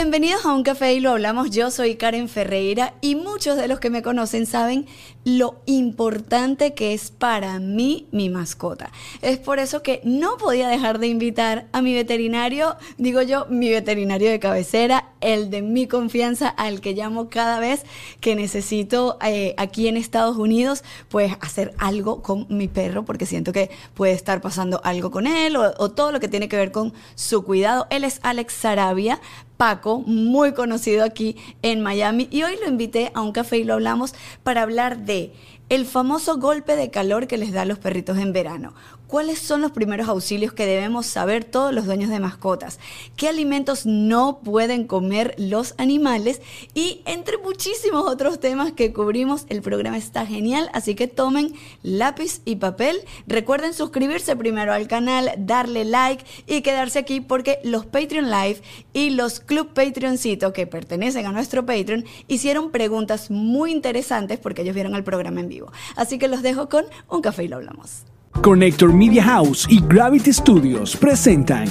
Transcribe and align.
Bienvenidos 0.00 0.46
a 0.46 0.54
Un 0.54 0.62
Café 0.62 0.94
y 0.94 1.00
lo 1.00 1.10
hablamos. 1.10 1.50
Yo 1.50 1.72
soy 1.72 1.96
Karen 1.96 2.28
Ferreira 2.28 2.94
y 3.00 3.16
muchos 3.16 3.56
de 3.56 3.66
los 3.66 3.80
que 3.80 3.90
me 3.90 4.00
conocen 4.00 4.46
saben 4.46 4.86
lo 5.24 5.60
importante 5.66 6.72
que 6.72 6.94
es 6.94 7.10
para 7.10 7.58
mí 7.58 8.06
mi 8.12 8.28
mascota. 8.28 8.92
Es 9.22 9.38
por 9.38 9.58
eso 9.58 9.82
que 9.82 10.00
no 10.04 10.36
podía 10.36 10.68
dejar 10.68 11.00
de 11.00 11.08
invitar 11.08 11.66
a 11.72 11.82
mi 11.82 11.94
veterinario, 11.94 12.76
digo 12.96 13.22
yo, 13.22 13.46
mi 13.50 13.70
veterinario 13.70 14.30
de 14.30 14.38
cabecera, 14.38 15.08
el 15.20 15.50
de 15.50 15.62
mi 15.62 15.88
confianza, 15.88 16.48
al 16.48 16.80
que 16.80 16.94
llamo 16.94 17.28
cada 17.28 17.58
vez 17.58 17.82
que 18.20 18.36
necesito 18.36 19.18
eh, 19.20 19.54
aquí 19.56 19.88
en 19.88 19.96
Estados 19.96 20.36
Unidos, 20.36 20.84
pues 21.08 21.34
hacer 21.40 21.74
algo 21.76 22.22
con 22.22 22.46
mi 22.48 22.68
perro, 22.68 23.04
porque 23.04 23.26
siento 23.26 23.52
que 23.52 23.68
puede 23.94 24.12
estar 24.12 24.40
pasando 24.40 24.80
algo 24.84 25.10
con 25.10 25.26
él 25.26 25.56
o, 25.56 25.74
o 25.78 25.90
todo 25.90 26.12
lo 26.12 26.20
que 26.20 26.28
tiene 26.28 26.48
que 26.48 26.56
ver 26.56 26.70
con 26.70 26.94
su 27.16 27.42
cuidado. 27.42 27.88
Él 27.90 28.04
es 28.04 28.20
Alex 28.22 28.52
Sarabia, 28.52 29.20
Paco, 29.58 29.98
muy 30.06 30.54
conocido 30.54 31.04
aquí 31.04 31.36
en 31.62 31.80
Miami, 31.80 32.28
y 32.30 32.44
hoy 32.44 32.56
lo 32.62 32.68
invité 32.68 33.10
a 33.12 33.20
un 33.20 33.32
café 33.32 33.58
y 33.58 33.64
lo 33.64 33.74
hablamos 33.74 34.14
para 34.44 34.62
hablar 34.62 35.04
de 35.04 35.32
el 35.68 35.84
famoso 35.84 36.38
golpe 36.38 36.76
de 36.76 36.90
calor 36.90 37.26
que 37.26 37.36
les 37.38 37.52
da 37.52 37.62
a 37.62 37.66
los 37.66 37.80
perritos 37.80 38.18
en 38.18 38.32
verano. 38.32 38.72
¿Cuáles 39.08 39.38
son 39.38 39.62
los 39.62 39.72
primeros 39.72 40.06
auxilios 40.06 40.52
que 40.52 40.66
debemos 40.66 41.06
saber 41.06 41.42
todos 41.42 41.72
los 41.72 41.86
dueños 41.86 42.10
de 42.10 42.20
mascotas? 42.20 42.78
¿Qué 43.16 43.26
alimentos 43.26 43.86
no 43.86 44.40
pueden 44.40 44.86
comer 44.86 45.34
los 45.38 45.74
animales? 45.78 46.42
Y 46.74 47.00
entre 47.06 47.38
muchísimos 47.38 48.04
otros 48.04 48.38
temas 48.38 48.72
que 48.72 48.92
cubrimos, 48.92 49.46
el 49.48 49.62
programa 49.62 49.96
está 49.96 50.26
genial, 50.26 50.68
así 50.74 50.94
que 50.94 51.08
tomen 51.08 51.54
lápiz 51.82 52.42
y 52.44 52.56
papel. 52.56 53.00
Recuerden 53.26 53.72
suscribirse 53.72 54.36
primero 54.36 54.74
al 54.74 54.88
canal, 54.88 55.30
darle 55.38 55.86
like 55.86 56.26
y 56.46 56.60
quedarse 56.60 56.98
aquí 56.98 57.22
porque 57.22 57.60
los 57.64 57.86
Patreon 57.86 58.30
Live 58.30 58.60
y 58.92 59.08
los 59.08 59.40
Club 59.40 59.72
Patreoncito 59.72 60.52
que 60.52 60.66
pertenecen 60.66 61.24
a 61.24 61.32
nuestro 61.32 61.64
Patreon 61.64 62.04
hicieron 62.26 62.70
preguntas 62.70 63.30
muy 63.30 63.70
interesantes 63.72 64.38
porque 64.38 64.60
ellos 64.60 64.74
vieron 64.74 64.94
el 64.94 65.02
programa 65.02 65.40
en 65.40 65.48
vivo. 65.48 65.72
Así 65.96 66.18
que 66.18 66.28
los 66.28 66.42
dejo 66.42 66.68
con 66.68 66.84
un 67.08 67.22
café 67.22 67.44
y 67.44 67.48
lo 67.48 67.56
hablamos. 67.56 68.02
Connector 68.42 68.92
Media 68.92 69.24
House 69.24 69.66
y 69.68 69.80
Gravity 69.80 70.32
Studios 70.32 70.96
presentan 70.96 71.66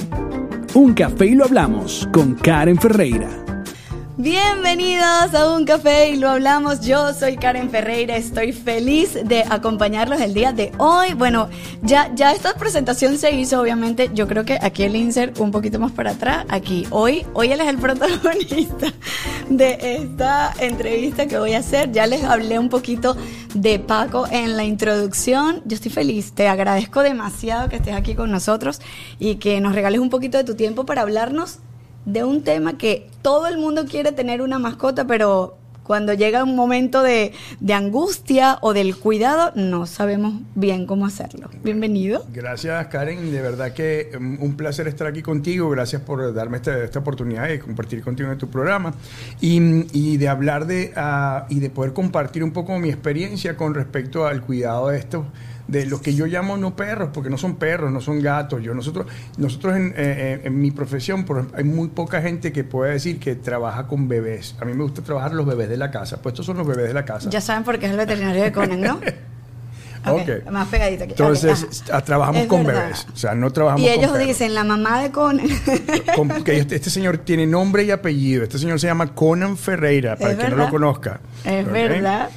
Un 0.74 0.92
Café 0.92 1.26
y 1.26 1.34
lo 1.34 1.44
hablamos 1.44 2.08
con 2.12 2.34
Karen 2.34 2.78
Ferreira. 2.78 3.28
Bienvenidos 4.20 5.32
a 5.32 5.54
Un 5.54 5.64
Café 5.64 6.10
y 6.10 6.16
lo 6.16 6.28
hablamos. 6.28 6.80
Yo 6.80 7.14
soy 7.14 7.36
Karen 7.36 7.70
Ferreira, 7.70 8.16
estoy 8.16 8.50
feliz 8.52 9.16
de 9.24 9.44
acompañarlos 9.48 10.20
el 10.20 10.34
día 10.34 10.52
de 10.52 10.72
hoy. 10.78 11.14
Bueno, 11.14 11.48
ya, 11.82 12.12
ya 12.16 12.32
esta 12.32 12.54
presentación 12.54 13.16
se 13.16 13.30
hizo, 13.30 13.60
obviamente. 13.60 14.10
Yo 14.12 14.26
creo 14.26 14.44
que 14.44 14.58
aquí 14.60 14.82
el 14.82 14.96
insert 14.96 15.38
un 15.38 15.52
poquito 15.52 15.78
más 15.78 15.92
para 15.92 16.10
atrás. 16.10 16.46
Aquí, 16.48 16.84
hoy, 16.90 17.24
hoy 17.32 17.52
él 17.52 17.60
es 17.60 17.68
el 17.68 17.78
protagonista 17.78 18.92
de 19.50 19.78
esta 20.02 20.52
entrevista 20.58 21.28
que 21.28 21.38
voy 21.38 21.52
a 21.52 21.60
hacer. 21.60 21.92
Ya 21.92 22.08
les 22.08 22.24
hablé 22.24 22.58
un 22.58 22.70
poquito 22.70 23.16
de 23.54 23.78
Paco 23.78 24.26
en 24.28 24.56
la 24.56 24.64
introducción. 24.64 25.62
Yo 25.64 25.76
estoy 25.76 25.92
feliz, 25.92 26.32
te 26.32 26.48
agradezco 26.48 27.02
demasiado 27.02 27.68
que 27.68 27.76
estés 27.76 27.94
aquí 27.94 28.16
con 28.16 28.32
nosotros 28.32 28.80
y 29.20 29.36
que 29.36 29.60
nos 29.60 29.76
regales 29.76 30.00
un 30.00 30.10
poquito 30.10 30.38
de 30.38 30.42
tu 30.42 30.56
tiempo 30.56 30.84
para 30.84 31.02
hablarnos 31.02 31.60
de 32.04 32.24
un 32.24 32.42
tema 32.42 32.78
que 32.78 33.08
todo 33.22 33.46
el 33.46 33.58
mundo 33.58 33.84
quiere 33.86 34.12
tener 34.12 34.42
una 34.42 34.58
mascota, 34.58 35.06
pero 35.06 35.58
cuando 35.88 36.12
llega 36.12 36.44
un 36.44 36.54
momento 36.54 37.02
de, 37.02 37.32
de, 37.60 37.72
angustia 37.72 38.58
o 38.60 38.74
del 38.74 38.94
cuidado, 38.94 39.52
no 39.54 39.86
sabemos 39.86 40.34
bien 40.54 40.86
cómo 40.86 41.06
hacerlo. 41.06 41.48
Bienvenido. 41.64 42.26
Gracias, 42.30 42.86
Karen. 42.88 43.32
De 43.32 43.40
verdad 43.40 43.72
que 43.72 44.10
um, 44.14 44.36
un 44.42 44.54
placer 44.54 44.86
estar 44.86 45.06
aquí 45.06 45.22
contigo. 45.22 45.70
Gracias 45.70 46.02
por 46.02 46.34
darme 46.34 46.58
esta, 46.58 46.84
esta 46.84 46.98
oportunidad 46.98 47.48
de 47.48 47.58
compartir 47.58 48.02
contigo 48.02 48.30
en 48.30 48.36
tu 48.36 48.50
programa 48.50 48.92
y, 49.40 49.86
y 49.98 50.18
de 50.18 50.28
hablar 50.28 50.66
de 50.66 50.92
uh, 50.94 51.46
y 51.48 51.58
de 51.58 51.70
poder 51.70 51.94
compartir 51.94 52.44
un 52.44 52.52
poco 52.52 52.78
mi 52.78 52.90
experiencia 52.90 53.56
con 53.56 53.74
respecto 53.74 54.26
al 54.26 54.42
cuidado 54.42 54.88
de 54.88 54.98
estos 54.98 55.24
de 55.68 55.86
los 55.86 56.00
que 56.00 56.14
yo 56.14 56.26
llamo 56.26 56.56
no 56.56 56.74
perros, 56.74 57.10
porque 57.12 57.30
no 57.30 57.38
son 57.38 57.56
perros, 57.56 57.92
no 57.92 58.00
son 58.00 58.20
gatos. 58.20 58.62
Yo, 58.62 58.74
nosotros 58.74 59.06
nosotros 59.36 59.76
en, 59.76 59.94
eh, 59.96 60.40
en 60.44 60.60
mi 60.60 60.70
profesión, 60.70 61.24
por, 61.24 61.46
hay 61.54 61.64
muy 61.64 61.88
poca 61.88 62.20
gente 62.20 62.52
que 62.52 62.64
puede 62.64 62.92
decir 62.92 63.20
que 63.20 63.36
trabaja 63.36 63.86
con 63.86 64.08
bebés. 64.08 64.56
A 64.60 64.64
mí 64.64 64.72
me 64.72 64.82
gusta 64.82 65.02
trabajar 65.02 65.34
los 65.34 65.46
bebés 65.46 65.68
de 65.68 65.76
la 65.76 65.90
casa. 65.90 66.20
Pues 66.20 66.32
estos 66.32 66.46
son 66.46 66.56
los 66.56 66.66
bebés 66.66 66.88
de 66.88 66.94
la 66.94 67.04
casa. 67.04 67.30
Ya 67.30 67.40
saben 67.40 67.64
por 67.64 67.78
qué 67.78 67.86
es 67.86 67.92
el 67.92 67.98
veterinario 67.98 68.42
de 68.42 68.52
Conan, 68.52 68.80
¿no? 68.80 69.00
Okay. 70.06 70.38
okay. 70.38 70.52
Más 70.52 70.68
pegadito 70.68 71.04
aquí. 71.04 71.12
Entonces, 71.12 71.82
okay. 71.88 72.02
trabajamos 72.02 72.42
es 72.42 72.48
con 72.48 72.64
verdad. 72.64 72.82
bebés. 72.84 73.06
O 73.12 73.16
sea, 73.16 73.34
no 73.34 73.52
trabajamos 73.52 73.82
y 73.82 73.88
ellos 73.88 74.12
con 74.12 74.20
dicen, 74.20 74.54
la 74.54 74.64
mamá 74.64 75.02
de 75.02 75.10
Conan. 75.10 75.48
con, 76.16 76.28
que 76.44 76.58
este, 76.58 76.76
este, 76.76 76.88
señor 76.88 77.18
tiene 77.18 77.46
nombre 77.46 77.84
y 77.84 77.90
apellido. 77.90 78.44
Este 78.44 78.58
señor 78.58 78.78
se 78.80 78.86
llama 78.86 79.14
Conan 79.14 79.56
Ferreira, 79.56 80.16
para 80.16 80.32
el 80.32 80.38
que 80.38 80.48
no 80.48 80.56
lo 80.56 80.70
conozca. 80.70 81.20
Es 81.44 81.70
verdad. 81.70 82.30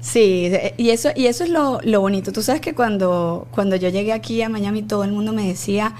Sí, 0.00 0.52
y 0.76 0.90
eso, 0.90 1.10
y 1.14 1.26
eso 1.26 1.44
es 1.44 1.50
lo, 1.50 1.80
lo, 1.82 2.00
bonito. 2.00 2.32
Tú 2.32 2.42
sabes 2.42 2.60
que 2.60 2.74
cuando, 2.74 3.48
cuando 3.50 3.76
yo 3.76 3.88
llegué 3.88 4.12
aquí 4.12 4.40
a 4.42 4.48
Miami, 4.48 4.82
todo 4.82 5.02
el 5.04 5.10
mundo 5.12 5.32
me 5.32 5.46
decía, 5.46 5.94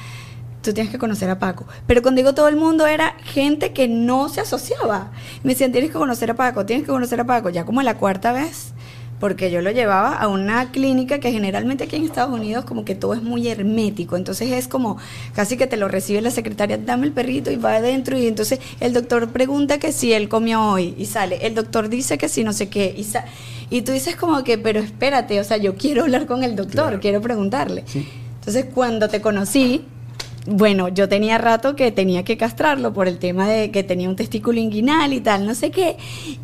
tú 0.62 0.72
tienes 0.72 0.92
que 0.92 0.98
conocer 0.98 1.28
a 1.30 1.38
Paco. 1.38 1.66
Pero 1.86 2.02
cuando 2.02 2.20
digo 2.20 2.34
todo 2.34 2.48
el 2.48 2.56
mundo, 2.56 2.86
era 2.86 3.16
gente 3.24 3.72
que 3.72 3.88
no 3.88 4.28
se 4.28 4.40
asociaba. 4.40 5.10
Me 5.42 5.52
decían, 5.52 5.72
tienes 5.72 5.90
que 5.90 5.98
conocer 5.98 6.30
a 6.30 6.34
Paco, 6.34 6.64
tienes 6.64 6.86
que 6.86 6.92
conocer 6.92 7.20
a 7.20 7.24
Paco. 7.24 7.48
Ya 7.50 7.64
como 7.64 7.82
la 7.82 7.96
cuarta 7.96 8.32
vez, 8.32 8.72
porque 9.20 9.50
yo 9.50 9.60
lo 9.62 9.70
llevaba 9.70 10.14
a 10.14 10.28
una 10.28 10.70
clínica 10.70 11.18
que 11.18 11.32
generalmente 11.32 11.84
aquí 11.84 11.96
en 11.96 12.04
Estados 12.04 12.32
Unidos 12.32 12.64
como 12.64 12.84
que 12.84 12.94
todo 12.94 13.14
es 13.14 13.22
muy 13.22 13.48
hermético, 13.48 14.16
entonces 14.16 14.52
es 14.52 14.68
como 14.68 14.98
casi 15.34 15.56
que 15.56 15.66
te 15.66 15.76
lo 15.76 15.88
recibe 15.88 16.20
la 16.20 16.30
secretaria, 16.30 16.78
dame 16.78 17.06
el 17.06 17.12
perrito 17.12 17.50
y 17.50 17.56
va 17.56 17.76
adentro 17.76 18.16
y 18.16 18.26
entonces 18.26 18.60
el 18.80 18.92
doctor 18.92 19.28
pregunta 19.30 19.78
que 19.78 19.92
si 19.92 20.12
él 20.12 20.28
comió 20.28 20.62
hoy 20.62 20.94
y 20.98 21.06
sale, 21.06 21.46
el 21.46 21.54
doctor 21.54 21.88
dice 21.88 22.18
que 22.18 22.28
si 22.28 22.44
no 22.44 22.52
sé 22.52 22.68
qué 22.68 22.94
y, 22.96 23.04
sa 23.04 23.24
y 23.70 23.82
tú 23.82 23.92
dices 23.92 24.16
como 24.16 24.42
que, 24.44 24.56
pero 24.56 24.80
espérate, 24.80 25.38
o 25.40 25.44
sea, 25.44 25.58
yo 25.58 25.76
quiero 25.76 26.02
hablar 26.02 26.26
con 26.26 26.42
el 26.42 26.56
doctor, 26.56 26.84
claro. 26.84 27.00
quiero 27.00 27.20
preguntarle. 27.20 27.84
Sí. 27.86 28.08
Entonces 28.38 28.66
cuando 28.72 29.08
te 29.10 29.20
conocí, 29.20 29.84
bueno, 30.46 30.88
yo 30.88 31.08
tenía 31.08 31.36
rato 31.36 31.76
que 31.76 31.92
tenía 31.92 32.24
que 32.24 32.38
castrarlo 32.38 32.94
por 32.94 33.08
el 33.08 33.18
tema 33.18 33.46
de 33.46 33.70
que 33.70 33.82
tenía 33.82 34.08
un 34.08 34.16
testículo 34.16 34.58
inguinal 34.58 35.12
y 35.12 35.20
tal, 35.20 35.46
no 35.46 35.54
sé 35.54 35.70
qué. 35.70 35.98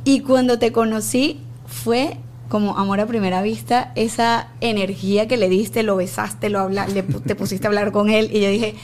Y 0.05 0.21
cuando 0.21 0.59
te 0.59 0.73
conocí 0.73 1.41
fue 1.67 2.19
como 2.55 2.79
amor 2.79 3.01
a 3.01 3.07
primera 3.07 3.43
vista, 3.43 3.91
esa 3.97 4.47
energía 4.61 5.27
que 5.27 5.37
le 5.37 5.49
diste, 5.49 5.83
lo 5.83 5.97
besaste, 5.97 6.51
lo 6.51 6.61
habla, 6.61 6.87
le, 6.87 7.03
te 7.03 7.35
pusiste 7.35 7.67
a 7.67 7.69
hablar 7.69 7.91
con 7.91 8.11
él 8.11 8.31
y 8.33 8.43
yo 8.43 8.49
dije, 8.49 8.77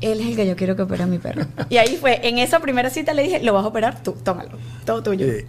él 0.00 0.20
es 0.20 0.26
el 0.28 0.36
que 0.36 0.46
yo 0.46 0.54
quiero 0.54 0.76
que 0.76 0.82
opere 0.82 1.02
a 1.02 1.08
mi 1.08 1.18
perro. 1.18 1.44
Y 1.68 1.78
ahí 1.78 1.96
fue, 1.96 2.20
en 2.28 2.38
esa 2.38 2.60
primera 2.60 2.90
cita 2.90 3.12
le 3.14 3.24
dije, 3.24 3.42
lo 3.42 3.54
vas 3.54 3.64
a 3.64 3.66
operar 3.66 4.04
tú, 4.04 4.12
tómalo, 4.22 4.50
todo 4.84 5.02
tuyo. 5.02 5.26
Eh, 5.26 5.44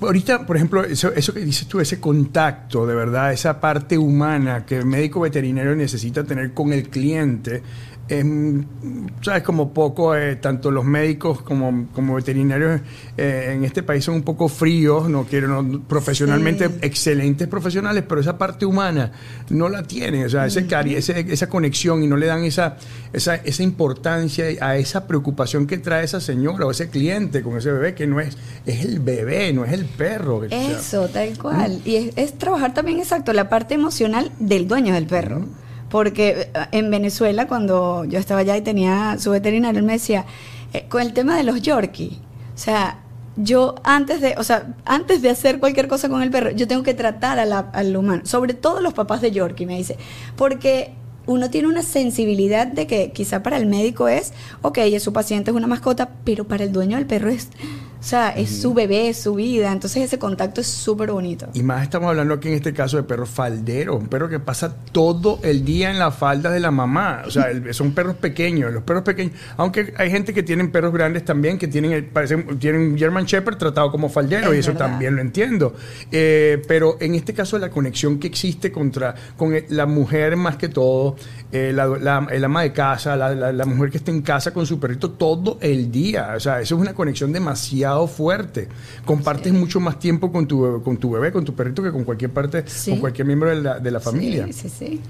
uh, 0.00 0.04
ahorita, 0.04 0.44
por 0.44 0.56
ejemplo, 0.56 0.82
eso, 0.82 1.12
eso 1.12 1.32
que 1.32 1.38
dices 1.38 1.68
tú, 1.68 1.78
ese 1.78 2.00
contacto, 2.00 2.84
de 2.84 2.96
verdad, 2.96 3.32
esa 3.32 3.60
parte 3.60 3.96
humana 3.96 4.66
que 4.66 4.78
el 4.78 4.84
médico 4.84 5.20
veterinario 5.20 5.76
necesita 5.76 6.24
tener 6.24 6.52
con 6.54 6.72
el 6.72 6.88
cliente, 6.88 7.62
eh, 8.10 8.24
sabes 9.22 9.44
como 9.44 9.72
poco 9.72 10.16
eh, 10.16 10.36
tanto 10.36 10.72
los 10.72 10.84
médicos 10.84 11.42
como, 11.42 11.86
como 11.92 12.16
veterinarios 12.16 12.80
eh, 13.16 13.52
en 13.54 13.64
este 13.64 13.84
país 13.84 14.04
son 14.04 14.16
un 14.16 14.22
poco 14.22 14.48
fríos 14.48 15.08
no 15.08 15.24
quiero 15.24 15.62
no, 15.62 15.80
profesionalmente 15.82 16.66
sí. 16.66 16.74
excelentes 16.82 17.46
profesionales 17.46 18.02
pero 18.08 18.20
esa 18.20 18.36
parte 18.36 18.66
humana 18.66 19.12
no 19.48 19.68
la 19.68 19.84
tienen 19.84 20.26
o 20.26 20.28
sea 20.28 20.44
ese 20.44 20.66
cari 20.66 20.96
ese, 20.96 21.20
esa 21.20 21.48
conexión 21.48 22.02
y 22.02 22.08
no 22.08 22.16
le 22.16 22.26
dan 22.26 22.42
esa, 22.42 22.78
esa 23.12 23.36
esa 23.36 23.62
importancia 23.62 24.46
a 24.60 24.76
esa 24.76 25.06
preocupación 25.06 25.68
que 25.68 25.78
trae 25.78 26.04
esa 26.04 26.20
señora 26.20 26.66
o 26.66 26.72
ese 26.72 26.90
cliente 26.90 27.42
con 27.42 27.56
ese 27.58 27.70
bebé 27.70 27.94
que 27.94 28.08
no 28.08 28.18
es 28.18 28.36
es 28.66 28.84
el 28.84 28.98
bebé 28.98 29.52
no 29.52 29.64
es 29.64 29.72
el 29.72 29.84
perro 29.84 30.42
eso 30.44 31.08
tal 31.08 31.38
cual 31.38 31.80
¿Mm? 31.84 31.88
y 31.88 31.96
es, 31.96 32.12
es, 32.16 32.38
trabajar 32.38 32.74
también 32.74 32.98
exacto 32.98 33.32
la 33.32 33.48
parte 33.48 33.74
emocional 33.74 34.32
del 34.40 34.66
dueño 34.66 34.94
del 34.94 35.06
perro 35.06 35.40
¿Mm? 35.40 35.69
Porque 35.90 36.50
en 36.72 36.90
Venezuela, 36.90 37.46
cuando 37.46 38.04
yo 38.04 38.18
estaba 38.18 38.40
allá 38.40 38.56
y 38.56 38.62
tenía 38.62 39.18
su 39.18 39.30
veterinario, 39.30 39.80
él 39.80 39.86
me 39.86 39.94
decía, 39.94 40.24
eh, 40.72 40.86
con 40.88 41.02
el 41.02 41.12
tema 41.12 41.36
de 41.36 41.42
los 41.42 41.60
Yorkie, 41.60 42.18
o 42.54 42.58
sea, 42.58 43.00
yo 43.36 43.74
antes 43.84 44.20
de, 44.20 44.34
o 44.38 44.44
sea, 44.44 44.74
antes 44.84 45.20
de 45.20 45.30
hacer 45.30 45.58
cualquier 45.60 45.88
cosa 45.88 46.08
con 46.08 46.22
el 46.22 46.30
perro, 46.30 46.50
yo 46.50 46.68
tengo 46.68 46.82
que 46.82 46.94
tratar 46.94 47.38
a 47.38 47.44
la, 47.44 47.58
al 47.72 47.96
humano, 47.96 48.22
sobre 48.24 48.54
todo 48.54 48.80
los 48.80 48.94
papás 48.94 49.20
de 49.20 49.32
Yorkie, 49.32 49.66
me 49.66 49.76
dice, 49.76 49.96
porque 50.36 50.94
uno 51.26 51.50
tiene 51.50 51.68
una 51.68 51.82
sensibilidad 51.82 52.66
de 52.66 52.86
que 52.86 53.12
quizá 53.12 53.42
para 53.42 53.56
el 53.56 53.66
médico 53.66 54.08
es, 54.08 54.32
ok, 54.62 54.78
es 54.78 55.02
su 55.02 55.12
paciente, 55.12 55.50
es 55.50 55.56
una 55.56 55.66
mascota, 55.66 56.10
pero 56.24 56.44
para 56.44 56.64
el 56.64 56.72
dueño 56.72 56.96
del 56.96 57.06
perro 57.06 57.30
es 57.30 57.48
O 58.00 58.02
sea, 58.02 58.30
es 58.30 58.62
su 58.62 58.72
bebé, 58.72 59.10
es 59.10 59.18
su 59.18 59.34
vida. 59.34 59.70
Entonces 59.70 60.02
ese 60.04 60.18
contacto 60.18 60.62
es 60.62 60.66
súper 60.66 61.12
bonito. 61.12 61.48
Y 61.52 61.62
más 61.62 61.82
estamos 61.82 62.08
hablando 62.08 62.32
aquí 62.34 62.48
en 62.48 62.54
este 62.54 62.72
caso 62.72 62.96
de 62.96 63.02
perros 63.02 63.28
falderos, 63.28 64.00
un 64.00 64.08
perro 64.08 64.28
que 64.28 64.40
pasa 64.40 64.74
todo 64.90 65.38
el 65.42 65.64
día 65.66 65.90
en 65.90 65.98
la 65.98 66.10
falda 66.10 66.50
de 66.50 66.60
la 66.60 66.70
mamá. 66.70 67.22
O 67.26 67.30
sea, 67.30 67.50
el- 67.50 67.74
son 67.74 67.92
perros 67.92 68.16
pequeños, 68.16 68.72
los 68.72 68.82
perros 68.84 69.02
pequeños. 69.02 69.34
Aunque 69.58 69.92
hay 69.98 70.10
gente 70.10 70.32
que 70.32 70.42
tienen 70.42 70.72
perros 70.72 70.92
grandes 70.94 71.24
también, 71.26 71.58
que 71.58 71.68
tienen, 71.68 71.92
eh, 71.92 72.02
parecen, 72.02 72.58
tienen 72.58 72.80
un 72.92 72.98
German 72.98 73.26
Shepherd 73.26 73.58
tratado 73.58 73.90
como 73.90 74.08
faldero, 74.08 74.50
Es 74.52 74.56
y 74.56 74.60
eso 74.60 74.72
verdad. 74.72 74.88
también 74.88 75.14
lo 75.16 75.20
entiendo. 75.20 75.74
Eh, 76.10 76.62
pero 76.66 76.96
en 77.00 77.14
este 77.14 77.34
caso 77.34 77.58
la 77.58 77.68
conexión 77.70 78.18
que 78.18 78.28
existe 78.28 78.72
contra, 78.72 79.14
con 79.36 79.54
el- 79.54 79.66
la 79.68 79.84
mujer 79.86 80.36
más 80.36 80.56
que 80.56 80.68
todo, 80.70 81.16
eh, 81.52 81.72
la, 81.74 81.86
la- 81.86 82.26
el 82.30 82.44
ama 82.44 82.62
de 82.62 82.72
casa, 82.72 83.16
la, 83.16 83.34
la- 83.52 83.64
mujer 83.66 83.90
que 83.90 83.98
está 83.98 84.10
en 84.10 84.22
casa 84.22 84.52
con 84.52 84.66
su 84.66 84.78
perrito 84.78 85.10
todo 85.10 85.58
el 85.60 85.90
día. 85.90 86.32
O 86.36 86.40
sea, 86.40 86.60
eso 86.60 86.74
es 86.76 86.80
una 86.80 86.94
conexión 86.94 87.32
demasiado 87.32 88.06
fuerte. 88.06 88.68
Compartes 89.04 89.52
mucho 89.52 89.80
más 89.80 89.98
tiempo 89.98 90.30
con 90.30 90.46
tu, 90.46 90.82
con 90.84 90.96
tu 90.96 91.10
bebé, 91.10 91.32
con 91.32 91.44
tu 91.44 91.54
perrito, 91.54 91.82
que 91.82 91.90
con 91.92 92.04
cualquier 92.04 92.30
parte, 92.32 92.64
Sí. 92.66 92.90
con 92.92 93.00
cualquier 93.00 93.26
miembro 93.26 93.50
de 93.50 93.62
la, 93.62 93.78
de 93.78 93.90
la 93.90 94.00
familia. 94.00 94.46
Sí, 94.46 94.52
sí, 94.52 94.68
sí. 94.68 95.00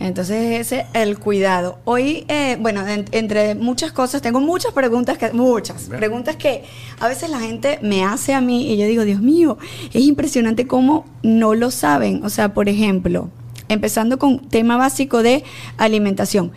Entonces 0.00 0.58
ese 0.60 0.86
el 0.94 1.18
cuidado. 1.18 1.78
Hoy, 1.84 2.24
eh, 2.28 2.56
bueno, 2.60 2.86
en- 2.88 3.04
entre 3.12 3.54
muchas 3.54 3.92
cosas, 3.92 4.20
tengo 4.22 4.40
muchas 4.40 4.72
preguntas, 4.72 5.16
que, 5.18 5.30
muchas 5.32 5.86
Bien. 5.88 5.98
preguntas 6.00 6.34
que 6.36 6.64
a 6.98 7.06
veces 7.06 7.30
la 7.30 7.38
gente 7.38 7.78
me 7.82 8.02
hace 8.02 8.34
a 8.34 8.40
mí 8.40 8.72
y 8.72 8.76
yo 8.78 8.86
digo, 8.86 9.04
Dios 9.04 9.20
mío, 9.20 9.58
es 9.92 10.02
impresionante 10.02 10.66
cómo 10.66 11.04
no 11.22 11.54
lo 11.54 11.70
saben. 11.70 12.24
O 12.24 12.30
sea, 12.30 12.52
por 12.54 12.68
ejemplo, 12.68 13.28
empezando 13.72 14.18
con 14.18 14.48
tema 14.48 14.76
básico 14.76 15.22
de 15.22 15.44
alimentación. 15.78 16.52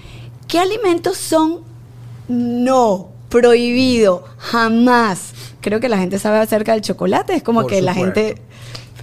¿Qué 0.47 0.59
alimentos 0.59 1.17
son 1.17 1.59
no 2.27 3.09
prohibido 3.29 4.23
jamás? 4.37 5.33
Creo 5.61 5.79
que 5.79 5.89
la 5.89 5.97
gente 5.97 6.19
sabe 6.19 6.37
acerca 6.39 6.73
del 6.73 6.81
chocolate, 6.81 7.33
es 7.35 7.43
como 7.43 7.61
Por 7.61 7.71
que 7.71 7.81
la 7.81 7.93
gente... 7.93 8.35
pero- 8.35 8.45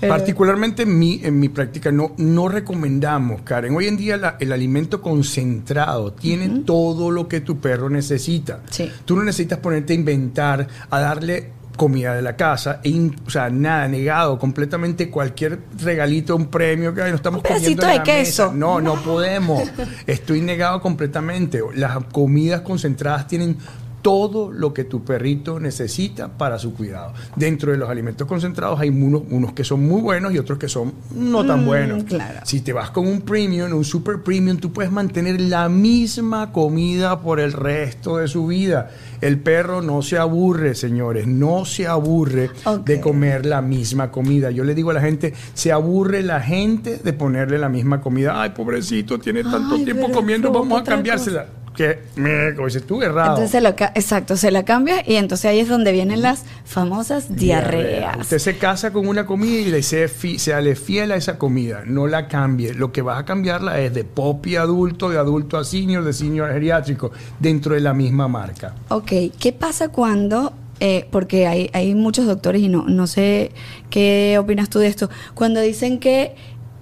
Particularmente 0.03 0.83
en 0.83 0.99
mi, 0.99 1.21
en 1.23 1.39
mi 1.39 1.49
práctica 1.49 1.93
no, 1.93 2.13
no 2.17 2.49
recomendamos, 2.49 3.43
Karen. 3.43 3.73
Hoy 3.77 3.87
en 3.87 3.97
día 3.97 4.17
la- 4.17 4.37
el 4.41 4.51
alimento 4.53 5.01
concentrado 5.01 6.13
tiene 6.13 6.49
todo 6.67 7.13
lo 7.13 7.29
que 7.29 7.41
tu 7.41 7.59
perro 7.61 7.89
necesita. 7.89 8.63
Sí. 8.69 8.91
Tú 9.05 9.15
no 9.15 9.23
necesitas 9.23 9.61
ponerte 9.61 9.93
a 9.93 9.97
inventar, 9.97 10.67
a 10.91 10.99
darle 11.01 11.53
comida 11.77 12.15
de 12.15 12.23
la 12.23 12.37
casa, 12.37 12.81
e 12.83 12.89
in- 12.91 13.17
o 13.27 13.31
sea, 13.31 13.49
nada, 13.51 13.89
negado 13.89 14.39
completamente 14.39 15.11
cualquier 15.11 15.59
regalito, 15.83 16.37
un 16.37 16.47
premio 16.47 16.95
que 16.95 17.01
no 17.03 17.17
estamos 17.17 17.43
Un 17.43 17.49
comiendo 17.55 17.83
en 17.83 17.89
de 17.89 17.97
la 17.97 18.03
queso. 18.03 18.45
mesa. 18.47 18.57
No, 18.57 18.81
no 18.81 18.95
podemos. 19.03 19.63
Estoy 20.07 20.41
negado 20.41 20.81
completamente. 20.81 21.61
Las 21.75 22.05
comidas 22.13 22.61
concentradas 22.61 23.27
tienen 23.27 23.57
todo 24.03 24.51
lo 24.51 24.75
que 24.75 24.85
tu 24.85 25.05
perrito 25.05 25.61
necesita 25.61 26.29
para 26.29 26.59
su 26.59 26.75
cuidado. 26.75 27.13
Dentro 27.37 27.71
de 27.73 27.79
los 27.79 27.89
alimentos 27.89 28.27
concentrados 28.27 28.81
hay 28.81 28.89
unos, 28.91 29.23
unos 29.31 29.53
que 29.53 29.65
son 29.65 29.87
muy 29.87 30.01
buenos 30.03 30.35
y 30.35 30.39
otros 30.39 30.59
que 30.59 30.69
son 30.69 30.93
no 31.15 31.47
tan 31.47 31.63
Mm, 31.63 31.67
buenos. 31.67 32.05
claro. 32.05 32.41
Si 32.45 32.61
te 32.61 32.73
vas 32.73 32.91
con 32.91 33.07
un 33.07 33.21
premium, 33.23 33.73
un 33.73 33.85
super 33.85 34.23
premium, 34.23 34.57
tú 34.59 34.73
puedes 34.73 34.91
mantener 34.91 35.41
la 35.41 35.69
misma 35.69 36.51
comida 36.53 37.21
por 37.21 37.39
el 37.41 37.53
resto 37.53 38.17
de 38.19 38.29
su 38.29 38.47
vida. 38.49 38.91
El 39.21 39.39
perro 39.39 39.83
no 39.83 40.03
se 40.03 40.19
aburre, 40.19 40.75
señores, 40.75 41.27
no 41.29 41.65
se 41.65 41.87
aburre 41.87 42.51
de 42.85 43.01
comer 43.01 43.47
la 43.47 43.63
misma 43.63 44.11
comida. 44.11 44.51
Yo 44.51 44.65
le 44.65 44.75
digo 44.75 44.91
a 44.91 44.95
la 44.95 45.01
gente, 45.01 45.33
se 45.55 45.71
aburre 45.71 46.23
la 46.25 46.41
gente 46.41 46.99
de 46.99 47.13
ponerle 47.13 47.59
la 47.59 47.69
misma 47.69 48.01
comida. 48.01 48.43
Ay, 48.43 48.51
pobrecito, 48.51 49.19
tiene 49.21 49.45
tanto 49.45 49.77
Ay, 49.77 49.85
tiempo 49.85 50.11
comiendo, 50.11 50.51
vamos 50.51 50.81
a 50.81 50.85
cambiársela. 50.85 51.47
Que, 51.75 52.01
me, 52.17 52.55
como 52.55 52.67
dices 52.67 52.87
tú, 52.87 53.03
errado. 53.03 53.31
Entonces 53.31 53.51
se 53.51 53.61
lo 53.61 53.71
exacto, 53.71 54.37
se 54.37 54.51
la 54.51 54.65
cambia 54.65 55.03
y 55.07 55.17
entonces 55.17 55.47
ahí 55.47 55.61
es 55.61 55.69
donde 55.69 55.93
vienen 55.93 56.23
las 56.23 56.45
famosas 56.65 57.35
diarreas. 57.35 58.19
Usted 58.19 58.39
se 58.39 58.59
casa 58.59 58.93
con 58.93 59.09
una 59.09 59.27
comida 59.27 59.61
y 59.61 59.65
le 59.65 59.83
sea, 59.83 60.09
seale 60.09 60.77
fiel 60.77 61.13
a 61.13 61.17
esa 61.17 61.39
comida. 61.39 61.83
No 61.87 62.07
la 62.07 62.29
cambie. 62.29 62.75
Lo 62.75 62.93
que 62.93 63.03
vas 63.03 63.19
a 63.19 63.25
cambiarla 63.25 63.81
es 63.81 63.95
de 63.95 64.05
popi 64.05 64.57
adulto, 64.57 65.09
de 65.09 65.19
adulto 65.19 65.57
a 65.57 65.65
senior, 65.65 66.05
de 66.05 66.13
senior 66.13 66.51
a 66.51 66.53
geriátrico, 66.53 67.11
dentro 67.39 67.75
de 67.75 67.81
la 67.81 67.95
misma 67.95 68.29
marca. 68.29 68.75
Ok, 68.89 69.13
¿qué 69.39 69.53
pasa 69.59 69.89
cuando, 69.89 70.53
eh, 70.81 71.07
porque 71.11 71.47
hay, 71.47 71.71
hay 71.73 71.95
muchos 71.95 72.27
doctores 72.27 72.63
y 72.63 72.69
no, 72.69 72.85
no 72.87 73.07
sé 73.07 73.53
qué 73.91 74.37
opinas 74.39 74.69
tú 74.69 74.79
de 74.79 74.89
esto, 74.89 75.09
cuando 75.35 75.61
dicen 75.61 75.99
que 75.99 76.35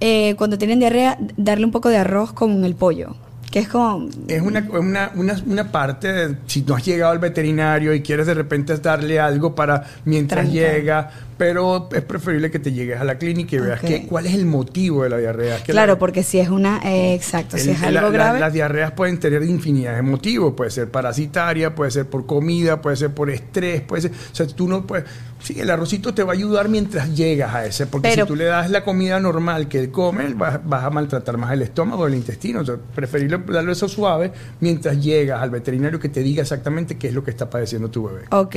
eh, 0.03 0.33
cuando 0.35 0.57
tienen 0.57 0.79
diarrea, 0.79 1.17
darle 1.37 1.63
un 1.63 1.71
poco 1.71 1.89
de 1.89 1.97
arroz 1.97 2.33
con 2.33 2.65
el 2.65 2.73
pollo, 2.73 3.15
que 3.51 3.59
es 3.59 3.67
como... 3.67 4.09
Es 4.29 4.41
una, 4.41 4.65
una, 4.71 5.11
una, 5.13 5.35
una 5.45 5.71
parte, 5.71 6.11
de, 6.11 6.37
si 6.47 6.61
no 6.61 6.75
has 6.75 6.85
llegado 6.85 7.11
al 7.11 7.19
veterinario 7.19 7.93
y 7.93 8.01
quieres 8.01 8.25
de 8.25 8.33
repente 8.33 8.75
darle 8.77 9.19
algo 9.19 9.53
para 9.53 9.83
mientras 10.05 10.49
llega, 10.49 11.11
pero 11.41 11.89
es 11.91 12.03
preferible 12.03 12.51
que 12.51 12.59
te 12.59 12.71
llegues 12.71 13.01
a 13.01 13.03
la 13.03 13.17
clínica 13.17 13.55
y 13.55 13.59
veas 13.59 13.79
Ok. 13.79 13.87
que, 13.87 14.05
cuál 14.05 14.27
es 14.27 14.35
el 14.35 14.45
motivo 14.45 15.01
de 15.01 15.09
la 15.09 15.17
diarrea. 15.17 15.55
Es 15.55 15.63
que 15.63 15.71
Claro, 15.71 15.93
la- 15.93 15.97
porque 15.97 16.21
si 16.21 16.37
es 16.37 16.49
una... 16.49 16.79
eh, 16.85 17.15
exacto, 17.15 17.57
si 17.57 17.69
El- 17.71 17.75
es 17.77 17.81
la- 17.81 17.87
algo 17.87 18.01
la- 18.01 18.09
grave... 18.11 18.39
las 18.39 18.53
diarreas 18.53 18.91
pueden 18.91 19.19
tener 19.19 19.41
infinidad 19.41 19.95
de 19.95 20.03
motivos. 20.03 20.53
Puede 20.55 20.69
ser 20.69 20.91
parasitaria, 20.91 21.73
puede 21.73 21.89
ser 21.89 22.05
por 22.05 22.27
comida, 22.27 22.79
puede 22.79 22.95
ser 22.95 23.09
por 23.15 23.31
estrés, 23.31 23.81
puede 23.81 24.03
ser. 24.03 24.11
O 24.11 24.35
sea, 24.35 24.45
tú 24.45 24.67
no 24.67 24.85
puedes. 24.85 25.05
Sí, 25.41 25.59
el 25.59 25.71
arrocito 25.71 26.13
te 26.13 26.21
va 26.21 26.33
a 26.33 26.35
ayudar 26.35 26.69
mientras 26.69 27.15
llegas 27.17 27.55
a 27.55 27.65
ese. 27.65 27.87
Porque 27.87 28.09
Pero- 28.09 28.25
si 28.25 28.27
tú 28.27 28.35
le 28.35 28.43
das 28.45 28.69
la 28.69 28.83
comida 28.83 29.19
normal 29.19 29.67
que 29.67 29.79
él 29.79 29.89
come, 29.89 30.31
vas, 30.35 30.59
vas 30.63 30.83
a 30.83 30.91
maltratar 30.91 31.37
más 31.37 31.51
el 31.53 31.63
estómago, 31.63 32.05
el 32.05 32.13
intestino. 32.13 32.59
O 32.59 32.65
sea, 32.65 32.75
preferible 32.93 33.39
darle 33.47 33.71
eso 33.71 33.87
suave 33.89 34.31
mientras 34.59 35.03
llegas 35.03 35.41
al 35.41 35.49
veterinario 35.49 35.99
que 35.99 36.09
te 36.09 36.21
diga 36.21 36.43
exactamente 36.43 36.99
qué 36.99 37.07
es 37.07 37.15
lo 37.15 37.23
que 37.23 37.31
está 37.31 37.49
padeciendo 37.49 37.89
tu 37.89 38.03
bebé. 38.07 38.25
Ok, 38.29 38.55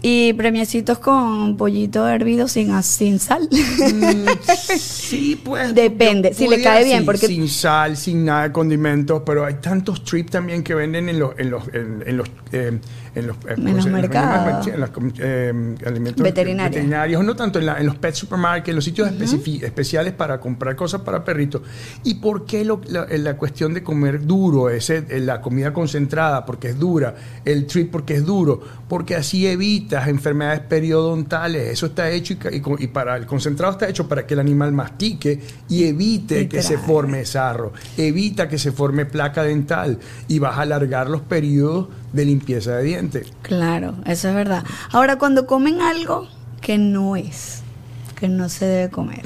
y 0.00 0.32
premiecitos 0.32 0.98
con 1.00 1.58
pollito 1.58 2.08
hervido 2.22 2.48
sin, 2.48 2.82
sin 2.82 3.18
sal. 3.18 3.48
Mm, 3.50 4.26
sí, 4.78 5.40
pues. 5.44 5.74
Depende, 5.74 6.30
yo 6.30 6.36
si 6.36 6.48
le 6.48 6.62
cae 6.62 6.84
bien, 6.84 7.04
porque- 7.04 7.26
Sin 7.26 7.48
sal, 7.48 7.96
sin 7.96 8.24
nada 8.24 8.44
de 8.44 8.52
condimentos, 8.52 9.22
pero 9.26 9.44
hay 9.44 9.54
tantos 9.54 10.02
trips 10.04 10.30
también 10.32 10.62
que 10.62 10.74
venden 10.74 11.08
en 11.08 11.18
los. 11.18 11.38
En 11.38 11.50
los, 11.50 11.68
en, 11.74 12.02
en 12.06 12.16
los 12.16 12.28
eh, 12.52 12.78
en 13.14 13.26
los, 13.26 13.36
eh, 13.36 13.40
En 13.48 13.62
¿cómo 13.64 13.76
los 13.76 13.86
mercados. 13.86 14.66
en 14.68 14.80
los 14.80 14.90
eh, 15.18 15.74
alimentos 15.86 16.22
Veterinarios. 16.22 16.74
veterinarios, 16.76 17.24
no 17.24 17.36
tanto 17.36 17.58
en, 17.58 17.66
la- 17.66 17.78
en 17.78 17.86
los 17.86 17.96
pet 17.96 18.14
supermarkets, 18.14 18.68
en 18.70 18.74
los 18.76 18.84
sitios 18.84 19.10
especifi- 19.10 19.62
especiales 19.62 20.12
para 20.14 20.40
comprar 20.40 20.74
cosas 20.76 21.02
para 21.02 21.24
perritos. 21.24 21.62
¿Y 22.04 22.14
por 22.14 22.46
qué 22.46 22.64
lo- 22.64 22.80
la, 22.88 23.06
la 23.10 23.36
cuestión 23.36 23.74
de 23.74 23.82
comer 23.82 24.24
duro, 24.26 24.70
ese, 24.70 25.04
eh, 25.08 25.20
la 25.20 25.40
comida 25.40 25.72
concentrada 25.72 26.46
porque 26.46 26.68
es 26.70 26.78
dura, 26.78 27.14
el 27.44 27.66
trip 27.66 27.90
porque 27.90 28.14
es 28.14 28.24
duro? 28.24 28.60
Porque 28.88 29.14
así 29.16 29.46
evitas 29.46 30.08
enfermedades 30.08 30.60
periodontales. 30.60 31.68
Eso 31.70 31.86
está 31.86 32.10
hecho 32.10 32.34
y, 32.34 32.56
y 32.56 32.62
y 32.78 32.86
para 32.88 33.16
el 33.16 33.26
concentrado 33.26 33.72
está 33.72 33.88
hecho 33.88 34.08
para 34.08 34.26
que 34.26 34.34
el 34.34 34.40
animal 34.40 34.72
mastique 34.72 35.40
y 35.68 35.84
evite 35.84 36.48
que 36.48 36.62
se 36.62 36.78
forme 36.78 37.24
sarro, 37.24 37.72
evita 37.96 38.48
que 38.48 38.58
se 38.58 38.72
forme 38.72 39.04
placa 39.06 39.42
dental 39.42 39.98
y 40.28 40.38
vas 40.38 40.58
a 40.58 40.62
alargar 40.62 41.08
los 41.10 41.20
periodos 41.22 41.88
de 42.12 42.24
limpieza 42.24 42.76
de 42.76 42.84
dientes. 42.84 43.32
Claro, 43.42 43.94
eso 44.06 44.28
es 44.28 44.34
verdad. 44.34 44.64
Ahora, 44.90 45.16
cuando 45.16 45.46
comen 45.46 45.80
algo 45.80 46.28
que 46.60 46.78
no 46.78 47.16
es, 47.16 47.62
que 48.18 48.28
no 48.28 48.48
se 48.48 48.66
debe 48.66 48.90
comer, 48.90 49.22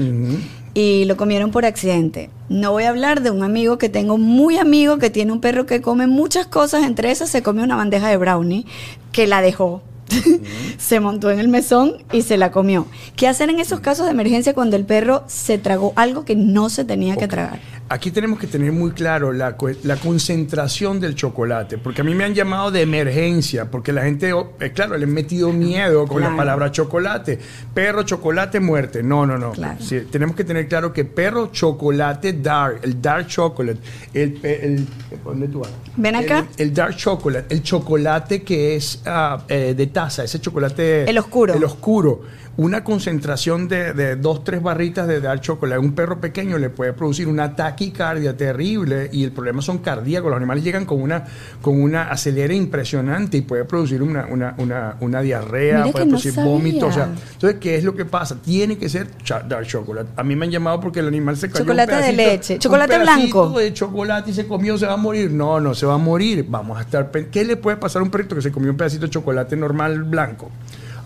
y 0.75 1.05
lo 1.07 1.17
comieron 1.17 1.51
por 1.51 1.65
accidente. 1.65 2.31
No 2.49 2.73
voy 2.73 2.85
a 2.85 2.91
hablar 2.91 3.23
de 3.23 3.31
un 3.31 3.43
amigo 3.43 3.79
que 3.79 3.89
tengo 3.89 4.19
muy 4.19 4.59
amigo 4.59 4.99
que 4.99 5.11
tiene 5.11 5.33
un 5.33 5.41
perro 5.41 5.67
que 5.67 5.81
come 5.81 6.07
muchas 6.07 6.47
cosas, 6.47 6.85
entre 6.85 7.11
esas 7.11 7.31
se 7.31 7.43
comió 7.43 7.65
una 7.65 7.77
bandeja 7.77 8.09
de 8.09 8.17
brownie 8.17 8.67
que 9.11 9.27
la 9.27 9.41
dejó. 9.41 9.83
se 10.79 11.01
montó 11.01 11.31
en 11.31 11.41
el 11.41 11.49
mesón 11.49 12.05
y 12.13 12.23
se 12.23 12.37
la 12.37 12.51
comió. 12.51 12.87
¿Qué 13.17 13.27
hacer 13.27 13.51
en 13.51 13.59
esos 13.59 13.81
casos 13.81 14.07
de 14.07 14.13
emergencia 14.13 14.55
cuando 14.55 14.77
el 14.77 14.85
perro 14.85 15.25
se 15.27 15.59
tragó 15.59 15.93
algo 15.97 16.25
que 16.25 16.37
no 16.37 16.69
se 16.69 16.85
tenía 16.85 17.17
que 17.17 17.27
tragar? 17.27 17.59
Aquí 17.89 18.11
tenemos 18.11 18.41
que 18.41 18.49
tener 18.49 18.73
muy 18.73 18.91
claro 18.91 19.33
la, 19.33 19.57
la 19.85 19.97
concentración 19.97 20.99
del 20.99 21.15
chocolate, 21.15 21.79
porque 21.79 22.01
a 22.01 22.05
mí 22.05 22.17
me 22.17 22.25
han 22.25 22.35
llamado 22.35 22.73
de 22.73 22.83
emergencia, 22.83 23.71
porque 23.71 23.93
la 23.93 24.03
gente, 24.03 24.33
oh, 24.33 24.55
eh, 24.59 24.73
claro, 24.73 24.97
le 24.99 25.05
han 25.05 25.13
metido 25.13 25.53
miedo 25.53 26.05
con 26.07 26.17
Claro. 26.19 26.33
la 26.33 26.37
palabra 26.37 26.73
chocolate. 26.73 27.39
Perro, 27.73 28.03
chocolate, 28.03 28.59
muerte. 28.59 29.05
No, 29.05 29.25
no, 29.25 29.39
no. 29.39 29.53
Claro. 29.53 29.79
Sí, 29.81 30.01
tenemos 30.11 30.35
que 30.35 30.43
tener 30.43 30.67
claro 30.67 30.93
que 30.93 31.05
perro, 31.05 31.51
chocolate, 31.53 32.33
dark, 32.33 32.81
el 32.83 33.01
dark 33.01 33.29
chocolate, 33.29 33.79
el, 34.13 34.41
el 34.43 34.87
¿dónde 35.25 35.47
tú 35.47 35.61
vas? 35.61 35.71
Ven 35.97 36.17
acá. 36.17 36.45
El, 36.57 36.69
el 36.69 36.75
dark 36.75 36.97
chocolate, 36.97 37.55
el 37.55 37.63
chocolate 37.63 38.43
que 38.43 38.75
es 38.75 39.01
eh, 39.49 39.75
de 39.77 39.87
taza, 39.87 40.25
ese 40.25 40.41
chocolate. 40.41 41.09
El 41.09 41.19
oscuro. 41.19 41.55
El 41.55 41.63
oscuro. 41.63 42.23
Una 42.59 42.83
concentración 42.85 43.69
de, 43.69 43.93
de 43.93 44.17
dos, 44.17 44.43
tres 44.43 44.63
barritas 44.63 45.07
de 45.07 45.21
dark 45.21 45.43
chocolate. 45.43 45.79
Un 45.79 45.93
perro 45.93 46.19
pequeño 46.23 46.57
le 46.57 46.71
puede 46.71 46.95
producir 46.95 47.29
una 47.29 47.55
taquicardia 47.55 48.35
terrible 48.35 49.11
y 49.13 49.25
el 49.25 49.33
problema 49.33 49.61
son 49.61 49.79
cardíacos. 49.79 50.31
Los 50.31 50.39
animales 50.39 50.65
llegan 50.65 50.87
con 50.87 51.03
una, 51.03 51.25
con 51.61 51.79
una 51.79 52.11
acelera 52.11 52.55
impresionante 52.55 53.37
y 53.37 53.43
puede 53.43 53.67
producir 53.67 54.03
una, 54.03 54.25
una, 54.31 54.55
una, 54.57 54.97
una 55.01 55.21
diarrea, 55.21 55.81
Mira 55.81 55.93
puede 55.93 56.07
no 56.07 56.11
producir 56.13 56.33
vómitos. 56.43 56.89
O 56.89 56.93
sea, 56.93 57.11
entonces, 57.35 57.61
¿qué 57.61 57.77
es 57.77 57.85
lo 57.85 57.95
que 57.95 58.07
pasa? 58.07 58.37
Tiene 58.43 58.79
que 58.79 58.89
ser 58.89 59.09
dark 59.49 59.67
chocolate. 59.67 60.09
A 60.17 60.23
mí 60.25 60.35
me 60.35 60.47
han 60.47 60.51
llamado 60.51 60.81
porque 60.81 61.01
el 61.01 61.09
animal 61.09 61.37
se 61.37 61.49
cayó 61.51 61.61
un 61.63 61.67
Chocolate 61.69 61.93
de 61.95 62.01
pedacito- 62.01 62.17
leche, 62.17 62.55
un 62.55 62.61
chocolate 62.61 62.93
pedacito 62.95 63.43
blanco. 63.43 63.59
de 63.59 63.73
chocolate 63.75 64.31
y 64.31 64.35
se 64.35 64.47
comió, 64.47 64.79
se 64.79 64.87
va 64.87 64.95
a 64.95 64.97
morir. 64.97 65.31
No, 65.31 65.61
no 65.61 65.75
se 65.75 65.85
va 65.85 65.95
a 65.95 65.99
morir. 65.99 66.47
Vamos 66.49 66.79
a 66.79 66.81
estar. 66.81 67.11
¿Qué 67.11 67.45
le 67.45 67.57
puede 67.57 67.77
pasar 67.77 68.01
a 68.01 68.05
un 68.05 68.11
perrito 68.11 68.35
que 68.35 68.41
se 68.41 68.51
comió 68.51 68.71
un 68.71 68.79
pedacito 68.79 69.05
de 69.05 69.11
chocolate 69.11 69.57
normal 69.57 70.05
blanco? 70.05 70.51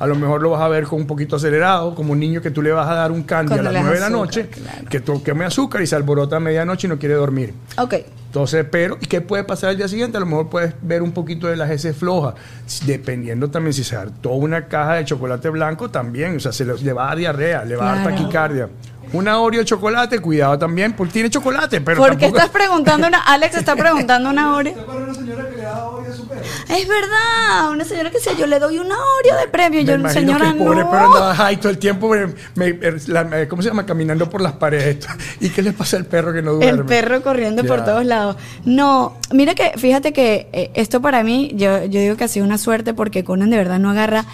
A 0.00 0.06
lo 0.06 0.14
mejor 0.16 0.42
lo 0.42 0.50
vas 0.50 0.62
a 0.62 0.68
ver 0.68 0.84
con 0.84 0.98
un 0.98 1.06
poquito 1.06 1.36
acelerado, 1.36 1.94
como 1.94 2.12
un 2.12 2.18
niño 2.18 2.40
que 2.40 2.50
tú 2.50 2.62
le 2.62 2.72
vas 2.72 2.88
a 2.88 2.94
dar 2.94 3.12
un 3.12 3.22
candy 3.22 3.50
Cuando 3.52 3.68
a 3.68 3.72
las 3.72 3.82
das 3.84 3.92
9 3.92 3.96
de 3.98 4.00
la 4.00 4.10
noche, 4.10 4.46
claro. 4.48 4.88
que 4.88 5.00
tú 5.00 5.22
queme 5.22 5.44
azúcar 5.44 5.82
y 5.82 5.86
se 5.86 5.94
alborota 5.94 6.36
a 6.36 6.40
medianoche 6.40 6.86
y 6.86 6.90
no 6.90 6.98
quiere 6.98 7.14
dormir. 7.14 7.52
Ok. 7.76 7.94
Entonces, 8.26 8.64
pero, 8.70 8.96
¿y 8.98 9.06
qué 9.06 9.20
puede 9.20 9.44
pasar 9.44 9.70
al 9.70 9.76
día 9.76 9.88
siguiente? 9.88 10.16
A 10.16 10.20
lo 10.20 10.26
mejor 10.26 10.48
puedes 10.48 10.72
ver 10.80 11.02
un 11.02 11.12
poquito 11.12 11.48
de 11.48 11.56
las 11.56 11.70
heces 11.70 11.94
flojas, 11.94 12.34
dependiendo 12.86 13.50
también 13.50 13.74
si 13.74 13.84
se 13.84 13.94
hartó 13.94 14.30
una 14.30 14.68
caja 14.68 14.94
de 14.94 15.04
chocolate 15.04 15.50
blanco 15.50 15.90
también, 15.90 16.36
o 16.36 16.40
sea, 16.40 16.52
se 16.52 16.64
le, 16.64 16.78
le 16.78 16.92
va 16.94 17.04
a 17.04 17.06
dar 17.08 17.18
diarrea, 17.18 17.64
le 17.66 17.76
va 17.76 17.92
a 17.92 17.96
dar 17.96 18.10
taquicardia. 18.10 18.68
Una 19.12 19.38
Oreo 19.40 19.60
de 19.60 19.64
chocolate, 19.66 20.20
cuidado 20.20 20.58
también, 20.58 20.92
porque 20.94 21.12
tiene 21.14 21.30
chocolate, 21.30 21.80
pero 21.80 21.96
¿Por 21.98 22.10
qué 22.16 22.26
tampoco... 22.26 22.36
estás 22.38 22.50
preguntando 22.50 23.06
una... 23.08 23.18
Alex 23.20 23.56
está 23.58 23.74
preguntando 23.76 24.30
una 24.30 24.54
Oreo. 24.56 24.74
Es 26.68 26.86
verdad, 26.88 27.70
una 27.72 27.84
señora 27.84 28.10
que 28.10 28.18
decía, 28.18 28.32
yo 28.34 28.46
le 28.46 28.58
doy 28.58 28.78
una 28.78 28.94
Oreo 29.18 29.36
de 29.40 29.48
premio. 29.48 29.80
Me 29.80 29.84
yo, 29.84 30.08
señora, 30.08 30.52
que 30.52 30.58
el 30.58 30.64
pobre 30.64 30.80
no. 30.84 30.90
perro 30.90 31.04
andaba 31.06 31.46
ahí 31.46 31.56
todo 31.56 31.70
el 31.70 31.78
tiempo, 31.78 32.08
me- 32.08 32.28
me- 32.54 32.78
la- 33.08 33.24
me- 33.24 33.48
¿cómo 33.48 33.60
se 33.62 33.68
llama? 33.68 33.84
Caminando 33.84 34.30
por 34.30 34.40
las 34.40 34.52
paredes. 34.52 35.06
¿Y 35.40 35.50
qué 35.50 35.62
le 35.62 35.72
pasa 35.72 35.96
al 35.96 36.04
perro 36.06 36.32
que 36.32 36.42
no 36.42 36.52
duerme? 36.52 36.80
El 36.80 36.86
perro 36.86 37.22
corriendo 37.22 37.64
por 37.64 37.84
todos 37.84 38.04
lados. 38.04 38.36
No, 38.64 39.16
mira 39.32 39.54
que, 39.54 39.72
fíjate 39.76 40.12
que 40.12 40.48
eh, 40.52 40.70
esto 40.74 41.00
para 41.00 41.22
mí, 41.24 41.50
yo, 41.54 41.84
yo 41.86 42.00
digo 42.00 42.16
que 42.16 42.24
ha 42.24 42.28
sido 42.28 42.46
una 42.46 42.58
suerte 42.58 42.94
porque 42.94 43.24
Conan 43.24 43.50
de 43.50 43.56
verdad 43.56 43.78
no 43.78 43.90
agarra 43.90 44.24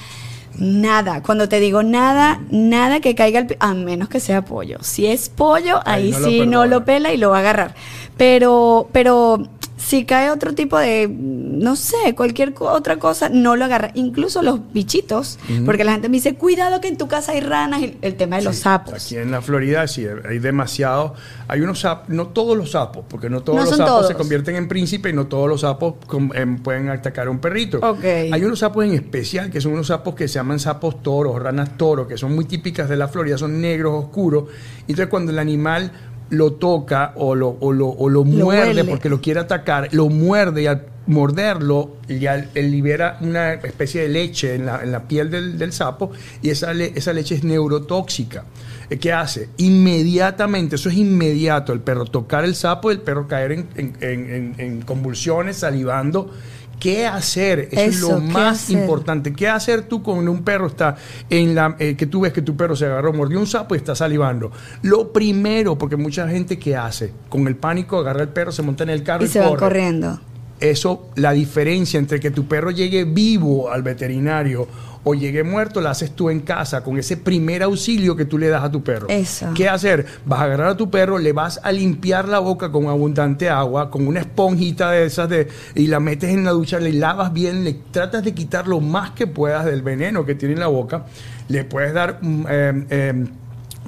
nada. 0.58 1.22
Cuando 1.22 1.48
te 1.48 1.60
digo 1.60 1.82
nada, 1.82 2.40
nada 2.50 3.00
que 3.00 3.14
caiga 3.14 3.40
al 3.40 3.56
a 3.60 3.74
menos 3.74 4.08
que 4.08 4.20
sea 4.20 4.44
pollo. 4.44 4.78
Si 4.82 5.06
es 5.06 5.28
pollo, 5.28 5.80
Ahí 5.84 6.04
ahí, 6.04 6.10
no 6.12 6.18
lo 6.18 6.26
sí 6.28 6.46
no 6.46 6.66
lo 6.66 6.84
pela 6.84 7.12
y 7.12 7.16
lo 7.16 7.30
va 7.30 7.38
a 7.38 7.40
agarrar. 7.40 7.74
Pero, 8.16 8.88
pero 8.92 9.46
si 9.86 10.04
cae 10.04 10.30
otro 10.30 10.52
tipo 10.52 10.76
de, 10.78 11.08
no 11.08 11.76
sé, 11.76 12.16
cualquier 12.16 12.52
otra 12.58 12.98
cosa, 12.98 13.28
no 13.28 13.54
lo 13.54 13.66
agarra. 13.66 13.92
Incluso 13.94 14.42
los 14.42 14.72
bichitos, 14.72 15.38
porque 15.64 15.84
la 15.84 15.92
gente 15.92 16.08
me 16.08 16.16
dice, 16.16 16.34
cuidado 16.34 16.80
que 16.80 16.88
en 16.88 16.96
tu 16.96 17.06
casa 17.06 17.32
hay 17.32 17.40
ranas, 17.40 17.82
y 17.82 17.96
el 18.02 18.16
tema 18.16 18.38
de 18.38 18.42
los 18.42 18.56
sapos. 18.56 18.94
Aquí 18.94 19.16
en 19.16 19.30
la 19.30 19.40
Florida 19.40 19.86
sí 19.86 20.04
hay 20.28 20.40
demasiado. 20.40 21.14
Hay 21.46 21.60
unos 21.60 21.78
sapos, 21.78 22.08
no 22.08 22.26
todos 22.26 22.56
los 22.56 22.72
sapos, 22.72 23.04
porque 23.08 23.30
no 23.30 23.42
todos 23.42 23.60
No 23.60 23.64
los 23.64 23.76
sapos 23.76 24.08
se 24.08 24.14
convierten 24.14 24.56
en 24.56 24.66
príncipe 24.66 25.10
y 25.10 25.12
no 25.12 25.28
todos 25.28 25.48
los 25.48 25.60
sapos 25.60 25.94
em, 26.34 26.58
pueden 26.58 26.88
atacar 26.88 27.28
a 27.28 27.30
un 27.30 27.38
perrito. 27.38 27.78
Hay 28.02 28.44
unos 28.44 28.58
sapos 28.58 28.84
en 28.84 28.92
especial 28.92 29.50
que 29.50 29.60
son 29.60 29.72
unos 29.72 29.86
sapos 29.86 30.16
que 30.16 30.26
se 30.26 30.34
llaman 30.34 30.58
sapos 30.58 31.00
toros, 31.00 31.40
ranas 31.40 31.76
toro, 31.76 32.08
que 32.08 32.18
son 32.18 32.34
muy 32.34 32.46
típicas 32.46 32.88
de 32.88 32.96
la 32.96 33.06
Florida, 33.06 33.38
son 33.38 33.60
negros, 33.60 34.06
oscuros. 34.06 34.46
Entonces 34.80 35.06
cuando 35.06 35.30
el 35.30 35.38
animal 35.38 35.92
lo 36.30 36.52
toca 36.54 37.12
o 37.16 37.34
lo, 37.34 37.56
o 37.60 37.72
lo, 37.72 37.88
o 37.88 38.08
lo 38.08 38.24
muerde 38.44 38.74
porque 38.90 39.08
lo 39.08 39.20
quiere 39.20 39.40
atacar, 39.40 39.88
lo 39.92 40.08
muerde 40.08 40.62
y 40.62 40.66
al 40.66 40.82
morderlo 41.06 41.96
ya 42.08 42.36
libera 42.54 43.18
una 43.20 43.52
especie 43.54 44.02
de 44.02 44.08
leche 44.08 44.54
en 44.56 44.66
la, 44.66 44.82
en 44.82 44.90
la 44.90 45.06
piel 45.06 45.30
del, 45.30 45.56
del 45.56 45.72
sapo 45.72 46.10
y 46.42 46.50
esa, 46.50 46.74
le- 46.74 46.92
esa 46.96 47.12
leche 47.12 47.36
es 47.36 47.44
neurotóxica. 47.44 48.44
Eh, 48.90 48.98
¿Qué 48.98 49.12
hace? 49.12 49.48
Inmediatamente, 49.58 50.76
eso 50.76 50.88
es 50.88 50.96
inmediato, 50.96 51.72
el 51.72 51.80
perro 51.80 52.04
tocar 52.06 52.44
el 52.44 52.54
sapo, 52.54 52.90
el 52.90 52.98
perro 53.00 53.26
caer 53.28 53.52
en- 53.52 53.68
en- 53.76 54.54
en 54.58 54.80
convulsiones, 54.82 55.56
salivando. 55.58 56.30
¿Qué 56.78 57.06
hacer? 57.06 57.68
Eso, 57.72 57.80
es 57.80 58.00
lo 58.00 58.08
¿qué 58.20 58.32
más 58.32 58.64
hacer? 58.64 58.78
importante. 58.78 59.32
¿Qué 59.32 59.48
hacer 59.48 59.82
tú 59.88 60.02
cuando 60.02 60.30
un 60.30 60.42
perro 60.42 60.66
está 60.66 60.96
en 61.30 61.54
la 61.54 61.74
eh, 61.78 61.96
que 61.96 62.06
tú 62.06 62.20
ves 62.20 62.32
que 62.32 62.42
tu 62.42 62.56
perro 62.56 62.76
se 62.76 62.84
agarró, 62.86 63.12
mordió 63.12 63.38
un 63.40 63.46
sapo 63.46 63.74
y 63.74 63.78
está 63.78 63.94
salivando? 63.94 64.52
Lo 64.82 65.12
primero, 65.12 65.78
porque 65.78 65.96
mucha 65.96 66.28
gente 66.28 66.58
que 66.58 66.76
hace 66.76 67.12
con 67.28 67.46
el 67.48 67.56
pánico 67.56 67.98
agarra 67.98 68.22
el 68.22 68.28
perro, 68.28 68.52
se 68.52 68.62
monta 68.62 68.84
en 68.84 68.90
el 68.90 69.02
carro 69.02 69.22
y, 69.24 69.26
Y 69.26 69.30
se 69.30 69.40
corre. 69.40 69.56
corriendo. 69.58 70.20
Eso, 70.60 71.08
la 71.16 71.32
diferencia 71.32 71.98
entre 71.98 72.18
que 72.18 72.30
tu 72.30 72.46
perro 72.46 72.70
llegue 72.70 73.04
vivo 73.04 73.70
al 73.70 73.82
veterinario 73.82 74.66
o 75.08 75.14
llegue 75.14 75.44
muerto, 75.44 75.80
la 75.80 75.90
haces 75.90 76.10
tú 76.10 76.30
en 76.30 76.40
casa 76.40 76.82
con 76.82 76.98
ese 76.98 77.16
primer 77.16 77.62
auxilio 77.62 78.16
que 78.16 78.24
tú 78.24 78.38
le 78.38 78.48
das 78.48 78.64
a 78.64 78.72
tu 78.72 78.82
perro. 78.82 79.06
Eso. 79.08 79.46
¿Qué 79.54 79.68
hacer? 79.68 80.04
Vas 80.24 80.40
a 80.40 80.42
agarrar 80.42 80.66
a 80.70 80.76
tu 80.76 80.90
perro, 80.90 81.16
le 81.18 81.32
vas 81.32 81.60
a 81.62 81.70
limpiar 81.70 82.26
la 82.26 82.40
boca 82.40 82.72
con 82.72 82.88
abundante 82.88 83.48
agua, 83.48 83.88
con 83.88 84.08
una 84.08 84.18
esponjita 84.18 84.90
de 84.90 85.06
esas 85.06 85.28
de, 85.28 85.46
y 85.76 85.86
la 85.86 86.00
metes 86.00 86.30
en 86.30 86.42
la 86.42 86.50
ducha, 86.50 86.80
le 86.80 86.92
lavas 86.92 87.32
bien, 87.32 87.62
le 87.62 87.74
tratas 87.92 88.24
de 88.24 88.34
quitar 88.34 88.66
lo 88.66 88.80
más 88.80 89.12
que 89.12 89.28
puedas 89.28 89.64
del 89.64 89.82
veneno 89.82 90.26
que 90.26 90.34
tiene 90.34 90.54
en 90.54 90.60
la 90.60 90.66
boca. 90.66 91.04
Le 91.46 91.62
puedes 91.62 91.94
dar 91.94 92.18
mm, 92.20 92.46
eh, 92.48 92.86
eh, 92.90 93.24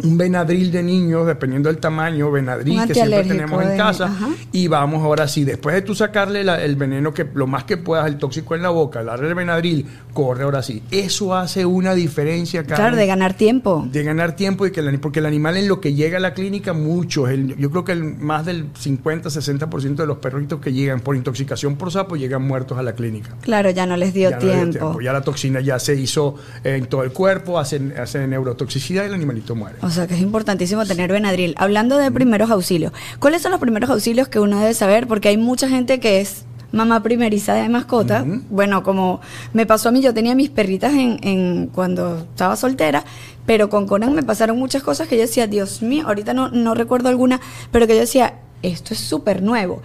un 0.03 0.19
Benadryl 0.19 0.71
de 0.71 0.83
niños, 0.83 1.27
dependiendo 1.27 1.69
del 1.69 1.79
tamaño, 1.79 2.31
Benadryl 2.31 2.79
Un 2.81 2.87
que 2.87 2.95
siempre 2.95 3.25
tenemos 3.25 3.63
en 3.63 3.71
de- 3.71 3.77
casa. 3.77 4.05
ajá. 4.07 4.29
Y 4.53 4.69
vamos 4.69 5.03
ahora 5.03 5.29
sí, 5.29 5.45
después 5.45 5.75
de 5.75 5.83
tú 5.83 5.95
sacarle 5.95 6.45
la- 6.45 6.63
el 6.63 6.77
veneno, 6.77 7.13
que 7.15 7.27
lo 7.35 7.47
más 7.47 7.65
que 7.65 7.77
puedas, 7.77 8.07
el 8.07 8.17
tóxico 8.19 8.55
en 8.55 8.63
la 8.63 8.71
boca, 8.71 9.03
darle 9.05 9.29
el 9.29 9.35
Benadryl, 9.35 9.87
corre 10.13 10.45
ahora 10.45 10.63
sí. 10.63 10.83
Eso 10.91 11.35
hace 11.35 11.65
una 11.67 11.95
diferencia, 11.95 12.63
Claro, 12.65 12.83
Karen, 12.85 12.99
de 12.99 13.07
ganar 13.07 13.35
tiempo. 13.35 13.87
de 13.91 14.03
ganar 14.03 14.35
tiempo 14.37 14.67
y 14.67 14.71
que 14.73 14.81
el, 14.81 14.99
porque 15.01 15.19
el 15.21 15.27
animal 15.27 15.57
en 15.57 15.69
lo 15.69 15.81
que 15.81 15.95
llega 15.95 16.19
a 16.19 16.21
la 16.21 16.35
clínica, 16.35 16.73
muchos, 16.73 17.31
el- 17.31 17.57
yo 17.57 17.71
creo 17.71 17.85
que 17.85 17.93
el, 17.93 18.05
más 18.05 18.45
del 18.47 18.67
50-60% 18.73 20.03
de 20.03 20.07
los 20.07 20.19
perritos 20.19 20.61
que 20.61 20.73
llegan 20.73 21.01
por 21.01 21.17
intoxicación 21.17 21.77
por 21.77 21.91
sapo 21.93 22.17
llegan 22.17 22.43
muertos 22.43 22.79
a 22.79 22.83
la 22.83 22.93
clínica. 22.95 23.35
Claro, 23.41 23.71
ya 23.71 23.87
no 23.87 23.97
les 23.97 24.13
dio, 24.15 24.31
Ya 24.31 24.39
no 24.39 24.43
le 24.47 24.55
dio 24.55 24.71
tiempo. 24.71 25.01
Ya 25.01 25.13
la 25.13 25.21
toxina 25.23 25.61
ya 25.61 25.79
se 25.79 25.95
hizo 25.95 26.35
en 26.65 26.87
todo 26.87 27.03
el 27.05 27.13
cuerpo, 27.13 27.59
hace, 27.59 27.81
hace 28.01 28.27
neurotoxicidad 28.27 29.05
y 29.05 29.07
el 29.07 29.15
animalito 29.15 29.55
muere. 29.55 29.77
O 29.89 29.91
sea 29.91 30.07
que 30.07 30.15
es 30.15 30.21
importantísimo 30.21 30.85
tener 30.85 31.11
Benadryl. 31.11 31.55
Hablando 31.57 31.97
de 31.97 32.11
primeros 32.13 32.51
auxilios, 32.51 32.93
¿cuáles 33.19 33.41
son 33.43 33.51
los 33.53 33.61
primeros 33.61 33.89
auxilios 33.91 34.29
que 34.29 34.39
uno 34.39 34.61
debe 34.61 34.75
saber? 34.75 35.07
Porque 35.07 35.29
hay 35.29 35.37
mucha 35.39 35.69
gente 35.69 35.99
que 35.99 36.21
es 36.21 36.45
mamá 36.73 37.03
primeriza 37.03 37.55
de 37.55 37.69
mascota. 37.71 38.25
Bueno, 38.51 38.83
como 38.83 39.21
me 39.55 39.65
pasó 39.65 39.89
a 39.89 39.93
mí, 39.93 40.03
yo 40.03 40.13
tenía 40.13 40.35
mis 40.35 40.51
perritas 40.51 40.93
en, 40.93 41.19
en 41.23 41.67
cuando 41.69 42.19
estaba 42.19 42.55
soltera, 42.57 43.05
pero 43.47 43.71
con 43.71 43.87
Conan 43.87 44.15
me 44.15 44.23
pasaron 44.23 44.59
muchas 44.59 44.83
cosas 44.83 45.09
que 45.09 45.17
yo 45.17 45.23
decía, 45.23 45.47
Dios 45.47 45.81
mío, 45.81 46.05
ahorita 46.07 46.35
no, 46.35 46.51
no 46.51 46.75
recuerdo 46.75 47.09
alguna, 47.09 47.41
pero 47.73 47.87
que 47.87 47.95
yo 47.95 48.01
decía, 48.01 48.35
esto 48.63 48.93
es 48.93 49.01
súper 49.01 49.43
nuevo. 49.43 49.81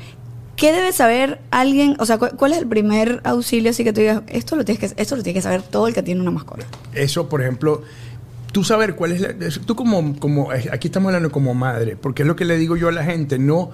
¿Qué 0.58 0.72
debe 0.74 0.92
saber 0.92 1.40
alguien? 1.50 1.96
O 2.00 2.06
sea, 2.06 2.18
¿cu- 2.18 2.36
¿cuál 2.38 2.52
es 2.52 2.60
el 2.60 2.68
primer 2.68 3.22
auxilio 3.24 3.72
así 3.72 3.84
que 3.86 3.94
tú 3.94 4.02
digas, 4.02 4.22
esto 4.28 4.56
lo 4.58 4.66
tienes 4.66 4.94
que, 4.94 5.02
esto 5.02 5.16
lo 5.16 5.24
tiene 5.24 5.36
que 5.36 5.42
saber 5.42 5.62
todo 5.64 5.88
el 5.88 5.94
que 5.94 6.04
tiene 6.04 6.20
una 6.22 6.32
mascota? 6.32 6.66
Eso, 6.94 7.28
por 7.30 7.42
ejemplo, 7.42 7.82
tú 8.54 8.64
saber 8.64 8.96
cuál 8.96 9.12
es 9.12 9.20
la, 9.22 9.34
tú 9.66 9.76
como 9.76 10.18
como 10.20 10.54
eh, 10.54 10.70
aquí 10.72 10.88
estamos 10.88 11.10
hablando 11.10 11.30
como 11.32 11.54
madre, 11.54 11.98
porque 11.98 12.22
es 12.24 12.28
lo 12.28 12.38
que 12.38 12.46
le 12.46 12.56
digo 12.58 12.78
yo 12.78 12.88
a 12.88 12.92
la 12.94 13.04
gente, 13.04 13.38
no 13.38 13.72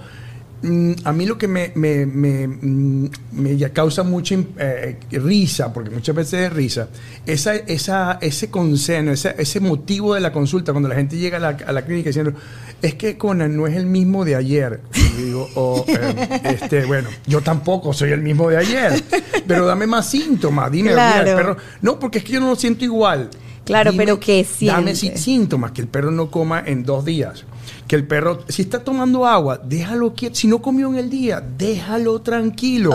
mm, 0.63 0.91
a 1.03 1.13
mí 1.13 1.25
lo 1.25 1.37
que 1.37 1.47
me, 1.47 1.71
me, 1.75 2.05
me, 2.05 2.47
mm, 2.47 3.09
me 3.33 3.69
causa 3.71 4.03
mucha 4.03 4.35
im- 4.35 4.47
eh, 4.57 4.97
risa, 5.11 5.71
porque 5.71 5.89
muchas 5.89 6.15
veces 6.15 6.47
es 6.47 6.53
risa, 6.53 6.89
esa, 7.25 7.55
esa, 7.55 8.17
ese 8.21 8.49
conseno, 8.49 9.11
ese, 9.11 9.35
ese 9.37 9.59
motivo 9.59 10.15
de 10.15 10.21
la 10.21 10.31
consulta, 10.33 10.71
cuando 10.71 10.89
la 10.89 10.95
gente 10.95 11.17
llega 11.17 11.37
a 11.37 11.39
la, 11.39 11.49
a 11.49 11.71
la 11.71 11.85
clínica 11.85 12.09
diciendo, 12.09 12.33
es 12.81 12.95
que 12.95 13.17
Conan 13.17 13.55
no 13.57 13.67
es 13.67 13.75
el 13.75 13.85
mismo 13.85 14.25
de 14.25 14.35
ayer. 14.35 14.81
Y 14.95 15.21
digo, 15.23 15.49
"Oh, 15.55 15.83
eh, 15.87 16.41
este, 16.43 16.85
bueno, 16.85 17.09
yo 17.27 17.41
tampoco 17.41 17.93
soy 17.93 18.11
el 18.11 18.21
mismo 18.21 18.49
de 18.49 18.57
ayer, 18.57 19.03
pero 19.47 19.65
dame 19.65 19.87
más 19.87 20.09
síntomas, 20.09 20.71
dime, 20.71 20.91
mira, 20.91 21.17
el 21.19 21.23
Claro. 21.23 21.37
perro, 21.37 21.57
no, 21.81 21.99
porque 21.99 22.19
es 22.19 22.23
que 22.23 22.33
yo 22.33 22.39
no 22.39 22.47
lo 22.49 22.55
siento 22.55 22.85
igual. 22.85 23.29
Claro, 23.65 23.91
pero 23.95 24.19
¿qué 24.19 24.45
Dame 24.61 24.95
siente? 24.95 25.17
sí- 25.19 25.23
síntomas, 25.23 25.71
que 25.71 25.81
el 25.81 25.87
perro 25.87 26.09
no 26.09 26.31
coma 26.31 26.63
en 26.65 26.83
dos 26.83 27.05
días. 27.05 27.43
Que 27.89 27.95
el 27.95 28.05
perro, 28.05 28.43
si 28.47 28.61
está 28.61 28.83
tomando 28.83 29.25
agua, 29.25 29.59
déjalo 29.63 30.13
quieto. 30.13 30.35
Si 30.35 30.47
no 30.47 30.61
comió 30.61 30.89
en 30.89 30.97
el 30.97 31.09
día, 31.09 31.41
déjalo 31.57 32.21
tranquilo. 32.21 32.91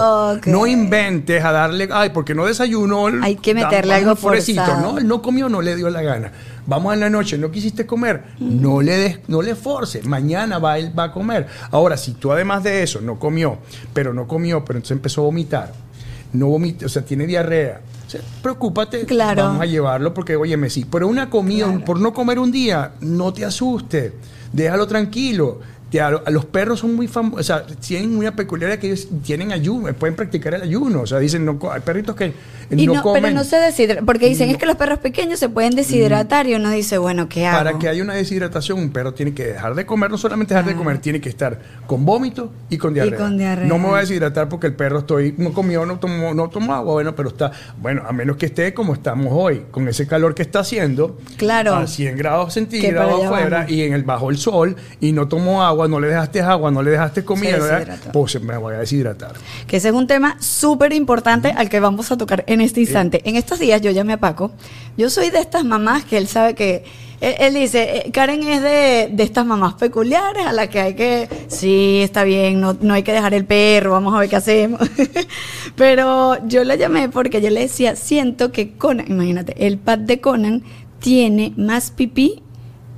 No 0.46 0.68
inventes 0.68 1.44
a 1.44 1.50
darle, 1.50 1.88
ay, 1.90 2.10
porque 2.10 2.32
no 2.32 2.46
desayunó. 2.46 3.08
Hay 3.20 3.34
que 3.34 3.54
meterle 3.54 3.92
algo 3.94 4.14
forzado. 4.14 4.80
No, 4.80 4.98
él 4.98 5.08
no 5.08 5.20
comió, 5.20 5.48
no 5.48 5.62
le 5.62 5.74
dio 5.74 5.90
la 5.90 6.00
gana. 6.00 6.30
Vamos 6.64 6.94
en 6.94 7.00
la 7.00 7.10
noche, 7.10 7.36
no 7.36 7.50
quisiste 7.50 7.86
comer, 7.86 8.22
no 8.38 8.82
le 8.82 8.96
des, 8.96 9.18
no 9.26 9.42
le 9.42 9.56
forces. 9.56 10.06
Mañana 10.06 10.60
va 10.60 10.78
él 10.78 10.96
va 10.96 11.04
a 11.04 11.12
comer. 11.12 11.48
Ahora, 11.72 11.96
si 11.96 12.12
tú 12.12 12.30
además 12.30 12.62
de 12.62 12.84
eso 12.84 13.00
no 13.00 13.18
comió, 13.18 13.58
pero 13.92 14.14
no 14.14 14.28
comió, 14.28 14.64
pero 14.64 14.76
entonces 14.76 14.96
empezó 14.96 15.22
a 15.22 15.24
vomitar, 15.24 15.72
no 16.32 16.46
vomita, 16.46 16.86
o 16.86 16.88
sea, 16.88 17.04
tiene 17.04 17.26
diarrea. 17.26 17.80
Sea, 18.18 18.26
preocúpate, 18.42 19.04
Claro. 19.04 19.42
vamos 19.44 19.61
a 19.62 19.66
llevarlo 19.66 20.12
porque, 20.14 20.37
oye, 20.37 20.56
sí, 20.71 20.85
pero 20.90 21.06
una 21.09 21.30
comida, 21.30 21.66
Claro. 21.66 21.85
por 21.85 22.00
no 22.00 22.12
comer 22.12 22.38
un 22.38 22.50
día, 22.52 22.92
no 23.00 23.33
te 23.33 23.44
asuste, 23.44 24.12
déjalo 24.52 24.87
tranquilo. 24.87 25.61
Los 26.28 26.44
perros 26.46 26.80
son 26.80 26.94
muy 26.94 27.06
famosos, 27.08 27.40
o 27.40 27.42
sea, 27.42 27.64
tienen 27.66 28.16
una 28.16 28.34
peculiaridad 28.34 28.78
que 28.78 28.88
ellos 28.88 29.06
tienen 29.24 29.52
ayuno, 29.52 29.92
pueden 29.94 30.16
practicar 30.16 30.54
el 30.54 30.62
ayuno, 30.62 31.02
o 31.02 31.06
sea, 31.06 31.18
dicen, 31.18 31.44
no, 31.44 31.58
hay 31.70 31.80
perritos 31.82 32.16
que 32.16 32.32
Y 32.70 32.86
no, 32.86 32.94
no, 32.94 33.02
comen. 33.02 33.22
pero 33.22 33.34
no 33.34 33.44
se 33.44 33.56
deshidratan, 33.56 34.04
porque 34.06 34.28
dicen 34.28 34.50
es 34.50 34.56
que 34.58 34.66
los 34.66 34.76
perros 34.76 34.98
pequeños 34.98 35.38
se 35.38 35.48
pueden 35.48 35.74
deshidratar 35.76 36.46
y 36.46 36.54
uno 36.54 36.70
dice, 36.70 36.98
bueno, 36.98 37.28
¿qué 37.28 37.46
hago? 37.46 37.58
Para 37.64 37.78
que 37.78 37.88
haya 37.88 38.02
una 38.02 38.14
deshidratación, 38.14 38.78
un 38.78 38.90
perro 38.90 39.14
tiene 39.14 39.34
que 39.34 39.44
dejar 39.46 39.74
de 39.74 39.86
comer, 39.86 40.10
no 40.10 40.18
solamente 40.18 40.54
dejar 40.54 40.68
de 40.68 40.76
comer, 40.76 40.98
tiene 40.98 41.20
que 41.20 41.28
estar 41.28 41.60
con 41.86 42.04
vómito 42.04 42.50
y 42.70 42.78
con 42.78 42.92
diarrea. 42.94 43.18
con 43.18 43.38
diarrea. 43.38 43.66
No 43.68 43.78
me 43.78 43.86
voy 43.88 43.98
a 43.98 44.00
deshidratar 44.00 44.48
porque 44.48 44.66
el 44.66 44.74
perro 44.74 45.00
estoy, 45.00 45.34
no 45.38 45.52
comió, 45.52 45.86
no 45.86 45.98
tomó, 45.98 46.34
no 46.34 46.48
tomó 46.48 46.74
agua, 46.74 46.94
bueno, 46.94 47.14
pero 47.14 47.28
está, 47.28 47.52
bueno, 47.80 48.02
a 48.06 48.12
menos 48.12 48.36
que 48.36 48.46
esté 48.46 48.74
como 48.74 48.94
estamos 48.94 49.28
hoy, 49.30 49.64
con 49.70 49.86
ese 49.88 50.06
calor 50.06 50.34
que 50.34 50.42
está 50.42 50.60
haciendo, 50.60 51.18
Claro. 51.36 51.74
a 51.74 51.86
100 51.86 52.16
grados 52.16 52.54
centígrados 52.54 53.24
afuera 53.24 53.58
vamos. 53.58 53.70
y 53.72 53.82
en 53.82 53.92
el 53.92 54.02
bajo 54.02 54.30
el 54.30 54.38
sol 54.38 54.76
y 55.00 55.12
no 55.12 55.28
tomó 55.28 55.62
agua 55.62 55.83
agua, 55.84 55.88
no 55.88 56.00
le 56.00 56.08
dejaste 56.08 56.40
agua, 56.40 56.70
no 56.70 56.82
le 56.82 56.90
dejaste 56.92 57.24
comida, 57.24 57.52
Se 57.52 57.58
no 57.58 57.64
le 57.66 57.70
dejaste- 57.72 57.86
deshidrató. 57.86 58.12
pues 58.12 58.40
me 58.42 58.56
voy 58.56 58.74
a 58.74 58.78
deshidratar. 58.78 59.32
Que 59.66 59.76
ese 59.76 59.88
es 59.88 59.94
un 59.94 60.06
tema 60.06 60.36
súper 60.40 60.92
importante 60.92 61.50
al 61.50 61.68
que 61.68 61.80
vamos 61.80 62.10
a 62.12 62.16
tocar 62.16 62.44
en 62.46 62.60
este 62.60 62.80
instante. 62.80 63.20
En 63.24 63.36
estos 63.36 63.58
días 63.58 63.80
yo 63.80 63.90
llamé 63.90 64.14
a 64.14 64.18
Paco. 64.20 64.52
Yo 64.96 65.10
soy 65.10 65.30
de 65.30 65.38
estas 65.40 65.64
mamás 65.64 66.04
que 66.04 66.16
él 66.18 66.26
sabe 66.28 66.54
que. 66.54 66.84
Él, 67.20 67.34
él 67.38 67.54
dice, 67.54 67.98
eh, 68.06 68.10
Karen 68.12 68.42
es 68.42 68.60
de, 68.60 69.08
de 69.12 69.22
estas 69.22 69.46
mamás 69.46 69.74
peculiares 69.74 70.44
a 70.46 70.52
las 70.52 70.68
que 70.68 70.80
hay 70.80 70.94
que. 70.94 71.28
Sí, 71.48 72.00
está 72.02 72.24
bien, 72.24 72.60
no, 72.60 72.76
no 72.80 72.92
hay 72.94 73.02
que 73.02 73.12
dejar 73.12 73.32
el 73.34 73.44
perro, 73.46 73.92
vamos 73.92 74.14
a 74.14 74.18
ver 74.18 74.28
qué 74.28 74.36
hacemos. 74.36 74.80
Pero 75.76 76.36
yo 76.46 76.64
le 76.64 76.76
llamé 76.78 77.08
porque 77.08 77.40
yo 77.40 77.50
le 77.50 77.60
decía, 77.60 77.96
siento 77.96 78.52
que 78.52 78.72
Conan, 78.72 79.06
imagínate, 79.08 79.66
el 79.66 79.78
pad 79.78 79.98
de 79.98 80.20
Conan 80.20 80.62
tiene 81.00 81.52
más 81.56 81.90
pipí 81.90 82.42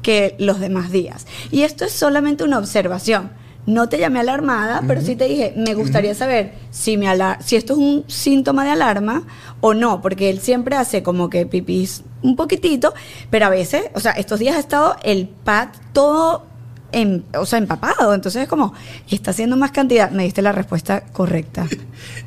que 0.06 0.36
los 0.38 0.60
demás 0.60 0.92
días. 0.92 1.26
Y 1.50 1.62
esto 1.62 1.84
es 1.84 1.90
solamente 1.90 2.44
una 2.44 2.60
observación. 2.60 3.32
No 3.66 3.88
te 3.88 3.98
llamé 3.98 4.20
alarmada, 4.20 4.84
pero 4.86 5.00
sí 5.00 5.16
te 5.16 5.24
dije, 5.24 5.52
me 5.56 5.74
gustaría 5.74 6.14
saber 6.14 6.52
si, 6.70 6.96
me 6.96 7.08
si 7.40 7.56
esto 7.56 7.72
es 7.72 7.78
un 7.80 8.04
síntoma 8.06 8.64
de 8.64 8.70
alarma 8.70 9.24
o 9.60 9.74
no, 9.74 10.00
porque 10.00 10.30
él 10.30 10.38
siempre 10.38 10.76
hace 10.76 11.02
como 11.02 11.28
que 11.28 11.44
pipís 11.44 12.04
un 12.22 12.36
poquitito, 12.36 12.94
pero 13.30 13.46
a 13.46 13.48
veces, 13.48 13.86
o 13.94 13.98
sea, 13.98 14.12
estos 14.12 14.38
días 14.38 14.54
ha 14.54 14.60
estado 14.60 14.94
el 15.02 15.26
pad 15.26 15.70
todo, 15.92 16.46
en, 16.92 17.24
o 17.36 17.44
sea, 17.46 17.58
empapado, 17.58 18.14
entonces 18.14 18.42
es 18.42 18.48
como, 18.48 18.72
está 19.10 19.30
haciendo 19.32 19.56
más 19.56 19.70
cantidad. 19.72 20.10
Me 20.10 20.24
diste 20.24 20.42
la 20.42 20.52
respuesta 20.52 21.02
correcta. 21.12 21.66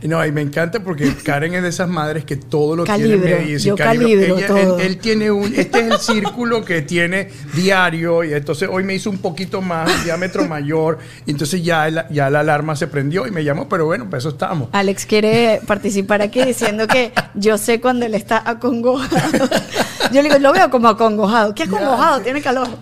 No, 0.02 0.26
y 0.26 0.32
me 0.32 0.42
encanta 0.42 0.80
porque 0.82 1.14
Karen 1.14 1.54
es 1.54 1.62
de 1.62 1.70
esas 1.70 1.88
madres 1.90 2.24
que 2.26 2.36
todo 2.38 2.76
lo 2.76 2.86
Calibro, 2.86 3.22
tiene 3.22 3.60
yo 3.60 3.76
calibro 3.76 4.38
Ella- 4.38 4.48
todo. 4.48 4.80
Él, 4.80 4.86
él 4.88 4.98
tiene 4.98 5.30
un, 5.30 5.54
este 5.54 5.80
es 5.82 5.92
el 5.92 6.00
círculo 6.00 6.64
que 6.66 6.82
tiene 6.82 7.30
diario 7.54 8.24
y 8.24 8.34
entonces 8.34 8.68
hoy 8.72 8.84
me 8.84 8.96
hizo 8.96 9.10
un 9.10 9.18
poquito 9.20 9.62
más, 9.62 9.94
un 9.94 10.04
diámetro 10.06 10.46
mayor, 10.48 11.00
y 11.26 11.32
entonces 11.32 11.64
ya, 11.64 11.88
el- 11.88 12.04
ya 12.10 12.30
la 12.30 12.40
alarma 12.40 12.76
se 12.76 12.88
prendió 12.88 13.28
y 13.28 13.32
me 13.32 13.44
llamó, 13.44 13.68
pero 13.70 13.86
bueno, 13.86 14.10
pues 14.10 14.22
eso 14.24 14.30
estamos. 14.30 14.70
Alex 14.72 15.06
quiere 15.06 15.62
participar 15.68 16.22
aquí 16.22 16.44
diciendo 16.44 16.88
que 16.88 17.12
yo 17.36 17.58
sé 17.58 17.80
cuando 17.82 18.06
él 18.06 18.16
está 18.16 18.42
acongojado. 18.50 19.50
Yo 20.12 20.24
le 20.24 20.30
digo, 20.30 20.40
lo 20.40 20.52
veo 20.54 20.72
como 20.72 20.88
acongojado. 20.88 21.54
¿Qué 21.54 21.64
acongojado? 21.64 22.22
Tiene 22.22 22.42
calor. 22.42 22.68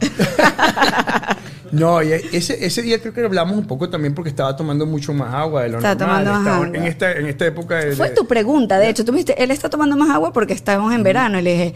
No, 1.71 2.01
y 2.03 2.11
ese, 2.13 2.65
ese 2.65 2.81
día 2.81 2.99
creo 2.99 3.13
que 3.13 3.23
hablamos 3.25 3.57
un 3.57 3.65
poco 3.65 3.89
también 3.89 4.13
porque 4.13 4.29
estaba 4.29 4.55
tomando 4.55 4.85
mucho 4.85 5.13
más 5.13 5.33
agua 5.33 5.63
de 5.63 5.69
lo 5.69 5.77
Estaba 5.77 5.95
normal. 5.95 6.23
tomando 6.25 6.39
más 6.49 6.53
agua. 6.55 6.67
En 6.77 6.83
esta, 6.85 7.11
en 7.13 7.25
esta 7.27 7.45
época 7.45 7.75
de... 7.77 7.95
Fue 7.95 8.09
tu 8.09 8.25
pregunta, 8.27 8.77
de 8.79 8.89
hecho. 8.89 9.03
Tú 9.05 9.11
me 9.11 9.19
dijiste, 9.19 9.41
él 9.43 9.51
está 9.51 9.69
tomando 9.69 9.95
más 9.97 10.09
agua 10.09 10.31
porque 10.33 10.53
estamos 10.53 10.93
en 10.93 11.03
verano. 11.03 11.39
Y 11.39 11.41
le 11.41 11.51
dije, 11.51 11.73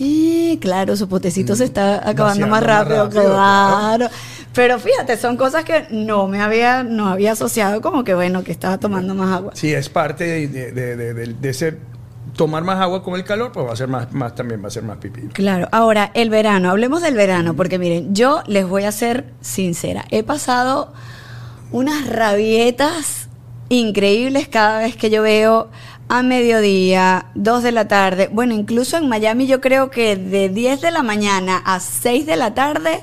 eh, 0.00 0.58
claro, 0.60 0.96
su 0.96 1.08
potecito 1.08 1.56
se 1.56 1.64
está 1.64 2.08
acabando 2.08 2.46
más 2.46 2.62
más 2.62 2.64
rápido, 2.64 3.08
claro. 3.10 4.08
Pero 4.54 4.78
fíjate, 4.78 5.16
son 5.16 5.36
cosas 5.36 5.64
que 5.64 5.86
no 5.90 6.26
me 6.26 6.40
había, 6.40 6.82
no 6.82 7.08
había 7.08 7.32
asociado 7.32 7.80
como 7.80 8.02
que, 8.04 8.14
bueno, 8.14 8.42
que 8.44 8.52
estaba 8.52 8.78
tomando 8.78 9.14
más 9.14 9.36
agua. 9.36 9.52
Sí, 9.54 9.72
es 9.72 9.88
parte 9.88 10.24
de- 10.48 10.72
de- 10.72 11.34
de 11.34 11.48
ese... 11.48 11.76
Tomar 12.38 12.62
más 12.62 12.78
agua 12.80 13.02
con 13.02 13.16
el 13.16 13.24
calor, 13.24 13.50
pues 13.50 13.66
va 13.66 13.72
a 13.72 13.76
ser 13.76 13.88
más, 13.88 14.12
más 14.12 14.32
también 14.32 14.62
va 14.62 14.68
a 14.68 14.70
ser 14.70 14.84
más 14.84 14.98
pipí. 14.98 15.22
Claro, 15.32 15.66
ahora 15.72 16.12
el 16.14 16.30
verano, 16.30 16.70
hablemos 16.70 17.02
del 17.02 17.16
verano, 17.16 17.54
porque 17.54 17.80
miren, 17.80 18.14
yo 18.14 18.44
les 18.46 18.64
voy 18.64 18.84
a 18.84 18.92
ser 18.92 19.34
sincera, 19.40 20.04
he 20.10 20.22
pasado 20.22 20.92
unas 21.72 22.06
rabietas 22.06 23.28
increíbles 23.70 24.46
cada 24.46 24.78
vez 24.78 24.96
que 24.96 25.10
yo 25.10 25.22
veo 25.22 25.68
a 26.08 26.22
mediodía, 26.22 27.26
2 27.34 27.64
de 27.64 27.72
la 27.72 27.88
tarde, 27.88 28.30
bueno, 28.32 28.54
incluso 28.54 28.96
en 28.96 29.08
Miami 29.08 29.48
yo 29.48 29.60
creo 29.60 29.90
que 29.90 30.14
de 30.14 30.48
10 30.48 30.80
de 30.80 30.92
la 30.92 31.02
mañana 31.02 31.60
a 31.64 31.80
6 31.80 32.24
de 32.24 32.36
la 32.36 32.54
tarde 32.54 33.02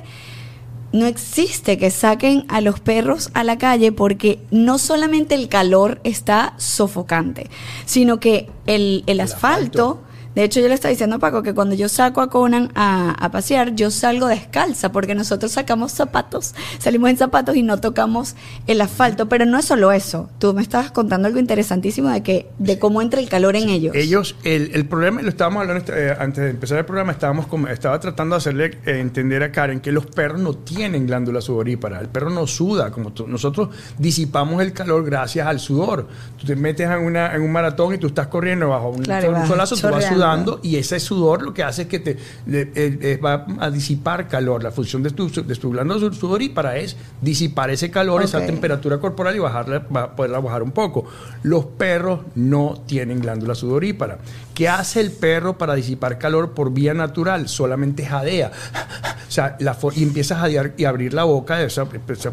no 0.96 1.06
existe 1.06 1.78
que 1.78 1.92
saquen 1.92 2.46
a 2.48 2.62
los 2.62 2.80
perros 2.80 3.30
a 3.34 3.44
la 3.44 3.58
calle 3.58 3.92
porque 3.92 4.40
no 4.50 4.78
solamente 4.78 5.36
el 5.36 5.50
calor 5.50 6.00
está 6.04 6.54
sofocante, 6.58 7.50
sino 7.86 8.20
que 8.20 8.50
el, 8.66 9.04
el 9.06 9.20
asfalto, 9.20 10.02
de 10.36 10.44
hecho 10.44 10.60
yo 10.60 10.68
le 10.68 10.74
estaba 10.74 10.90
diciendo 10.92 11.16
a 11.16 11.20
Paco 11.20 11.42
que 11.44 11.54
cuando 11.54 11.76
yo 11.76 11.90
saco 11.90 12.22
a 12.22 12.30
Conan 12.30 12.72
a, 12.76 13.12
a 13.12 13.32
pasear, 13.32 13.74
yo 13.76 13.90
salgo 13.92 14.28
descalza 14.28 14.92
porque 14.92 15.16
nosotros 15.16 15.52
sacamos 15.54 15.92
zapatos, 15.94 16.54
salimos 16.80 17.10
en 17.10 17.18
zapatos 17.18 17.56
y 17.56 17.64
no 17.64 17.80
tocamos 17.80 18.36
el 18.68 18.82
asfalto, 18.82 19.28
pero 19.30 19.46
no 19.46 19.58
es 19.58 19.66
solo 19.66 19.92
eso, 19.92 20.30
tú 20.40 20.54
me 20.54 20.62
estabas 20.62 20.92
contando 20.92 21.28
algo 21.28 21.40
interesantísimo 21.40 22.10
de 22.10 22.22
que 22.24 22.50
de 22.60 22.78
cómo 22.80 23.02
entra 23.02 23.20
el 23.20 23.30
calor 23.30 23.56
en 23.56 23.70
ellos. 23.70 23.96
Ellos, 23.96 24.36
el, 24.44 24.72
el 24.74 24.86
problema, 24.88 25.22
lo 25.22 25.30
estábamos 25.30 25.62
hablando 25.62 25.94
eh, 25.94 26.16
antes 26.20 26.44
de 26.44 26.50
empezar 26.50 26.78
el 26.80 26.86
programa, 26.86 27.12
estábamos 27.14 27.48
como- 27.48 27.68
estaba 27.68 28.00
tratando 28.00 28.36
de 28.36 28.38
hacerle 28.38 28.66
eh, 28.86 29.00
entender 29.00 29.42
a 29.44 29.52
Karen 29.52 29.80
que 29.80 29.92
los 29.92 30.06
perros 30.06 30.42
no 30.42 30.54
tienen 30.54 31.08
glándula 31.08 31.40
sudorípara. 31.42 32.00
El 32.02 32.10
perro 32.10 32.30
no 32.30 32.46
suda, 32.48 32.92
como 32.92 33.14
tú- 33.14 33.28
nosotros 33.28 33.70
disipamos 33.98 34.62
el 34.62 34.74
calor 34.74 35.06
gracias 35.06 35.48
al 35.48 35.60
sudor. 35.60 36.08
Tú 36.38 36.46
te 36.46 36.56
metes 36.56 36.90
en, 36.90 37.00
una, 37.00 37.34
en 37.34 37.42
un 37.42 37.52
maratón 37.52 37.94
y 37.96 37.98
tú 37.98 38.08
estás 38.08 38.28
corriendo 38.28 38.70
bajo 38.70 38.90
un, 38.90 39.04
Claro, 39.04 39.28
y 39.28 39.30
sol- 39.32 39.42
un 39.42 39.48
solazo, 39.48 39.76
tú 39.76 39.82
vas 39.84 39.92
chorreando. 39.94 40.25
Sudando 40.34 40.60
y 40.64 40.76
ese 40.78 41.00
sudor 41.00 41.42
lo 41.44 41.54
que 41.54 41.64
hace 41.64 41.84
es 41.84 41.88
que 41.88 42.00
te 42.00 42.18
le- 42.48 42.62
eh, 42.76 42.98
eh, 43.02 43.20
va 43.24 43.46
a 43.60 43.70
disipar 43.70 44.28
calor. 44.28 44.64
La 44.64 44.72
función 44.72 45.04
de 45.04 45.12
tu, 45.12 45.30
de 45.30 45.56
tu 45.56 45.72
glándula 45.72 46.00
su- 46.00 46.14
sudorípara 46.14 46.78
es 46.78 46.96
disipar 47.22 47.70
ese 47.70 47.92
calor, 47.92 48.24
esa 48.24 48.40
Ok. 48.40 48.46
temperatura 48.48 48.98
corporal 49.00 49.36
y 49.36 49.40
bajarla, 49.40 49.86
ba- 49.90 50.16
poderla 50.16 50.40
bajar 50.40 50.64
un 50.64 50.72
poco. 50.72 51.06
Los 51.44 51.66
perros 51.66 52.22
no 52.36 52.82
tienen 52.86 53.20
glándula 53.22 53.56
sudorípara. 53.56 54.20
¿Qué 54.54 54.70
hace 54.70 55.02
el 55.02 55.12
perro 55.12 55.58
para 55.58 55.76
disipar 55.76 56.18
calor 56.18 56.52
por 56.52 56.72
vía 56.74 56.94
natural? 56.94 57.48
Solamente 57.48 58.06
jadea. 58.06 58.52
O 59.28 59.32
sea, 59.36 59.58
la 59.60 59.76
y 59.96 60.04
empieza 60.04 60.36
a 60.38 60.42
jadear 60.42 60.74
y 60.78 60.86
abrir 60.86 61.14
la 61.14 61.24
boca, 61.26 61.58
de 61.58 61.66
esa- 61.66 61.84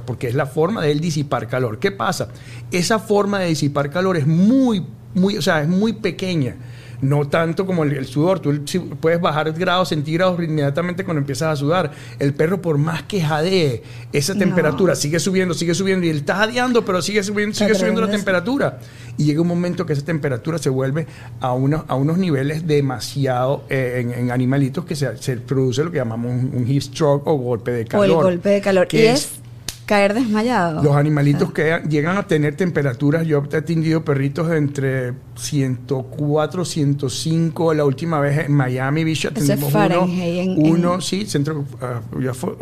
porque 0.06 0.28
es 0.28 0.34
la 0.36 0.46
forma 0.46 0.82
de 0.82 0.92
él 0.92 1.00
disipar 1.00 1.48
calor. 1.48 1.78
¿Qué 1.80 1.90
pasa? 1.90 2.28
Esa 2.70 2.98
forma 3.00 3.40
de 3.40 3.46
disipar 3.46 3.90
calor 3.90 4.16
es 4.18 4.26
muy, 4.26 4.86
muy, 5.14 5.36
o 5.36 5.42
sea, 5.42 5.62
es 5.62 5.68
muy 5.68 5.94
pequeña. 5.94 6.54
No 7.02 7.26
tanto 7.28 7.66
como 7.66 7.82
el, 7.84 7.92
el 7.92 8.06
sudor. 8.06 8.40
Tú 8.40 8.64
puedes 9.00 9.20
bajar 9.20 9.52
grados 9.52 9.90
centígrados 9.90 10.42
inmediatamente 10.42 11.04
cuando 11.04 11.18
empiezas 11.20 11.48
a 11.52 11.56
sudar. 11.56 11.90
El 12.18 12.32
perro, 12.32 12.62
por 12.62 12.78
más 12.78 13.02
que 13.02 13.20
jadee, 13.20 13.82
esa 14.12 14.32
No. 14.34 14.38
temperatura 14.38 14.94
sigue 14.94 15.18
subiendo, 15.18 15.52
sigue 15.52 15.74
subiendo. 15.74 16.06
Y 16.06 16.10
él 16.10 16.18
está 16.18 16.36
jadeando, 16.36 16.84
pero 16.84 17.02
sigue 17.02 17.22
subiendo, 17.22 17.54
sigue 17.54 17.74
subiendo 17.74 18.00
la 18.00 18.10
temperatura. 18.10 18.78
Y 19.18 19.24
llega 19.24 19.40
un 19.42 19.48
momento 19.48 19.84
que 19.84 19.92
esa 19.92 20.04
temperatura 20.04 20.58
se 20.58 20.70
vuelve 20.70 21.06
a, 21.40 21.52
unos 21.52 21.82
a 21.88 21.96
unos 21.96 22.18
niveles 22.18 22.66
demasiado 22.66 23.64
eh, 23.68 23.98
en, 24.00 24.12
en 24.12 24.30
animalitos 24.30 24.84
que 24.84 24.94
se, 24.96 25.16
se 25.18 25.36
produce 25.38 25.82
lo 25.84 25.90
que 25.90 25.98
llamamos 25.98 26.30
un, 26.30 26.52
un 26.54 26.66
heat 26.66 26.82
stroke 26.82 27.26
o 27.26 27.34
golpe 27.34 27.72
de 27.72 27.82
o 27.82 27.86
calor. 27.88 28.06
el 28.06 28.12
golpe 28.14 28.48
de 28.48 28.60
calor. 28.60 28.86
que 28.86 29.02
Y 29.02 29.06
es 29.08 29.41
caer 29.86 30.14
desmayado. 30.14 30.82
los 30.82 30.94
animalitos 30.96 31.48
Ah. 31.50 31.52
que 31.54 31.82
llegan 31.88 32.16
a 32.16 32.26
tener 32.26 32.54
temperaturas, 32.56 33.26
yo 33.26 33.42
he 33.52 33.56
atendido 33.56 34.04
perritos 34.04 34.48
de 34.48 34.56
entre 34.56 35.12
104, 35.34 36.64
105. 36.64 37.74
La 37.74 37.84
última 37.84 38.20
vez 38.20 38.46
en 38.46 38.52
Miami 38.52 39.04
Beach 39.04 39.26
atendimos 39.26 39.58
uno, 39.64 39.70
Fahrenheit, 39.70 40.58
en- 40.58 40.66
uno, 40.66 40.94
en- 40.94 41.02
sí, 41.02 41.26
centro, 41.26 41.64
ah, 41.80 42.00
ya 42.22 42.32
fue- 42.32 42.54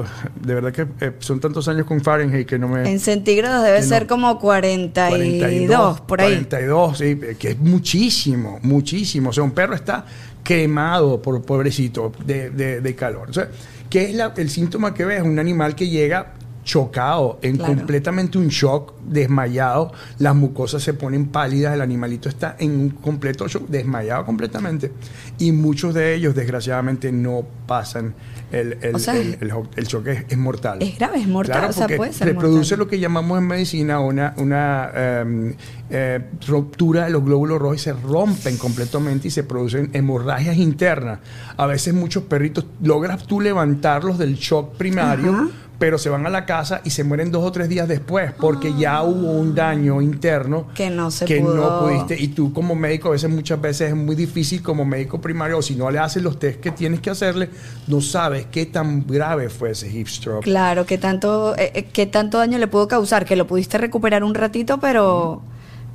de 0.43 0.55
verdad 0.55 0.73
que 0.73 0.87
eh, 1.05 1.13
son 1.19 1.41
tantos 1.41 1.69
años 1.69 1.87
con 1.87 2.01
Fahrenheit 2.01 2.47
que 2.49 2.59
no 2.59 2.69
me... 2.69 2.91
En 2.91 2.99
centígrados 3.01 3.65
debe 3.65 3.81
no. 3.81 3.87
ser 3.87 4.07
como 4.07 4.39
42, 4.39 6.01
por 6.01 6.21
ahí. 6.21 6.35
42, 6.47 6.99
sí, 6.99 7.19
que 7.39 7.51
es 7.51 7.59
muchísimo, 7.59 8.59
muchísimo. 8.63 9.31
O 9.31 9.33
sea, 9.33 9.45
un 9.45 9.53
perro 9.53 9.75
está 9.75 10.05
quemado, 10.43 11.21
por 11.21 11.43
pobrecito, 11.43 12.13
de, 12.25 12.51
de- 12.51 12.81
de 12.81 12.95
calor. 12.95 13.31
O 13.31 13.33
sea, 13.33 13.49
¿qué 13.89 14.05
es 14.05 14.15
la- 14.15 14.33
el 14.37 14.49
síntoma 14.51 14.95
que 14.95 15.05
ves? 15.05 15.23
Un 15.23 15.39
animal 15.39 15.75
que 15.75 15.89
llega 15.89 16.33
chocado, 16.65 17.39
en 17.43 17.57
Claro. 17.57 17.75
completamente 17.75 18.39
un 18.39 18.49
shock, 18.49 18.93
desmayado, 19.11 19.93
las 20.19 20.35
mucosas 20.35 20.83
se 20.83 20.95
ponen 20.95 21.27
pálidas, 21.29 21.75
el 21.75 21.81
animalito 21.81 22.29
está 22.29 22.57
en 22.59 22.73
un 22.73 22.91
completo 22.91 23.47
shock, 23.49 23.69
desmayado 23.69 24.25
completamente. 24.25 24.93
Y 25.39 25.53
muchos 25.53 25.95
de 25.95 26.15
ellos, 26.15 26.35
desgraciadamente, 26.35 27.13
no 27.13 27.45
pasan 27.67 28.15
el, 28.53 28.79
el, 28.83 28.95
O 28.97 28.99
sea, 28.99 29.17
el- 29.17 29.39
el- 29.77 29.87
shock, 29.87 30.07
es, 30.09 30.25
es 30.29 30.39
mortal. 30.39 30.79
es 30.83 30.99
grave, 30.99 31.21
es 31.21 31.29
mortal, 31.29 31.59
Claro, 31.59 31.71
o 31.71 31.73
sea, 31.73 31.97
puede 31.97 32.13
ser 32.13 32.29
reproduce 32.29 32.59
mortal. 32.75 32.79
lo 32.79 32.89
que 32.89 32.99
llamamos 32.99 33.39
en 33.39 33.47
medicina 33.47 34.01
una, 34.01 34.35
una 34.39 34.91
em, 34.95 35.55
eh, 35.91 36.21
ruptura 36.47 37.05
de 37.05 37.11
los 37.11 37.25
glóbulos 37.25 37.59
rojos 37.61 37.77
y 37.77 37.81
se 37.81 37.93
rompen 37.93 38.57
completamente 38.57 39.29
y 39.29 39.31
se 39.31 39.45
producen 39.45 39.91
hemorragias 39.93 40.57
internas. 40.57 41.21
A 41.57 41.67
veces 41.67 41.95
muchos 41.95 42.25
perritos 42.25 42.65
logras 42.83 43.27
tú 43.27 43.41
levantarlos 43.41 44.19
del 44.19 44.35
shock 44.37 44.75
primario. 44.77 45.51
Pero 45.81 45.97
se 45.97 46.11
van 46.11 46.27
a 46.27 46.29
la 46.29 46.45
casa 46.45 46.83
y 46.85 46.91
se 46.91 47.05
mueren 47.05 47.31
dos 47.31 47.43
o 47.43 47.51
tres 47.53 47.67
días 47.71 47.89
después 47.89 48.33
porque 48.39 48.75
ya 48.77 49.00
hubo 49.03 49.31
un 49.33 49.55
daño 49.55 50.01
interno 50.01 50.67
Que 50.75 50.91
no 50.91 51.11
se 51.11 51.25
que 51.25 51.41
pudo. 51.41 51.55
no 51.57 51.81
pudiste. 51.81 52.21
Y 52.21 52.29
tú 52.29 52.53
como 52.53 52.75
médico, 52.75 53.09
a 53.09 53.13
veces 53.13 53.31
muchas 53.31 53.61
veces 53.61 53.91
es 53.91 53.97
muy 53.97 54.17
difícil 54.17 54.63
como 54.63 54.85
médico 54.85 55.21
primario, 55.21 55.59
o 55.59 55.63
si 55.63 55.75
no 55.75 55.91
le 55.91 55.99
haces 55.99 56.23
los 56.23 56.39
test 56.39 56.61
que 56.61 56.71
tienes 56.71 57.01
que 57.01 57.11
hacerle, 57.11 57.51
no 57.87 58.01
sabes 58.01 58.47
qué 58.51 58.67
tan 58.67 59.07
grave 59.07 59.49
fue 59.49 59.71
ese 59.71 59.91
hip 59.91 60.07
stroke. 60.09 60.45
Claro, 60.45 60.87
que 60.87 60.99
tanto, 60.99 61.55
eh, 61.57 61.73
eh, 61.75 61.85
qué 61.93 62.07
tanto 62.07 62.39
daño 62.39 62.59
le 62.59 62.67
pudo 62.67 62.89
causar, 62.89 63.25
que 63.25 63.37
lo 63.37 63.47
pudiste 63.47 63.79
recuperar 63.79 64.25
un 64.25 64.35
ratito, 64.35 64.79
pero, 64.81 65.43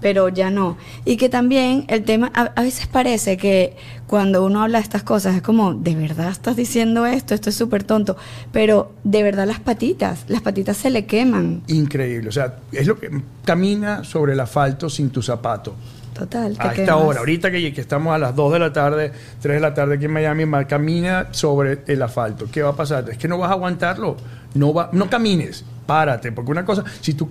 pero 0.06 0.30
ya 0.30 0.52
no. 0.52 0.78
Y 1.04 1.18
que 1.18 1.30
también 1.30 1.86
el 1.88 2.04
tema, 2.04 2.32
a, 2.36 2.52
a 2.56 2.62
veces 2.62 2.86
parece 2.86 3.38
que 3.38 3.76
cuando 4.06 4.46
uno 4.46 4.62
habla 4.62 4.78
de 4.78 4.84
estas 4.84 5.02
cosas 5.02 5.36
es 5.36 5.42
como, 5.42 5.74
¿de 5.74 5.96
verdad 5.96 6.30
estás 6.30 6.56
diciendo 6.56 7.08
esto? 7.08 7.34
Esto 7.34 7.50
es 7.50 7.56
súper 7.56 7.84
tonto. 7.84 8.16
Pero 8.52 8.92
de 9.04 9.24
verdad 9.24 9.48
las 9.48 9.60
patitas, 9.62 10.26
las 10.28 10.44
patitas 10.44 10.78
se 10.78 10.92
le 10.92 11.08
queman. 11.08 11.64
Increíble. 11.66 12.30
O 12.30 12.32
sea, 12.32 12.58
es 12.72 12.86
lo 12.86 13.00
que 13.00 13.10
camina 13.44 14.04
sobre 14.04 14.34
el 14.34 14.40
asfalto 14.42 14.92
sin 14.92 15.10
tu 15.10 15.24
zapato. 15.24 15.74
Total. 16.14 16.56
A 16.60 16.68
esta 16.68 16.74
quemas. 16.74 17.02
hora, 17.02 17.20
ahorita 17.22 17.50
que, 17.50 17.74
que 17.74 17.82
estamos 17.82 18.14
a 18.14 18.20
las 18.20 18.36
2 18.36 18.54
de 18.54 18.60
la 18.60 18.72
tarde, 18.72 19.12
3 19.42 19.56
de 19.56 19.60
la 19.60 19.74
tarde 19.74 19.96
aquí 19.96 20.06
en 20.06 20.14
Miami, 20.14 20.46
camina 20.68 21.30
sobre 21.32 21.80
el 21.88 22.00
asfalto. 22.04 22.46
¿Qué 22.52 22.62
va 22.62 22.70
a 22.70 22.76
pasar? 22.76 23.10
Es 23.10 23.18
que 23.18 23.28
no 23.28 23.40
vas 23.40 23.50
a 23.50 23.54
aguantarlo. 23.54 24.18
No, 24.54 24.72
va, 24.72 24.92
no 24.94 25.10
camines, 25.10 25.66
párate. 25.88 26.32
Porque 26.32 26.52
una 26.52 26.64
cosa, 26.64 26.84
si 27.02 27.16
tú 27.16 27.28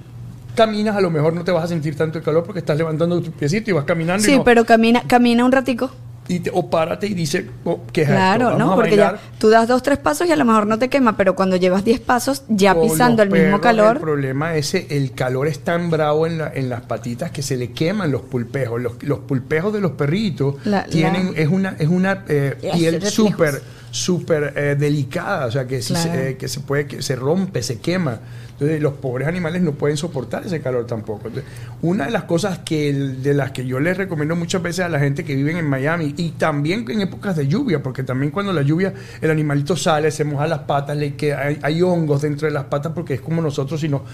caminas, 0.54 0.96
a 0.96 1.00
lo 1.00 1.10
mejor 1.10 1.32
no 1.34 1.44
te 1.44 1.52
vas 1.52 1.64
a 1.64 1.68
sentir 1.68 1.96
tanto 1.96 2.18
el 2.18 2.24
calor 2.24 2.44
porque 2.44 2.60
estás 2.60 2.76
levantando 2.78 3.20
tu 3.20 3.30
piecito 3.32 3.70
y 3.70 3.72
vas 3.74 3.84
caminando. 3.84 4.22
y 4.22 4.26
Sí, 4.26 4.36
no- 4.38 4.44
pero 4.44 4.64
camina, 4.64 5.02
camina 5.06 5.44
un 5.44 5.52
ratico. 5.52 5.90
y 6.26 6.40
te- 6.40 6.50
o 6.54 6.70
párate 6.70 7.06
y 7.06 7.12
dice, 7.12 7.50
oh, 7.64 7.80
¿qué 7.92 8.00
es? 8.02 8.08
Claro, 8.08 8.56
¿no? 8.56 8.74
Porque 8.76 8.96
ya 8.96 9.18
tú 9.38 9.50
das 9.50 9.68
dos, 9.68 9.82
tres 9.82 9.98
pasos 9.98 10.26
y 10.26 10.32
a 10.32 10.36
lo 10.36 10.46
mejor 10.46 10.66
no 10.66 10.78
te 10.78 10.88
quema, 10.88 11.18
pero 11.18 11.36
cuando 11.36 11.56
llevas 11.56 11.84
diez 11.84 12.00
pasos, 12.00 12.44
ya 12.48 12.74
pisando 12.80 13.22
el 13.22 13.30
mismo 13.30 13.60
calor. 13.60 13.96
El 13.96 14.00
problema 14.02 14.54
es 14.56 14.74
ese, 14.74 14.96
el 14.96 15.12
calor 15.12 15.48
es 15.48 15.58
tan 15.58 15.90
bravo 15.90 16.26
en, 16.26 16.38
la- 16.38 16.50
en 16.54 16.70
las 16.70 16.80
patitas 16.80 17.30
que 17.30 17.42
se 17.42 17.58
le 17.58 17.72
queman 17.72 18.10
los 18.10 18.22
pulpejos. 18.22 18.80
Los, 18.80 19.02
los 19.02 19.18
pulpejos 19.18 19.70
de 19.74 19.82
los 19.82 19.92
perritos 19.92 20.54
La- 20.64 20.84
tienen, 20.86 21.34
la- 21.34 21.38
es 21.40 21.48
una, 21.48 21.76
es 21.78 21.88
una 21.88 22.24
eh, 22.26 22.56
piel 22.72 23.04
súper, 23.04 23.60
súper 23.90 24.54
eh, 24.56 24.76
delicada. 24.78 25.44
O 25.46 25.50
sea, 25.50 25.66
que, 25.66 25.82
si 25.82 25.92
Claro. 25.92 26.10
se, 26.10 26.30
eh, 26.30 26.36
que 26.38 26.48
se 26.48 26.60
puede, 26.60 26.86
que 26.86 27.02
se 27.02 27.16
rompe, 27.16 27.62
se 27.62 27.80
quema. 27.80 28.20
Entonces, 28.54 28.80
los 28.80 28.94
pobres 28.94 29.26
animales 29.26 29.62
no 29.62 29.72
pueden 29.72 29.96
soportar 29.96 30.46
ese 30.46 30.60
calor 30.60 30.86
tampoco. 30.86 31.26
Entonces, 31.26 31.50
una 31.82 32.04
de 32.06 32.12
las 32.12 32.22
cosas 32.24 32.60
que 32.60 32.92
de 32.92 33.34
las 33.34 33.50
que 33.50 33.66
yo 33.66 33.80
les 33.80 33.96
recomiendo 33.96 34.36
muchas 34.36 34.62
veces 34.62 34.84
a 34.84 34.88
la 34.88 35.00
gente 35.00 35.24
que 35.24 35.34
vive 35.34 35.58
en 35.58 35.68
Miami 35.68 36.14
y 36.16 36.30
también 36.30 36.88
en 36.88 37.00
épocas 37.00 37.34
de 37.36 37.48
lluvia, 37.48 37.82
porque 37.82 38.04
también 38.04 38.30
cuando 38.30 38.52
la 38.52 38.62
lluvia 38.62 38.94
el 39.20 39.30
animalito 39.30 39.76
sale, 39.76 40.10
se 40.12 40.22
moja 40.22 40.46
las 40.46 40.60
patas, 40.60 40.96
le 40.96 41.16
queda, 41.16 41.40
hay, 41.40 41.58
hay 41.62 41.82
hongos 41.82 42.22
dentro 42.22 42.46
de 42.46 42.54
las 42.54 42.64
patas 42.64 42.92
porque 42.94 43.14
es 43.14 43.20
como 43.20 43.42
nosotros 43.42 43.80
si 43.80 43.88
no 43.88 44.04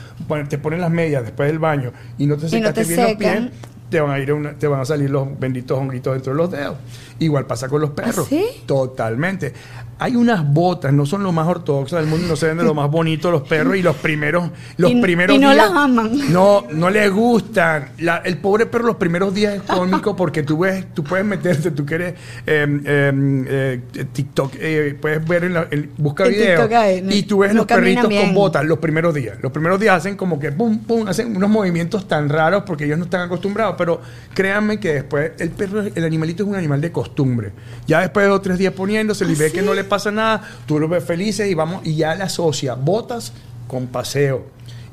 te 0.49 0.57
ponen 0.57 0.81
las 0.81 0.91
medias 0.91 1.23
después 1.23 1.47
del 1.49 1.59
baño 1.59 1.93
y 2.17 2.27
no 2.27 2.37
te 2.37 2.45
no 2.45 2.49
secaste 2.49 2.83
te 2.83 2.89
bien 2.89 3.01
los 3.03 3.17
pies, 3.17 3.31
secan. 3.33 3.51
te 3.91 4.01
van 4.01 4.11
a 4.13 4.19
ir 4.21 4.31
a 4.31 4.35
una- 4.35 4.53
te 4.55 4.67
van 4.67 4.81
a 4.81 4.85
salir 4.87 5.11
los 5.11 5.39
benditos 5.39 5.79
honguitos 5.79 6.15
dentro 6.15 6.33
de 6.33 6.37
los 6.39 6.51
dedos. 6.51 6.77
Igual 7.19 7.45
pasa 7.47 7.69
con 7.69 7.83
los 7.83 7.91
perros. 7.91 8.21
¿Ah, 8.27 8.27
sí? 8.31 8.47
Totalmente. 8.65 9.53
Hay 10.03 10.17
unas 10.17 10.51
botas, 10.51 10.93
no 10.95 11.05
son 11.05 11.23
lo 11.23 11.31
más 11.31 11.47
ortodoxas 11.47 12.01
del 12.01 12.09
mundo, 12.09 12.27
no 12.27 12.35
se 12.37 12.47
ven 12.47 12.57
de 12.57 12.65
lo 12.65 12.73
más 12.75 12.91
bonito 12.91 13.31
los 13.31 13.43
perros 13.43 13.77
y 13.77 13.83
los 13.83 13.95
primeros, 13.97 14.51
los 14.79 14.91
Y- 14.93 15.01
primeros 15.03 15.37
y 15.37 15.39
no 15.39 15.53
días- 15.53 15.69
las 15.69 15.77
aman. 15.77 16.33
No, 16.33 16.67
no 16.73 16.89
les 16.89 17.11
gustan. 17.13 17.91
La- 17.99 18.17
el 18.25 18.39
pobre 18.39 18.65
perro 18.65 18.87
los 18.87 18.97
primeros 18.97 19.35
días 19.35 19.55
es 19.57 19.63
cómico 19.63 20.17
porque 20.17 20.43
tú 20.43 20.59
ves, 20.61 20.87
tú 20.95 21.05
puedes 21.05 21.27
meterte, 21.27 21.71
tú 21.71 21.85
quieres 21.85 22.15
eh, 22.47 22.81
eh, 22.85 23.81
eh, 23.95 24.05
TikTok, 24.11 24.55
eh, 24.59 24.97
puedes 25.01 25.23
ver 25.27 25.45
en 25.45 25.53
la, 25.55 25.67
en- 25.71 25.91
busca 25.99 26.25
En 26.25 26.31
video 26.33 26.61
TikTok 26.63 26.73
hay, 26.73 27.07
y 27.11 27.23
tú 27.25 27.39
ves 27.41 27.51
no 27.53 27.59
los 27.59 27.67
perritos 27.67 28.09
bien. 28.09 28.27
con 28.27 28.35
botas 28.35 28.65
los 28.65 28.79
primeros 28.79 29.15
días. 29.15 29.37
Los 29.43 29.53
primeros 29.53 29.79
días 29.79 29.97
hacen 29.99 30.17
como 30.17 30.39
que 30.41 30.51
pum, 30.51 30.79
pum, 30.79 31.07
hacen 31.09 31.37
unos 31.37 31.51
movimientos 31.51 32.09
tan 32.09 32.31
raros 32.31 32.63
porque 32.67 32.87
ellos 32.87 32.97
no 32.99 33.05
están 33.05 33.21
acostumbrados, 33.21 33.75
pero 33.77 34.01
créanme 34.33 34.81
que 34.81 34.95
después 34.95 35.33
el 35.39 35.51
perro, 35.51 35.83
el 35.83 36.05
animalito 36.05 36.43
es 36.43 36.49
un 36.49 36.57
animal 36.57 36.81
de 36.81 36.91
costumbre. 36.91 37.53
Ya 37.87 38.01
después 38.01 38.25
de 38.25 38.31
dos 38.31 38.39
o 38.39 38.43
tres 38.43 38.57
días 38.57 38.73
poniéndose, 38.73 39.25
y 39.27 39.33
¿Ah, 39.33 39.37
ve 39.39 39.53
que 39.53 39.61
no 39.63 39.75
le 39.75 39.85
pasa 39.91 40.11
nada, 40.11 40.41
tú 40.65 40.79
los 40.79 40.89
ves 40.89 41.05
felices 41.05 41.51
y 41.51 41.55
vamos, 41.55 41.83
y 41.85 41.97
ya 41.97 42.15
le 42.15 42.23
asocia 42.23 42.75
botas 42.77 43.35
con 43.69 43.87
paseo. 43.89 44.47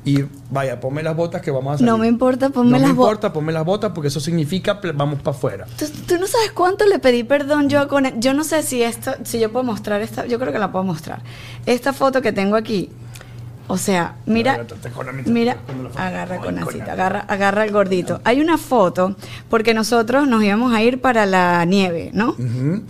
Y 0.04 0.24
vaya, 0.50 0.80
ponme 0.80 1.02
las 1.02 1.14
botas 1.16 1.42
que 1.42 1.50
vamos 1.50 1.74
a 1.74 1.78
salir. 1.78 1.90
No 1.90 1.98
me 1.98 2.06
importa, 2.06 2.48
ponme 2.50 2.70
no 2.70 2.78
las 2.78 2.88
me 2.88 2.94
bo- 2.94 3.02
importa, 3.04 3.32
ponme 3.32 3.52
las 3.52 3.64
botas 3.64 3.92
porque 3.94 4.08
eso 4.08 4.20
significa 4.20 4.80
vamos 4.94 5.20
para 5.20 5.36
afuera. 5.36 5.66
Tú, 5.78 5.84
tú 6.06 6.18
no 6.18 6.26
sabes 6.26 6.52
cuánto 6.52 6.86
le 6.86 6.98
pedí 6.98 7.24
perdón 7.24 7.68
yo 7.68 7.80
a 7.80 7.88
Conan. 7.88 8.20
Yo 8.22 8.32
no 8.32 8.42
sé 8.44 8.62
si 8.62 8.82
esto, 8.82 9.12
si 9.24 9.38
yo 9.38 9.50
puedo 9.52 9.64
mostrar 9.64 10.00
esta, 10.00 10.24
yo 10.26 10.38
creo 10.38 10.52
que 10.52 10.58
la 10.58 10.70
puedo 10.72 10.84
mostrar. 10.84 11.20
Esta 11.66 11.92
foto 11.92 12.22
que 12.22 12.32
tengo 12.32 12.56
aquí. 12.56 12.90
O 13.70 13.76
sea, 13.76 14.14
mira, 14.24 14.54
Agarra, 14.54 14.76
mira, 15.26 15.52
estoy 15.52 15.74
buscando 15.76 15.82
la 15.82 15.90
foto. 15.90 16.00
agarra 16.00 16.92
agarra, 16.92 17.20
agarra 17.28 17.64
el 17.64 17.70
gordito. 17.72 18.20
Hay 18.24 18.40
una 18.40 18.56
foto 18.56 19.14
porque 19.50 19.74
nosotros 19.74 20.26
nos 20.26 20.42
íbamos 20.42 20.72
a 20.72 20.80
ir 20.82 21.02
para 21.02 21.26
la 21.26 21.62
nieve, 21.66 22.10
¿no? 22.14 22.30
Ujú. 22.30 22.82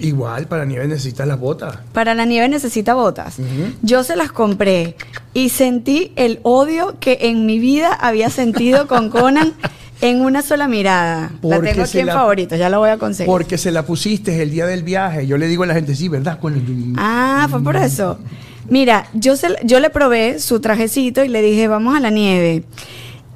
Igual, 0.00 0.46
para 0.46 0.64
nieve 0.64 0.86
necesitas 0.88 1.26
las 1.28 1.38
botas. 1.38 1.78
Para 1.92 2.14
la 2.14 2.24
nieve 2.24 2.48
necesita 2.48 2.94
botas. 2.94 3.36
Yo 3.82 4.02
se 4.04 4.16
las 4.16 4.32
compré 4.32 4.96
y 5.34 5.50
sentí 5.50 6.12
el 6.16 6.40
odio 6.42 6.96
que 7.00 7.18
en 7.22 7.46
mi 7.46 7.58
vida 7.58 7.92
había 7.92 8.30
sentido 8.30 8.86
con 8.88 9.10
Conan 9.10 9.52
en 10.00 10.22
una 10.22 10.40
sola 10.42 10.66
mirada. 10.66 11.30
la 11.42 11.56
Porque 11.56 11.70
tengo 11.70 11.82
aquí 11.84 11.98
en 12.00 12.06
la- 12.06 12.14
favoritos, 12.14 12.58
ya 12.58 12.68
la 12.70 12.78
voy 12.78 12.88
a 12.90 12.96
conseguir. 12.98 13.30
Porque 13.30 13.58
se 13.58 13.70
la 13.70 13.84
pusiste 13.84 14.40
el 14.42 14.50
día 14.50 14.66
del 14.66 14.82
viaje. 14.82 15.26
Yo 15.26 15.36
le 15.36 15.46
digo 15.46 15.62
a 15.64 15.66
la 15.66 15.74
gente, 15.74 15.94
sí, 15.94 16.08
¿verdad? 16.08 16.38
Cuando- 16.40 16.60
Ah, 16.96 17.46
fue 17.50 17.62
por 17.62 17.76
eso. 17.76 18.18
Mira, 18.68 19.08
yo, 19.14 19.36
se- 19.36 19.56
yo 19.64 19.78
le 19.80 19.90
probé 19.90 20.38
su 20.38 20.60
trajecito 20.60 21.22
y 21.24 21.28
le 21.28 21.42
dije, 21.42 21.68
vamos 21.68 21.94
a 21.96 22.00
la 22.00 22.10
nieve. 22.10 22.64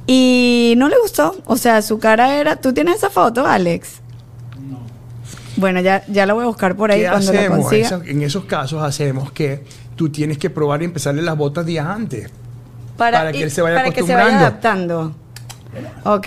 Y 0.07 0.75
no 0.77 0.89
le 0.89 0.97
gustó. 1.03 1.37
O 1.47 1.57
sea, 1.57 1.83
su 1.83 1.99
cara 1.99 2.37
era... 2.39 2.57
¿Tú 2.57 2.73
tienes 2.73 2.97
esa 2.97 3.11
foto, 3.11 3.47
Alex? 3.47 4.01
Bueno, 5.57 5.81
ya, 5.81 6.05
ya 6.09 6.27
la 6.27 6.35
voy 6.35 6.45
a 6.45 6.47
buscar 6.47 6.75
por 6.77 6.91
ahí 6.91 7.03
¿Qué 7.03 7.09
cuando 7.09 7.33
la 7.33 7.39
hacemos? 7.41 7.59
consiga. 7.61 7.87
Eso- 7.87 8.03
en 8.05 8.23
esos 8.23 8.45
casos 8.45 8.83
hacemos 8.83 9.31
que 9.33 9.65
tú 9.97 10.09
tienes 10.09 10.39
que 10.39 10.51
probar 10.51 10.83
y 10.83 10.87
empezarle 10.87 11.23
las 11.23 11.37
botas 11.37 11.65
días 11.67 11.87
antes. 11.87 12.31
para 12.97 13.33
que 13.33 13.39
y- 13.39 13.43
él 13.43 13.51
se 13.51 13.61
vaya 13.63 13.77
para 13.77 13.91
que 13.91 14.03
se 14.03 14.15
vaya 14.15 14.49
acostumbrando. 14.49 15.07
adaptando. 15.07 15.15
Ok, 16.05 16.27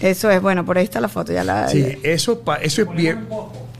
eso 0.00 0.30
es. 0.30 0.40
Bueno, 0.40 0.64
por 0.64 0.78
ahí 0.78 0.84
está 0.84 1.00
la 1.00 1.08
foto. 1.08 1.32
Ya 1.32 1.44
la, 1.44 1.68
Sí, 1.68 1.98
eso, 2.02 2.40
pa- 2.40 2.56
eso 2.56 2.82
es 2.82 2.88
bien. 2.94 3.26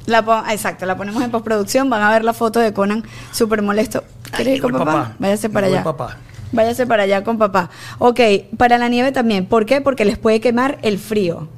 la 0.07 0.23
pon- 0.25 0.49
exacto, 0.51 0.85
la 0.87 0.97
ponemos 0.97 1.23
en 1.23 1.31
postproducción. 1.31 1.89
Van 1.89 2.03
a 2.03 2.11
ver 2.11 2.25
la 2.25 2.33
foto 2.35 2.61
de 2.61 2.73
Conan 2.75 3.05
súper 3.33 3.63
molesto. 3.63 4.05
¿Quieres 4.37 4.57
ir 4.57 4.63
con 4.63 4.73
papá? 4.73 4.85
papá. 4.85 5.13
Váyase 5.19 5.49
para 5.51 5.67
allá. 5.69 5.83
papá. 5.83 6.17
Váyase 6.53 6.87
para 6.87 7.05
allá 7.05 7.25
con 7.25 7.39
papá. 7.39 7.71
Ok, 7.99 8.21
para 8.57 8.77
la 8.77 8.89
nieve 8.89 9.13
también. 9.13 9.47
¿Por 9.47 9.65
qué? 9.67 9.81
Porque 9.81 10.05
les 10.05 10.19
puede 10.19 10.41
quemar 10.41 10.79
el 10.83 10.99
frío. 10.99 11.49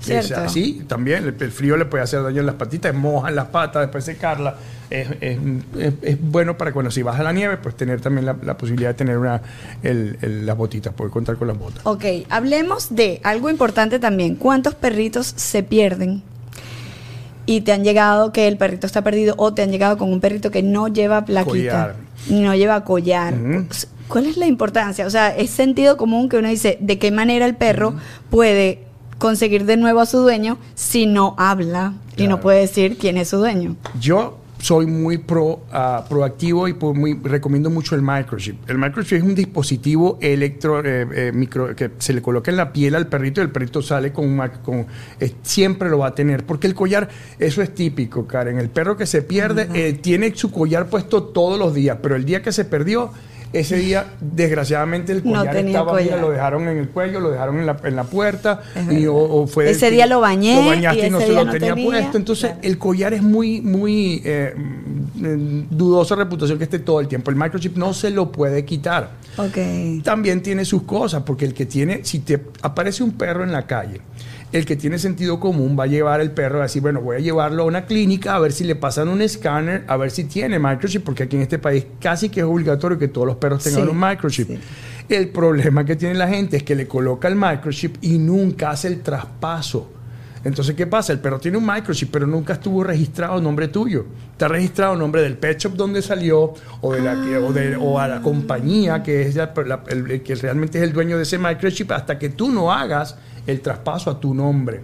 ¿Cierto? 0.00 0.48
Sí, 0.48 0.82
también 0.86 1.24
el, 1.24 1.34
el 1.40 1.50
frío 1.50 1.76
le 1.76 1.84
puede 1.86 2.04
hacer 2.04 2.22
daño 2.22 2.40
en 2.40 2.46
las 2.46 2.54
patitas, 2.56 2.94
mojan 2.94 3.34
las 3.34 3.46
patas, 3.46 3.82
después 3.82 4.04
secarlas. 4.04 4.54
Es, 4.90 5.08
es- 5.20 5.38
es- 5.78 5.94
es 6.02 6.18
bueno 6.20 6.56
para 6.56 6.72
cuando 6.72 6.90
si 6.90 7.02
vas 7.02 7.18
a 7.18 7.22
la 7.24 7.32
nieve, 7.32 7.56
pues 7.56 7.76
tener 7.76 8.00
también 8.00 8.26
la, 8.26 8.36
la 8.42 8.56
posibilidad 8.56 8.90
de 8.90 8.94
tener 8.94 9.18
una, 9.18 9.40
el- 9.82 10.16
el- 10.22 10.46
las 10.46 10.56
botitas, 10.56 10.92
poder 10.92 11.10
contar 11.12 11.36
con 11.36 11.48
las 11.48 11.58
botas. 11.58 11.80
Ok, 11.84 12.04
hablemos 12.28 12.94
de 12.94 13.20
algo 13.24 13.50
importante 13.50 13.98
también. 13.98 14.36
¿Cuántos 14.36 14.74
perritos 14.74 15.26
se 15.34 15.62
pierden? 15.62 16.22
Y 17.46 17.60
te 17.62 17.72
han 17.72 17.84
llegado 17.84 18.32
que 18.32 18.48
el 18.48 18.56
perrito 18.58 18.86
está 18.86 19.02
perdido 19.02 19.34
o 19.38 19.54
te 19.54 19.62
han 19.62 19.70
llegado 19.70 19.96
con 19.98 20.12
un 20.12 20.20
perrito 20.20 20.50
que 20.50 20.62
no 20.62 20.88
lleva 20.88 21.24
plaquita, 21.24 21.50
Collar. 21.50 21.94
no 22.30 22.54
lleva 22.54 22.84
collar. 22.84 23.34
¿Cuál 24.08 24.26
es 24.26 24.36
la 24.36 24.46
importancia? 24.46 25.06
O 25.06 25.10
sea, 25.10 25.34
es 25.36 25.50
sentido 25.50 25.96
común 25.96 26.28
que 26.28 26.36
uno 26.38 26.48
dice 26.48 26.76
de 26.80 26.98
qué 26.98 27.10
manera 27.10 27.46
el 27.46 27.54
perro 27.56 27.94
puede 28.30 28.85
conseguir 29.18 29.64
de 29.64 29.76
nuevo 29.76 30.00
a 30.00 30.06
su 30.06 30.18
dueño 30.18 30.58
si 30.74 31.06
no 31.06 31.34
habla 31.38 31.94
y 32.16 32.28
no 32.28 32.40
puede 32.40 32.60
decir 32.60 32.96
quién 32.98 33.16
es 33.16 33.28
su 33.28 33.38
dueño. 33.38 33.76
Yo 34.00 34.38
soy 34.58 34.86
muy 34.86 35.18
pro, 35.18 35.60
ah, 35.70 36.04
proactivo 36.08 36.66
y 36.66 36.72
por 36.72 36.94
muy, 36.94 37.18
recomiendo 37.22 37.70
mucho 37.70 37.94
el 37.94 38.02
microchip. 38.02 38.68
El 38.68 38.78
microchip 38.78 39.18
es 39.18 39.22
un 39.22 39.34
dispositivo 39.34 40.18
electro, 40.20 40.84
eh, 40.84 41.06
eh, 41.14 41.32
micro, 41.32 41.74
que 41.76 41.90
se 41.98 42.12
le 42.12 42.22
coloca 42.22 42.50
en 42.50 42.56
la 42.56 42.72
piel 42.72 42.94
al 42.94 43.06
perrito 43.06 43.40
y 43.40 43.44
el 43.44 43.50
perrito 43.50 43.82
sale 43.82 44.12
con, 44.12 44.24
un 44.26 44.48
con 44.64 44.86
eh, 45.20 45.34
siempre 45.42 45.88
lo 45.88 45.98
va 45.98 46.08
a 46.08 46.14
tener. 46.14 46.44
Porque 46.44 46.66
el 46.66 46.74
collar, 46.74 47.08
eso 47.38 47.62
es 47.62 47.74
típico, 47.74 48.26
Karen. 48.26 48.58
El 48.58 48.70
perro 48.70 48.96
que 48.96 49.06
se 49.06 49.22
pierde 49.22 49.68
eh, 49.74 49.92
tiene 49.92 50.34
su 50.34 50.50
collar 50.50 50.88
puesto 50.88 51.22
todos 51.22 51.58
los 51.58 51.74
días, 51.74 51.98
pero 52.02 52.16
el 52.16 52.24
día 52.24 52.42
que 52.42 52.52
se 52.52 52.64
perdió, 52.64 53.12
ese 53.52 53.76
día, 53.76 54.06
desgraciadamente, 54.20 55.12
el 55.12 55.22
collar 55.22 55.56
estaba, 55.56 55.92
collar. 55.92 56.20
lo 56.20 56.30
dejaron 56.30 56.68
en 56.68 56.78
el 56.78 56.88
cuello, 56.88 57.20
lo 57.20 57.30
dejaron 57.30 57.58
en 57.58 57.66
la, 57.66 57.76
en 57.84 57.96
la 57.96 58.04
puerta, 58.04 58.60
y, 58.90 59.06
o, 59.06 59.14
o 59.16 59.46
fue 59.46 59.70
Ese 59.70 59.90
día 59.90 60.06
lo 60.06 60.20
bañé 60.20 60.60
Lo 60.62 60.68
bañaste 60.68 61.02
y 61.04 61.06
y 61.06 61.10
no 61.10 61.20
se 61.20 61.28
lo 61.32 61.44
no 61.44 61.52
tenía, 61.52 61.74
tenía. 61.74 61.84
puesto. 61.90 62.16
Entonces, 62.18 62.50
Claro. 62.50 62.60
el 62.62 62.78
collar 62.78 63.14
es 63.14 63.22
muy, 63.22 63.60
muy 63.60 64.20
eh, 64.24 64.54
mm, 64.56 65.62
dudosa 65.70 66.14
reputación 66.16 66.58
que 66.58 66.64
esté 66.64 66.78
todo 66.80 67.00
el 67.00 67.08
tiempo. 67.08 67.30
El 67.30 67.36
microchip 67.36 67.76
no 67.76 67.94
se 67.94 68.10
lo 68.10 68.30
puede 68.30 68.64
quitar. 68.64 69.10
Ok. 69.36 70.02
También 70.02 70.42
tiene 70.42 70.64
sus 70.64 70.82
cosas, 70.82 71.22
porque 71.24 71.44
el 71.44 71.54
que 71.54 71.66
tiene, 71.66 72.00
si 72.04 72.18
te 72.20 72.40
aparece 72.62 73.02
un 73.02 73.12
perro 73.12 73.42
en 73.44 73.52
la 73.52 73.66
calle, 73.66 74.00
el 74.52 74.64
que 74.64 74.76
tiene 74.76 74.98
sentido 74.98 75.40
común 75.40 75.76
va 75.78 75.84
a 75.84 75.86
llevar 75.88 76.20
el 76.20 76.30
perro 76.30 76.60
a 76.60 76.62
decir, 76.62 76.80
bueno, 76.82 77.00
voy 77.00 77.16
a 77.16 77.18
llevarlo 77.20 77.64
a 77.64 77.66
una 77.66 77.84
clínica 77.86 78.34
a 78.34 78.38
ver 78.38 78.52
si 78.52 78.64
le 78.64 78.76
pasan 78.76 79.08
un 79.08 79.20
escáner, 79.20 79.84
a 79.88 79.96
ver 79.96 80.10
si 80.10 80.24
tiene 80.24 80.58
microchip, 80.58 81.04
porque 81.04 81.24
aquí 81.24 81.36
en 81.36 81.42
este 81.42 81.58
país 81.58 81.84
casi 82.00 82.28
que 82.28 82.40
es 82.40 82.46
obligatorio 82.46 82.98
que 82.98 83.08
todos 83.08 83.26
los 83.26 83.36
perros 83.36 83.62
tengan 83.64 83.82
Sí, 83.84 83.88
un 83.90 83.98
microchip. 84.00 84.48
sí. 84.48 84.58
El 85.08 85.28
problema 85.28 85.84
que 85.84 85.94
tiene 85.94 86.14
la 86.16 86.26
gente 86.28 86.56
es 86.56 86.62
que 86.64 86.74
le 86.74 86.88
coloca 86.88 87.28
el 87.28 87.36
microchip 87.36 87.96
y 88.00 88.18
nunca 88.18 88.70
hace 88.70 88.88
el 88.88 89.02
traspaso. 89.02 89.92
Entonces, 90.46 90.74
¿qué 90.74 90.86
pasa? 90.86 91.12
El 91.12 91.18
perro 91.18 91.38
tiene 91.40 91.58
un 91.58 91.66
microchip, 91.66 92.10
pero 92.10 92.26
nunca 92.26 92.52
estuvo 92.54 92.84
registrado 92.84 93.40
nombre 93.40 93.68
tuyo. 93.68 94.06
Está 94.32 94.48
registrado 94.48 94.94
nombre 94.96 95.22
del 95.22 95.36
pet 95.36 95.58
shop 95.58 95.72
donde 95.74 96.02
salió 96.02 96.54
o, 96.80 96.92
de 96.94 97.00
la, 97.02 97.14
que- 97.20 97.36
o, 97.36 97.52
de- 97.52 97.76
o 97.76 97.98
a 97.98 98.06
la 98.08 98.22
compañía 98.22 99.02
que 99.02 99.22
es 99.22 99.34
la- 99.34 99.52
la- 99.66 99.82
el, 99.88 100.22
que 100.22 100.34
realmente 100.36 100.78
es 100.78 100.84
el 100.84 100.92
dueño 100.92 101.16
de 101.16 101.24
ese 101.24 101.38
microchip 101.38 101.90
hasta 101.92 102.18
que 102.18 102.28
tú 102.28 102.50
no 102.50 102.72
hagas 102.72 103.16
el 103.46 103.60
traspaso 103.60 104.10
a 104.10 104.20
tu 104.20 104.34
nombre. 104.34 104.80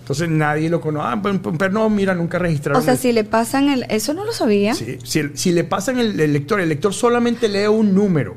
Entonces 0.00 0.28
nadie 0.28 0.68
lo 0.68 0.80
conoce. 0.80 1.06
Ah, 1.08 1.22
perro 1.22 1.72
no, 1.72 1.88
mira, 1.90 2.14
nunca 2.14 2.38
registraron. 2.38 2.80
O 2.80 2.84
sea, 2.84 2.92
el- 2.94 2.98
si 2.98 3.12
le 3.12 3.24
pasan 3.24 3.68
el... 3.70 3.86
Eso 3.88 4.12
no 4.14 4.24
lo 4.24 4.32
sabía. 4.32 4.74
Sí, 4.74 4.98
si, 5.02 5.22
si 5.34 5.52
le 5.52 5.64
pasan 5.64 5.98
el, 5.98 6.18
el 6.20 6.32
lector, 6.32 6.60
el 6.60 6.68
lector 6.68 6.92
solamente 6.92 7.48
lee 7.48 7.66
un 7.66 7.94
número. 7.94 8.36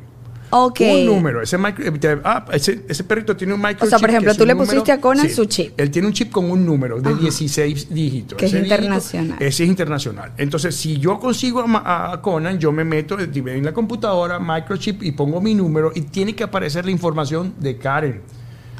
Un 0.51 1.05
número. 1.05 1.41
Ese, 1.41 1.57
micro- 1.57 1.83
eh, 1.85 2.21
ah, 2.23 2.45
ese, 2.53 2.85
ese 2.87 3.03
perrito 3.03 3.35
tiene 3.35 3.53
un 3.53 3.59
microchip. 3.59 3.83
O 3.83 3.89
sea, 3.89 3.99
por 3.99 4.09
ejemplo, 4.09 4.33
tú 4.33 4.45
le 4.45 4.53
número- 4.53 4.69
pusiste 4.69 4.91
a 4.91 5.01
Conan 5.01 5.27
Sí, 5.27 5.33
su 5.35 5.45
chip. 5.45 5.79
Él 5.79 5.91
tiene 5.91 6.07
un 6.07 6.13
chip 6.13 6.31
con 6.31 6.49
un 6.49 6.65
número 6.65 7.01
de 7.01 7.09
Ajá. 7.09 7.19
16 7.19 7.89
dígitos. 7.93 8.37
Que 8.37 8.45
es 8.45 8.51
dígito- 8.53 8.63
internacional. 8.75 9.37
ese 9.41 9.63
es 9.63 9.69
internacional. 9.69 10.31
Entonces, 10.37 10.75
si 10.75 10.97
yo 10.97 11.19
consigo 11.19 11.65
a, 11.67 12.13
a 12.13 12.21
Conan, 12.21 12.59
yo 12.59 12.71
me 12.71 12.83
meto 12.85 13.17
en 13.19 13.65
la 13.65 13.73
computadora, 13.73 14.39
microchip, 14.39 15.03
y 15.03 15.11
pongo 15.11 15.41
mi 15.41 15.53
número 15.53 15.91
y 15.93 16.01
tiene 16.01 16.33
que 16.35 16.43
aparecer 16.43 16.85
la 16.85 16.91
información 16.91 17.53
de 17.59 17.77
Karen. 17.77 18.21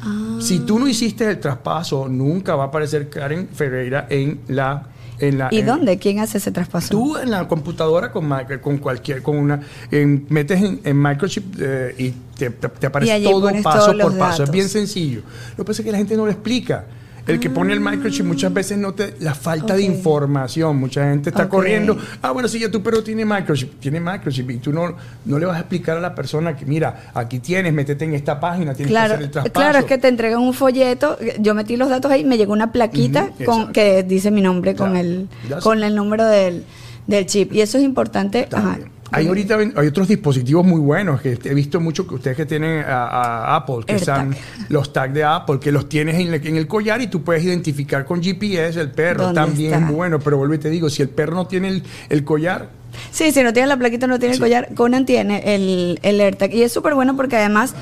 Ah. 0.00 0.38
Si 0.40 0.60
tú 0.60 0.78
no 0.78 0.86
hiciste 0.88 1.28
el 1.28 1.38
traspaso, 1.40 2.08
nunca 2.08 2.54
va 2.54 2.64
a 2.64 2.66
aparecer 2.68 3.08
Karen 3.10 3.48
Ferreira 3.52 4.06
en 4.08 4.40
la... 4.48 4.86
En 5.20 5.38
la 5.38 5.48
¿Y 5.50 5.58
en- 5.58 5.66
dónde? 5.66 5.98
¿Quién 5.98 6.20
hace 6.20 6.38
ese 6.38 6.50
traspaso? 6.52 6.90
Tú 6.90 7.16
en 7.16 7.30
la 7.30 7.46
computadora 7.48 8.12
con, 8.12 8.28
con 8.62 8.78
cualquier, 8.78 9.22
con 9.22 9.36
una, 9.36 9.60
en- 9.90 10.26
metes 10.28 10.62
en, 10.62 10.80
en 10.84 11.00
microchip 11.02 11.56
eh, 11.60 11.94
y 11.98 12.10
te, 12.36 12.50
te- 12.50 12.86
aparece 12.86 13.20
todo 13.22 13.50
paso 13.62 13.96
por 13.98 14.16
paso. 14.16 14.44
Es 14.44 14.50
bien 14.50 14.68
sencillo. 14.68 15.22
Lo 15.56 15.64
que 15.64 15.68
pasa 15.68 15.82
es 15.82 15.86
que 15.86 15.92
la 15.92 15.98
gente 15.98 16.16
no 16.16 16.24
lo 16.24 16.30
explica. 16.30 16.84
El 17.28 17.38
que 17.38 17.50
pone 17.50 17.74
el 17.74 17.80
microchip 17.80 18.24
muchas 18.24 18.52
veces 18.52 18.78
no 18.78 18.94
te. 18.94 19.14
La 19.20 19.34
falta 19.34 19.76
de 19.76 19.82
información. 19.82 20.78
Mucha 20.78 21.04
gente 21.04 21.28
está 21.30 21.48
corriendo. 21.48 21.96
Ah, 22.22 22.30
bueno, 22.32 22.48
sí, 22.48 22.58
ya 22.58 22.70
tu 22.70 22.82
perro 22.82 23.02
tiene 23.04 23.24
microchip. 23.24 23.78
Tiene 23.78 24.00
microchip. 24.00 24.50
Y 24.50 24.56
tú 24.56 24.72
no, 24.72 24.96
no 25.26 25.38
le 25.38 25.44
vas 25.46 25.56
a 25.56 25.60
explicar 25.60 25.98
a 25.98 26.00
la 26.00 26.14
persona 26.14 26.56
que, 26.56 26.64
mira, 26.64 27.10
aquí 27.12 27.38
tienes, 27.38 27.72
métete 27.72 28.06
en 28.06 28.14
esta 28.14 28.40
página, 28.40 28.72
tienes 28.72 28.88
que 28.88 28.92
Claro, 28.94 29.14
hacer 29.14 29.24
el 29.26 29.30
traspaso. 29.30 29.52
claro, 29.52 29.78
es 29.80 29.84
que 29.84 29.98
te 29.98 30.08
entregan 30.08 30.40
un 30.40 30.54
folleto. 30.54 31.18
Yo 31.38 31.54
metí 31.54 31.76
los 31.76 31.90
datos 31.90 32.10
ahí, 32.10 32.24
me 32.24 32.38
llegó 32.38 32.52
una 32.54 32.72
plaquita 32.72 33.30
con, 33.44 33.72
que 33.72 34.02
dice 34.02 34.30
mi 34.30 34.40
nombre 34.40 34.74
con 34.74 34.96
el 34.96 35.28
con 35.62 35.82
el 35.84 35.94
número 35.94 36.24
del, 36.26 36.64
del 37.06 37.26
chip. 37.26 37.52
Y 37.52 37.60
eso 37.60 37.76
es 37.78 37.84
importante. 37.84 38.48
Ajá. 38.50 38.78
Hay 39.10 39.26
ahorita 39.26 39.56
ven- 39.56 39.72
hay 39.76 39.86
otros 39.86 40.08
dispositivos 40.08 40.66
muy 40.66 40.80
buenos 40.80 41.20
que 41.20 41.38
he 41.44 41.54
visto 41.54 41.80
mucho 41.80 42.06
que 42.06 42.14
ustedes 42.16 42.36
que 42.36 42.46
tienen 42.46 42.84
a, 42.84 43.04
a 43.06 43.56
Apple, 43.56 43.78
que 43.86 43.98
son 43.98 44.34
los 44.68 44.92
tags 44.92 45.14
de 45.14 45.24
Apple, 45.24 45.58
que 45.60 45.72
los 45.72 45.88
tienes 45.88 46.16
en, 46.16 46.32
el- 46.34 46.46
en 46.46 46.56
el 46.56 46.66
collar 46.66 47.00
y 47.00 47.06
tú 47.06 47.22
puedes 47.22 47.42
identificar 47.44 48.04
con 48.04 48.22
GPS 48.22 48.80
el 48.80 48.90
perro. 48.90 49.24
¿Dónde 49.24 49.40
También 49.40 49.72
está? 49.74 49.86
es 49.86 49.92
bueno, 49.94 50.18
pero 50.20 50.36
vuelvo 50.36 50.54
y 50.54 50.58
te 50.58 50.70
digo, 50.70 50.90
si 50.90 51.02
el 51.02 51.08
perro 51.08 51.34
no 51.34 51.46
tiene 51.46 51.68
el, 51.68 51.82
el 52.10 52.24
collar, 52.24 52.76
Sí, 53.12 53.30
si 53.32 53.42
no 53.42 53.52
tiene 53.52 53.68
la 53.68 53.76
plaquita, 53.76 54.06
no 54.06 54.18
tiene 54.18 54.34
Sí. 54.34 54.38
el 54.38 54.42
collar. 54.44 54.68
Conan 54.74 55.06
tiene 55.06 55.54
el, 55.54 56.00
el 56.02 56.20
AirTag. 56.20 56.52
Y 56.54 56.62
es 56.62 56.72
súper 56.72 56.94
bueno 56.94 57.14
porque 57.16 57.36
además 57.36 57.74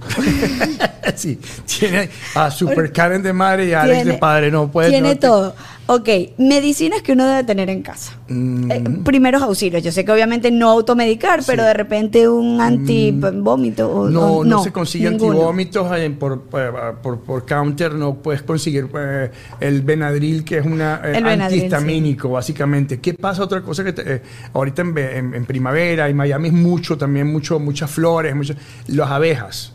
sí, 1.16 1.38
tiene 1.78 2.08
a 2.34 2.50
Super 2.50 2.92
Karen 2.92 3.22
de 3.22 3.32
madre 3.32 3.68
y 3.68 3.72
a 3.72 3.82
Alex 3.82 3.96
tiene, 3.98 4.12
de 4.12 4.18
padre. 4.18 4.50
No 4.50 4.70
puede 4.70 4.90
tiene 4.90 5.14
no 5.14 5.18
todo. 5.20 5.54
Ok, 5.90 6.06
medicinas 6.36 7.00
que 7.00 7.12
uno 7.12 7.26
debe 7.26 7.44
tener 7.44 7.70
en 7.70 7.80
casa. 7.80 8.12
Mm. 8.28 8.70
Eh, 8.70 8.84
primeros 9.04 9.40
auxilios. 9.40 9.82
Yo 9.82 9.90
sé 9.90 10.04
que 10.04 10.12
obviamente 10.12 10.50
no 10.50 10.68
automedicar, 10.68 11.40
pero 11.46 11.64
de 11.64 11.72
repente 11.72 12.28
un 12.28 12.60
antivómito. 12.60 13.90
o- 13.90 14.06
Mm. 14.08 14.12
No, 14.12 14.26
o- 14.34 14.44
no, 14.44 14.62
se 14.62 14.70
consigue 14.70 15.08
ninguno. 15.08 15.32
antivómitos 15.32 15.88
eh, 15.96 16.10
por, 16.10 16.44
eh, 16.52 16.70
por, 17.02 17.20
por 17.20 17.46
counter, 17.46 17.94
no 17.94 18.16
puedes 18.16 18.42
conseguir 18.42 18.86
eh, 18.98 19.30
el 19.60 19.80
Benadryl, 19.80 20.44
que 20.44 20.58
es 20.58 20.66
una 20.66 21.00
El 21.02 21.24
antihistamínico, 21.26 22.28
básicamente. 22.28 23.00
¿Qué 23.00 23.14
pasa? 23.14 23.42
Otra 23.42 23.62
cosa 23.62 23.82
que 23.82 23.94
te- 23.94 24.14
eh, 24.16 24.22
ahorita 24.52 24.82
en, 24.82 24.92
ve- 24.92 25.16
en- 25.16 25.34
en 25.34 25.46
primavera, 25.46 26.06
en 26.06 26.16
Miami 26.16 26.48
es 26.48 26.54
mucho, 26.54 26.98
también 26.98 27.32
mucho, 27.32 27.58
muchas 27.58 27.90
flores, 27.90 28.36
muchas, 28.36 28.58
las 28.88 29.08
abejas. 29.10 29.72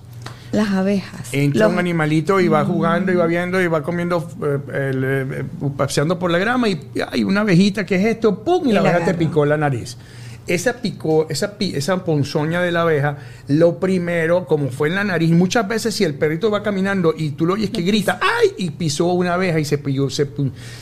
Las 0.54 0.70
abejas. 0.70 1.34
Entra 1.34 1.66
Los- 1.66 1.74
un 1.74 1.80
animalito 1.80 2.40
y 2.40 2.48
va 2.48 2.64
jugando 2.64 3.12
y 3.12 3.16
va 3.16 3.26
viendo 3.26 3.60
y 3.62 3.68
va 3.68 3.84
comiendo, 3.84 4.26
eh, 4.42 4.90
el, 4.92 5.04
eh, 5.04 5.44
paseando 5.76 6.18
por 6.18 6.32
la 6.32 6.38
grama 6.38 6.70
y 6.70 6.80
hay 7.12 7.24
una 7.26 7.42
abejita, 7.42 7.86
¿qué 7.86 7.96
es 7.96 8.06
esto? 8.06 8.44
¡Pum! 8.44 8.68
Y, 8.68 8.70
Y 8.70 8.74
la 8.74 8.82
la 8.82 8.90
abeja 8.92 9.06
te 9.06 9.14
picó 9.16 9.46
la 9.46 9.58
nariz. 9.58 9.98
Esa 10.46 10.74
picó, 10.74 11.26
esa, 11.30 11.54
esa 11.58 12.04
ponzoña 12.04 12.62
de 12.62 12.70
la 12.74 12.82
abeja, 12.82 13.16
lo 13.48 13.80
primero, 13.80 14.46
como 14.46 14.70
fue 14.70 14.90
en 14.90 14.96
la 14.96 15.04
nariz, 15.06 15.32
muchas 15.32 15.66
veces 15.70 15.96
si 15.96 16.04
el 16.04 16.16
perrito 16.16 16.52
va 16.52 16.62
caminando 16.62 17.14
y 17.18 17.30
tú 17.30 17.46
lo 17.46 17.54
oyes 17.54 17.70
que 17.70 17.82
grita, 17.82 18.20
¡ay! 18.22 18.50
y 18.58 18.70
pisó 18.72 19.06
una 19.14 19.36
abeja 19.36 19.58
y 19.60 19.64
se, 19.64 19.82
pilló- 19.82 20.10
se, 20.10 20.28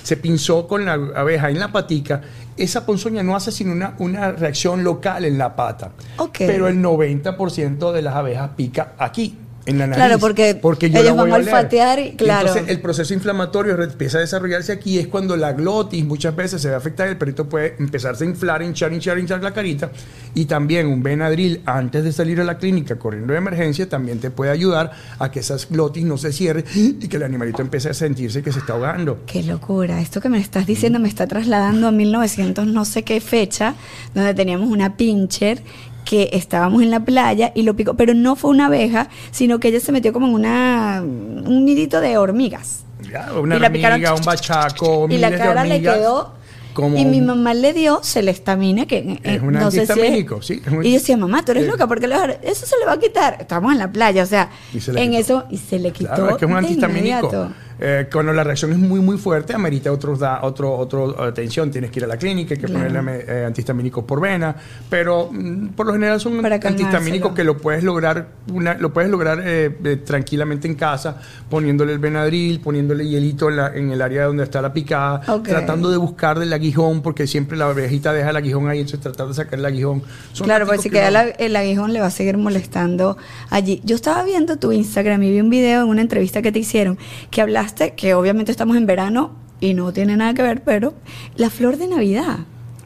se 0.02 0.18
pinzó 0.18 0.68
con 0.68 0.84
la 0.86 0.94
abeja 0.94 1.52
en 1.52 1.60
la 1.60 1.72
patica, 1.72 2.22
esa 2.58 2.88
ponzoña 2.88 3.22
no 3.22 3.36
hace 3.36 3.52
sino 3.52 3.72
una, 3.72 3.94
una 4.00 4.32
reacción 4.32 4.84
local 4.84 5.26
en 5.26 5.38
la 5.38 5.56
pata. 5.56 5.92
Ok. 6.18 6.38
Pero 6.40 6.68
el 6.68 6.82
90% 6.82 7.92
de 7.92 8.02
las 8.02 8.16
abejas 8.16 8.50
pica 8.58 8.94
aquí. 8.98 9.38
En 9.66 9.78
la 9.78 9.86
nariz, 9.86 10.04
Claro, 10.04 10.20
porque 10.20 10.60
ellos 10.88 11.04
lo 11.04 11.16
van 11.16 11.18
voy 11.18 11.32
a 11.32 11.36
oler. 11.36 11.48
olfatear 11.54 12.00
y- 12.00 12.12
claro. 12.16 12.48
entonces 12.48 12.70
el 12.76 12.82
proceso 12.82 13.14
inflamatorio 13.14 13.80
empieza 13.82 14.18
a 14.18 14.22
desarrollarse 14.22 14.72
aquí. 14.72 14.98
Es 14.98 15.08
cuando 15.08 15.38
la 15.38 15.54
glotis 15.54 16.04
muchas 16.04 16.36
veces 16.36 16.62
se 16.62 16.70
ve 16.70 16.76
afectada 16.76 17.10
y 17.10 17.12
el 17.12 17.18
perrito 17.18 17.48
puede 17.48 17.76
empezarse 17.78 18.24
a 18.24 18.28
inflar, 18.28 18.64
hinchar, 18.64 18.92
hinchar, 18.92 19.20
hinchar 19.20 19.44
la 19.44 19.54
carita. 19.54 19.92
Y 20.34 20.46
también 20.46 20.88
un 20.88 21.04
Benadryl 21.04 21.62
antes 21.66 22.04
de 22.04 22.12
salir 22.12 22.42
a 22.42 22.44
la 22.44 22.58
clínica 22.58 22.98
corriendo 22.98 23.34
de 23.34 23.38
emergencia 23.40 23.88
también 23.88 24.20
te 24.20 24.32
puede 24.32 24.50
ayudar 24.52 24.92
a 25.20 25.30
que 25.30 25.42
esas 25.42 25.70
glotis 25.70 26.06
no 26.06 26.18
se 26.18 26.32
cierren 26.34 26.66
y 26.74 26.94
que 27.08 27.18
el 27.18 27.24
animalito 27.24 27.62
empiece 27.62 27.90
a 27.90 27.94
sentirse 27.94 28.42
que 28.42 28.52
se 28.52 28.60
está 28.60 28.74
ahogando. 28.74 29.20
Qué 29.28 29.44
locura. 29.44 30.02
Esto 30.02 30.22
que 30.22 30.30
me 30.30 30.40
estás 30.40 30.66
diciendo 30.66 30.98
me 31.00 31.08
está 31.08 31.28
trasladando 31.28 31.88
a 31.88 31.92
1900 31.92 32.66
no 32.66 32.84
sé 32.86 33.04
qué 33.04 33.22
fecha, 33.22 33.76
donde 34.16 34.34
teníamos 34.34 34.70
una 34.70 34.98
pincher 34.98 35.62
que 36.06 36.30
estábamos 36.34 36.82
en 36.82 36.92
la 36.92 37.00
playa 37.02 37.52
y 37.56 37.62
lo 37.64 37.76
picó, 37.76 37.94
pero 37.96 38.14
no 38.14 38.36
fue 38.36 38.50
una 38.52 38.66
abeja, 38.68 39.08
sino 39.32 39.60
que 39.60 39.70
ella 39.70 39.80
se 39.80 39.92
metió 39.92 40.12
como 40.14 40.28
en 40.28 40.34
una 40.34 41.02
un 41.04 41.66
nidito 41.66 42.02
de 42.02 42.18
hormigas. 42.18 42.84
Ya, 43.12 43.32
Una 43.34 43.56
Y 43.56 43.60
la 43.60 43.68
hormiga, 43.68 43.96
picaron, 43.96 44.20
un 44.20 44.26
bachaco, 44.26 45.08
y 45.10 45.18
la 45.18 45.36
cara 45.38 45.64
le 45.64 45.82
quedó 45.82 46.34
como 46.74 46.98
y 46.98 47.04
mi 47.04 47.20
mamá 47.20 47.54
le 47.54 47.74
dio 47.74 48.00
celestamina 48.02 48.86
que 48.86 48.98
eh, 49.00 49.20
Es 49.24 49.42
un 49.42 49.52
no 49.52 49.70
sé 49.72 49.86
si 49.86 49.92
es- 50.00 50.26
sí, 50.42 50.62
es 50.66 50.72
un- 50.72 50.86
y 50.86 50.90
yo 50.90 50.94
decía 50.94 51.18
mamá 51.18 51.44
tú 51.44 51.52
eres 51.52 51.68
loca 51.68 51.86
porque 51.86 52.06
eso 52.44 52.66
se 52.66 52.78
le 52.80 52.86
va 52.86 52.94
a 52.94 53.00
quitar 53.00 53.38
estamos 53.42 53.74
en 53.74 53.78
la 53.80 53.92
playa 53.92 54.24
o 54.24 54.26
sea 54.26 54.50
se 54.80 54.92
en 54.92 55.10
quitó. 55.12 55.20
eso 55.20 55.44
y 55.50 55.58
se 55.58 55.80
le 55.80 55.92
quitó 55.92 56.14
Claro, 56.16 56.30
es 56.30 56.38
que 56.38 56.46
es 56.46 56.52
un. 56.52 57.56
Eh, 57.84 58.08
cuando 58.14 58.32
la 58.32 58.44
reacción 58.44 58.72
es 58.74 58.78
muy, 58.78 59.00
muy 59.00 59.18
fuerte, 59.18 59.56
amerita 59.56 59.92
otros 59.92 60.20
da, 60.20 60.40
otro, 60.44 60.76
otro 60.78 61.20
atención. 61.22 61.72
Tienes 61.72 61.90
que 61.90 61.98
ir 62.00 62.06
a 62.06 62.08
la 62.08 62.18
clínica, 62.18 62.54
hay 62.54 62.60
que 62.60 62.68
Claro. 62.68 62.88
ponerle 62.88 63.26
eh, 63.28 63.46
antihistamínicos 63.46 64.04
por 64.04 64.22
vena. 64.22 64.56
Pero 64.88 65.30
mm, 65.32 65.70
por 65.70 65.88
lo 65.88 65.94
general 65.94 66.20
son 66.20 66.42
Para 66.44 66.56
antihistamínicos 66.56 67.34
que 67.34 67.44
lo 67.44 67.58
puedes 67.58 67.84
lograr, 67.84 68.28
una, 68.54 68.76
lo 68.76 68.94
puedes 68.94 69.10
lograr 69.10 69.42
eh, 69.44 69.76
eh, 69.84 69.96
tranquilamente 69.98 70.68
en 70.68 70.76
casa, 70.76 71.18
poniéndole 71.50 71.94
el 71.94 71.98
Benadryl, 72.00 72.60
poniéndole 72.60 73.08
hielito 73.08 73.50
en, 73.50 73.56
la- 73.56 73.76
en 73.76 73.90
el 73.92 74.02
área 74.04 74.26
donde 74.26 74.44
está 74.44 74.62
la 74.62 74.72
picada, 74.74 75.22
tratando 75.44 75.90
de 75.90 75.98
buscar 75.98 76.38
del 76.38 76.54
aguijón, 76.54 77.02
porque 77.02 77.26
siempre 77.26 77.58
la 77.58 77.66
abejita 77.70 78.14
deja 78.14 78.30
el 78.30 78.36
aguijón 78.36 78.70
ahí, 78.70 78.80
entonces 78.82 79.00
tratar 79.02 79.28
de 79.28 79.34
sacar 79.34 79.58
el 79.58 79.66
aguijón. 79.66 80.04
Son 80.34 80.46
Claro, 80.46 80.68
porque 80.68 80.84
si 80.84 80.90
que 80.92 80.98
queda 80.98 81.10
la- 81.10 81.24
el 81.30 81.56
aguijón 81.56 81.94
le 81.94 82.00
va 82.00 82.06
a 82.08 82.12
seguir 82.12 82.38
molestando 82.38 83.18
allí. 83.50 83.82
Yo 83.84 83.96
estaba 83.96 84.24
viendo 84.24 84.58
tu 84.58 84.72
Instagram 84.72 85.24
y 85.24 85.32
vi 85.32 85.42
un 85.42 85.50
video 85.50 85.82
en 85.82 85.90
una 85.90 86.02
entrevista 86.02 86.44
que 86.44 86.52
te 86.52 86.60
hicieron 86.60 87.00
que 87.32 87.42
hablaste, 87.42 87.71
que 87.74 88.14
obviamente 88.14 88.52
estamos 88.52 88.78
en 88.78 88.86
verano 88.86 89.32
y 89.60 89.74
no 89.74 89.92
tiene 89.94 90.18
nada 90.18 90.34
que 90.34 90.42
ver, 90.42 90.64
pero 90.64 90.94
la 91.36 91.50
flor 91.50 91.78
de 91.78 91.88
Navidad. 91.88 92.40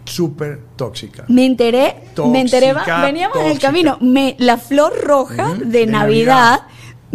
Súper 0.06 0.60
tóxica. 0.76 1.26
Me 1.28 1.46
enteré, 1.46 1.96
me 2.32 2.42
enteré, 2.42 2.74
Tóxica, 2.74 3.02
veníamos 3.02 3.38
en 3.38 3.44
el 3.44 3.48
tóxica. 3.54 3.68
camino, 3.68 3.98
me, 4.02 4.36
la 4.38 4.58
flor 4.58 4.94
roja 5.02 5.56
de, 5.56 5.66
de 5.66 5.86
Navidad, 5.88 6.52
Navidad. 6.52 6.62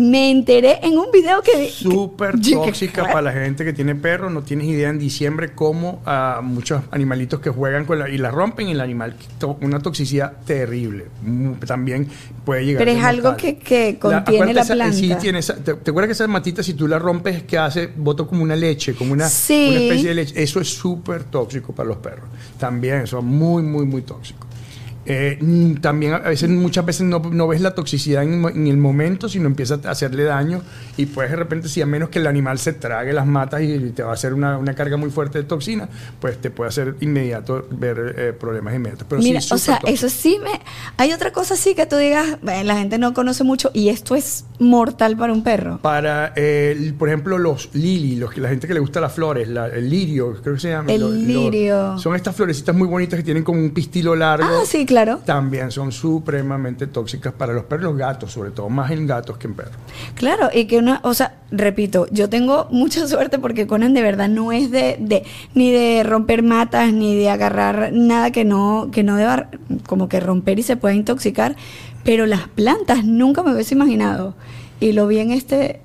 Me 0.01 0.31
enteré 0.31 0.79
en 0.83 0.99
un 0.99 1.11
video 1.13 1.43
que... 1.43 1.69
Súper 1.71 2.41
que- 2.41 2.53
tóxica 2.53 3.05
para 3.05 3.23
la 3.23 3.33
gente 3.33 3.65
que 3.65 3.73
tiene 3.73 3.95
perros. 3.95 4.33
No 4.33 4.43
tienes 4.43 4.67
idea 4.67 4.89
en 4.89 4.99
diciembre 4.99 5.53
cómo 5.55 6.01
a 6.07 6.41
muchos 6.43 6.83
animalitos 6.91 7.41
que 7.41 7.51
juegan 7.51 7.85
con 7.85 7.99
la, 7.99 8.09
y 8.09 8.19
la 8.19 8.31
rompen 8.31 8.69
y 8.69 8.73
el 8.73 8.81
animal, 8.81 9.15
to- 9.39 9.59
una 9.61 9.79
toxicidad 9.81 10.33
terrible. 10.45 11.07
Mm, 11.23 11.53
También 11.67 12.09
puede 12.45 12.65
llegar 12.65 12.81
Pero 12.81 12.91
a 12.91 12.95
es 12.95 13.01
ser 13.01 13.09
algo 13.09 13.37
que- 13.37 13.59
que 13.59 13.99
contiene 13.99 14.55
la 14.55 14.63
esa- 14.63 14.75
planta. 14.75 14.97
Sí, 14.97 15.15
tiene 15.21 15.39
esa- 15.41 15.57
te, 15.57 15.75
te 15.75 15.91
acuerdas 15.91 16.09
que 16.09 16.13
esa 16.13 16.27
matita, 16.27 16.63
si 16.63 16.75
tú 16.75 16.89
la 16.89 16.99
rompes, 16.99 17.43
que 17.45 17.59
hace? 17.59 17.89
Bota 17.97 18.25
como 18.25 18.43
una 18.43 18.57
leche, 18.57 18.95
como 18.95 19.13
una, 19.13 19.29
Sí. 19.29 19.69
una 19.71 19.81
especie 19.81 20.09
de 20.09 20.15
leche. 20.15 20.43
Eso 20.43 20.61
es 20.61 20.69
súper 20.69 21.25
tóxico 21.25 21.73
para 21.75 21.89
los 21.89 21.99
perros. 21.99 22.29
También, 22.59 23.03
eso 23.03 23.19
es 23.19 23.25
muy, 23.25 23.63
muy, 23.63 23.85
muy 23.87 24.03
tóxico. 24.03 24.47
Eh, 25.13 25.39
mm, 25.41 25.75
también 25.81 26.13
a 26.15 26.19
veces, 26.21 26.49
muchas 26.49 26.85
veces 26.87 27.03
no, 27.07 27.19
no 27.19 27.49
ves 27.49 27.61
la 27.61 27.75
toxicidad 27.75 28.23
en, 28.23 28.45
en 28.45 28.67
el 28.69 28.77
momento, 28.77 29.29
sino 29.29 29.47
empieza 29.47 29.81
a 29.85 29.91
hacerle 29.91 30.23
daño 30.23 30.63
y 30.97 31.07
puedes 31.07 31.33
de 31.33 31.37
repente, 31.37 31.69
si 31.69 31.83
a 31.83 31.87
menos 31.87 32.11
que 32.11 32.21
el 32.21 32.27
animal 32.29 32.59
se 32.61 32.73
trague 32.75 33.13
las 33.13 33.27
matas 33.27 33.63
y 33.63 33.91
te 33.91 34.05
va 34.05 34.11
a 34.11 34.15
hacer 34.15 34.35
una, 34.35 34.57
una 34.57 34.75
carga 34.75 34.97
muy 34.97 35.11
fuerte 35.11 35.39
de 35.39 35.45
toxina, 35.45 35.89
pues 36.21 36.41
te 36.41 36.51
puede 36.51 36.69
hacer 36.69 36.95
inmediato 37.01 37.67
ver 37.73 38.15
eh, 38.17 38.33
problemas 38.33 38.73
inmediatos. 38.75 39.07
Pero 39.09 39.21
Mira, 39.21 39.41
sí, 39.41 39.53
o 39.53 39.59
sea, 39.59 39.81
tóxico. 39.81 39.93
eso 39.93 40.09
sí 40.09 40.39
me... 40.43 40.61
Hay 40.97 41.13
otra 41.13 41.33
cosa 41.33 41.57
sí 41.57 41.75
que 41.75 41.87
tú 41.87 41.97
digas, 41.97 42.39
"Bueno, 42.41 42.63
la 42.65 42.77
gente 42.77 42.97
no 42.99 43.13
conoce 43.13 43.43
mucho 43.43 43.71
y 43.75 43.89
esto 43.89 44.15
es 44.15 44.45
mortal 44.61 45.17
para 45.17 45.33
un 45.33 45.43
perro. 45.43 45.79
Para, 45.83 46.33
eh, 46.37 46.93
por 46.97 47.09
ejemplo, 47.09 47.37
los 47.39 47.71
lili, 47.75 48.15
los 48.17 48.31
que 48.31 48.41
la 48.41 48.49
gente 48.49 48.69
que 48.69 48.75
le 48.75 48.81
gusta 48.81 49.01
las 49.01 49.13
flores, 49.13 49.49
la- 49.49 49.67
el 49.67 49.91
lirio, 49.91 50.37
creo 50.41 50.55
que 50.55 50.61
se 50.61 50.69
llama. 50.69 50.93
El 50.93 51.01
Lo- 51.01 51.09
lo- 51.09 51.15
lirio. 51.15 51.99
son 51.99 52.15
estas 52.15 52.37
florecitas 52.37 52.77
muy 52.77 52.87
bonitas 52.87 53.17
que 53.19 53.25
tienen 53.25 53.43
como 53.43 53.59
un 53.59 53.71
pistilo 53.71 54.15
largo. 54.15 54.47
Ah, 54.63 54.65
sí, 54.67 54.87
claro. 54.87 55.00
También 55.25 55.71
son 55.71 55.93
supremamente 55.93 56.87
tóxicas 56.87 57.33
para 57.33 57.53
los 57.53 57.65
perros 57.65 57.81
los 57.81 57.97
gatos, 57.97 58.33
sobre 58.33 58.51
todo, 58.51 58.69
más 58.69 58.91
en 58.91 59.07
gatos 59.07 59.39
que 59.39 59.47
en 59.47 59.55
perros. 59.55 59.75
Claro, 60.15 60.51
y 60.53 60.67
que 60.67 60.79
una, 60.79 61.01
o 61.03 61.15
sea, 61.15 61.37
repito, 61.51 62.07
yo 62.11 62.29
tengo 62.29 62.69
mucha 62.71 63.07
suerte 63.07 63.39
porque 63.39 63.67
Conan 63.67 63.95
de 63.95 64.03
verdad 64.03 64.29
no 64.29 64.53
es 64.53 64.71
de, 64.71 64.97
de 65.01 65.25
ni 65.55 65.71
de 65.71 66.03
romper 66.03 66.43
matas, 66.43 66.93
ni 66.93 67.17
de 67.17 67.31
agarrar 67.31 67.93
nada 67.93 68.31
que 68.31 68.45
no, 68.45 68.91
que 68.93 69.03
no 69.03 69.17
deba 69.17 69.49
como 69.87 70.09
que 70.09 70.21
romper 70.21 70.59
y 70.59 70.63
se 70.63 70.77
pueda 70.77 70.95
intoxicar, 70.95 71.57
pero 72.05 72.27
las 72.27 72.49
plantas 72.49 73.05
nunca 73.05 73.43
me 73.43 73.53
hubiese 73.53 73.75
imaginado. 73.75 74.35
Y 74.81 74.93
lo 74.93 75.07
vi 75.07 75.19
en 75.19 75.31
este, 75.31 75.81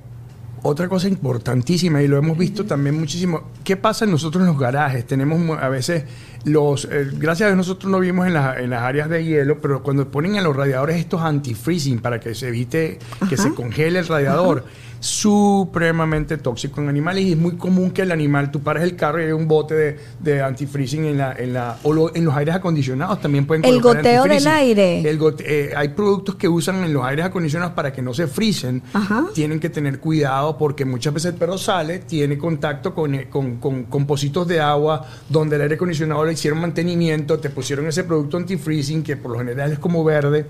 Otra 0.63 0.87
cosa 0.87 1.07
importantísima, 1.07 2.01
y 2.01 2.07
lo 2.07 2.17
hemos 2.17 2.37
visto 2.37 2.65
también 2.65 2.97
muchísimo, 2.97 3.43
¿qué 3.63 3.75
pasa 3.75 4.05
nosotros 4.05 4.41
en 4.41 4.47
los 4.47 4.59
garajes? 4.59 5.05
Tenemos 5.05 5.57
a 5.61 5.69
veces 5.69 6.05
los, 6.45 6.85
eh, 6.91 7.09
gracias 7.13 7.47
a 7.47 7.49
Dios 7.49 7.57
nosotros 7.57 7.91
no 7.91 7.99
vivimos 7.99 8.27
en, 8.27 8.33
las- 8.35 8.57
en 8.59 8.69
las 8.69 8.81
áreas 8.83 9.09
de 9.09 9.23
hielo, 9.25 9.59
pero 9.61 9.81
cuando 9.83 10.07
ponen 10.09 10.35
en 10.35 10.43
los 10.43 10.55
radiadores 10.55 10.97
estos 10.97 11.21
anti-freezing 11.21 11.99
para 11.99 12.19
que 12.19 12.33
se 12.35 12.47
evite 12.49 12.99
que 13.29 13.35
se 13.37 13.53
congele 13.53 13.99
el 13.99 14.07
radiador, 14.07 14.63
supremamente 14.99 16.37
tóxico 16.37 16.81
en 16.81 16.89
animales 16.89 17.23
y 17.23 17.31
es 17.31 17.37
muy 17.37 17.53
común 17.57 17.91
que 17.91 18.01
el 18.03 18.11
animal, 18.11 18.51
tú 18.51 18.61
pares 18.61 18.83
el 18.83 18.95
carro 18.95 19.21
y 19.21 19.25
hay 19.25 19.31
un 19.31 19.47
bote 19.47 19.73
de, 19.73 19.99
de 20.19 20.41
anti-freezing 20.41 21.05
en 21.05 21.17
la, 21.17 21.33
en 21.33 21.53
la, 21.53 21.77
o 21.83 21.93
lo- 21.93 22.15
en 22.15 22.25
los 22.25 22.35
aires 22.35 22.55
acondicionados 22.55 23.21
también 23.21 23.45
pueden 23.45 23.65
El 23.65 23.81
goteo 23.81 24.23
del 24.23 24.47
aire. 24.47 25.09
El 25.09 25.19
gote- 25.19 25.43
eh, 25.47 25.73
hay 25.75 25.89
productos 25.89 26.35
que 26.35 26.47
usan 26.47 26.83
en 26.83 26.93
los 26.93 27.03
aires 27.03 27.25
acondicionados 27.25 27.73
para 27.73 27.91
que 27.93 28.01
no 28.01 28.13
se 28.13 28.27
frisen. 28.27 28.81
Ajá. 28.93 29.25
Tienen 29.33 29.59
que 29.59 29.69
tener 29.69 29.99
cuidado 29.99 30.57
porque 30.57 30.85
muchas 30.85 31.13
veces 31.13 31.33
el 31.33 31.37
perro 31.39 31.57
sale, 31.57 31.99
tiene 31.99 32.37
contacto 32.37 32.93
con, 32.93 33.15
eh, 33.15 33.27
con, 33.29 33.57
con, 33.57 34.05
pocitos 34.05 34.47
de 34.47 34.59
agua 34.59 35.05
donde 35.29 35.55
el 35.55 35.63
aire 35.63 35.75
acondicionado 35.75 36.23
le 36.25 36.33
hicieron 36.33 36.59
mantenimiento, 36.61 37.39
te 37.39 37.49
pusieron 37.49 37.87
ese 37.87 38.03
producto 38.03 38.37
anti-freezing 38.37 39.01
que 39.03 39.17
por 39.17 39.31
lo 39.31 39.39
general 39.39 39.71
es 39.71 39.79
como 39.79 40.03
verde, 40.03 40.45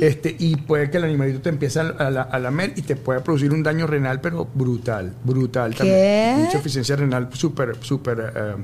este, 0.00 0.34
y 0.38 0.56
puede 0.56 0.88
que 0.90 0.98
el 0.98 1.04
animalito 1.04 1.40
te 1.40 1.48
empiece 1.48 1.80
a, 1.80 1.82
a 1.98 2.10
la- 2.10 2.22
a 2.22 2.38
lamer 2.38 2.72
y 2.76 2.82
te 2.82 2.94
puede 2.96 3.20
producir 3.20 3.52
un 3.52 3.62
daño 3.62 3.81
renal, 3.86 4.20
pero 4.20 4.46
brutal, 4.54 5.14
brutal 5.24 5.72
¿Qué? 5.72 5.78
también. 5.78 6.44
Mucha 6.44 6.58
eficiencia 6.58 6.96
renal 6.96 7.28
súper, 7.32 7.76
súper 7.80 8.32
eh, 8.34 8.54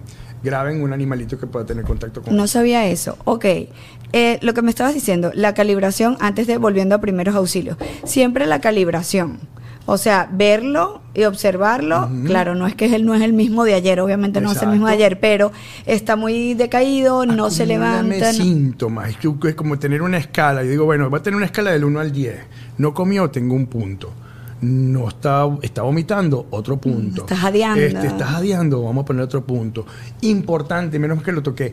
grave 0.43 0.73
en 0.73 0.83
un 0.83 0.93
animalito 0.93 1.39
que 1.39 1.47
pueda 1.47 1.67
tener 1.67 1.85
contacto 1.85 2.23
con 2.23 2.37
no 2.37 2.47
sabía 2.47 2.87
eso. 2.87 3.17
Ok, 3.25 3.45
Eh, 4.13 4.39
lo 4.41 4.55
que 4.55 4.63
me 4.63 4.71
estabas 4.71 4.95
diciendo, 4.95 5.31
la 5.35 5.53
calibración, 5.53 6.17
antes 6.21 6.47
de 6.47 6.57
volviendo 6.57 6.95
a 6.95 6.99
primeros 6.99 7.35
auxilios, 7.35 7.77
siempre 8.05 8.47
la 8.47 8.59
calibración. 8.59 9.39
O 9.91 9.97
sea, 9.97 10.29
verlo 10.31 11.01
y 11.15 11.25
observarlo, 11.25 12.11
claro, 12.27 12.55
no 12.55 12.67
es 12.67 12.75
que 12.75 12.95
él 12.95 13.07
no 13.07 13.15
es 13.15 13.23
el 13.23 13.33
mismo 13.33 13.65
de 13.65 13.73
ayer, 13.73 14.01
obviamente 14.01 14.39
no 14.43 14.53
es 14.53 14.63
el 14.63 14.69
mismo 14.69 14.87
de 14.87 14.93
ayer, 14.93 15.19
pero 15.19 15.51
está 15.87 16.15
muy 16.15 16.53
decaído, 16.53 17.25
no 17.25 17.51
se 17.51 17.65
levanta. 17.65 18.35
síntomas. 18.35 19.11
Es 19.11 19.55
como 19.55 19.79
tener 19.79 20.03
una 20.03 20.19
escala. 20.19 20.63
Yo 20.63 20.71
digo, 20.71 20.85
bueno, 20.85 21.09
va 21.09 21.19
a 21.19 21.23
tener 21.23 21.37
una 21.37 21.47
escala 21.47 21.71
del 21.71 21.85
1 21.85 22.01
al 22.01 22.13
10. 22.13 22.37
No 22.77 22.93
comió, 22.93 23.31
tengo 23.31 23.55
un 23.55 23.67
punto. 23.67 24.13
No 24.61 25.09
está, 25.09 25.49
está 25.63 25.83
vomitando, 25.83 26.47
otro 26.51 26.79
punto. 26.79 27.23
está 27.23 27.37
jadeando. 27.37 27.81
Este, 27.81 28.07
está 28.09 28.27
jadeando, 28.27 28.83
vamos 28.83 29.03
a 29.03 29.05
poner 29.07 29.23
otro 29.23 29.45
punto. 29.45 29.87
Importante, 30.23 30.99
menos 30.99 31.23
que 31.23 31.33
lo 31.33 31.43
toqué. 31.43 31.73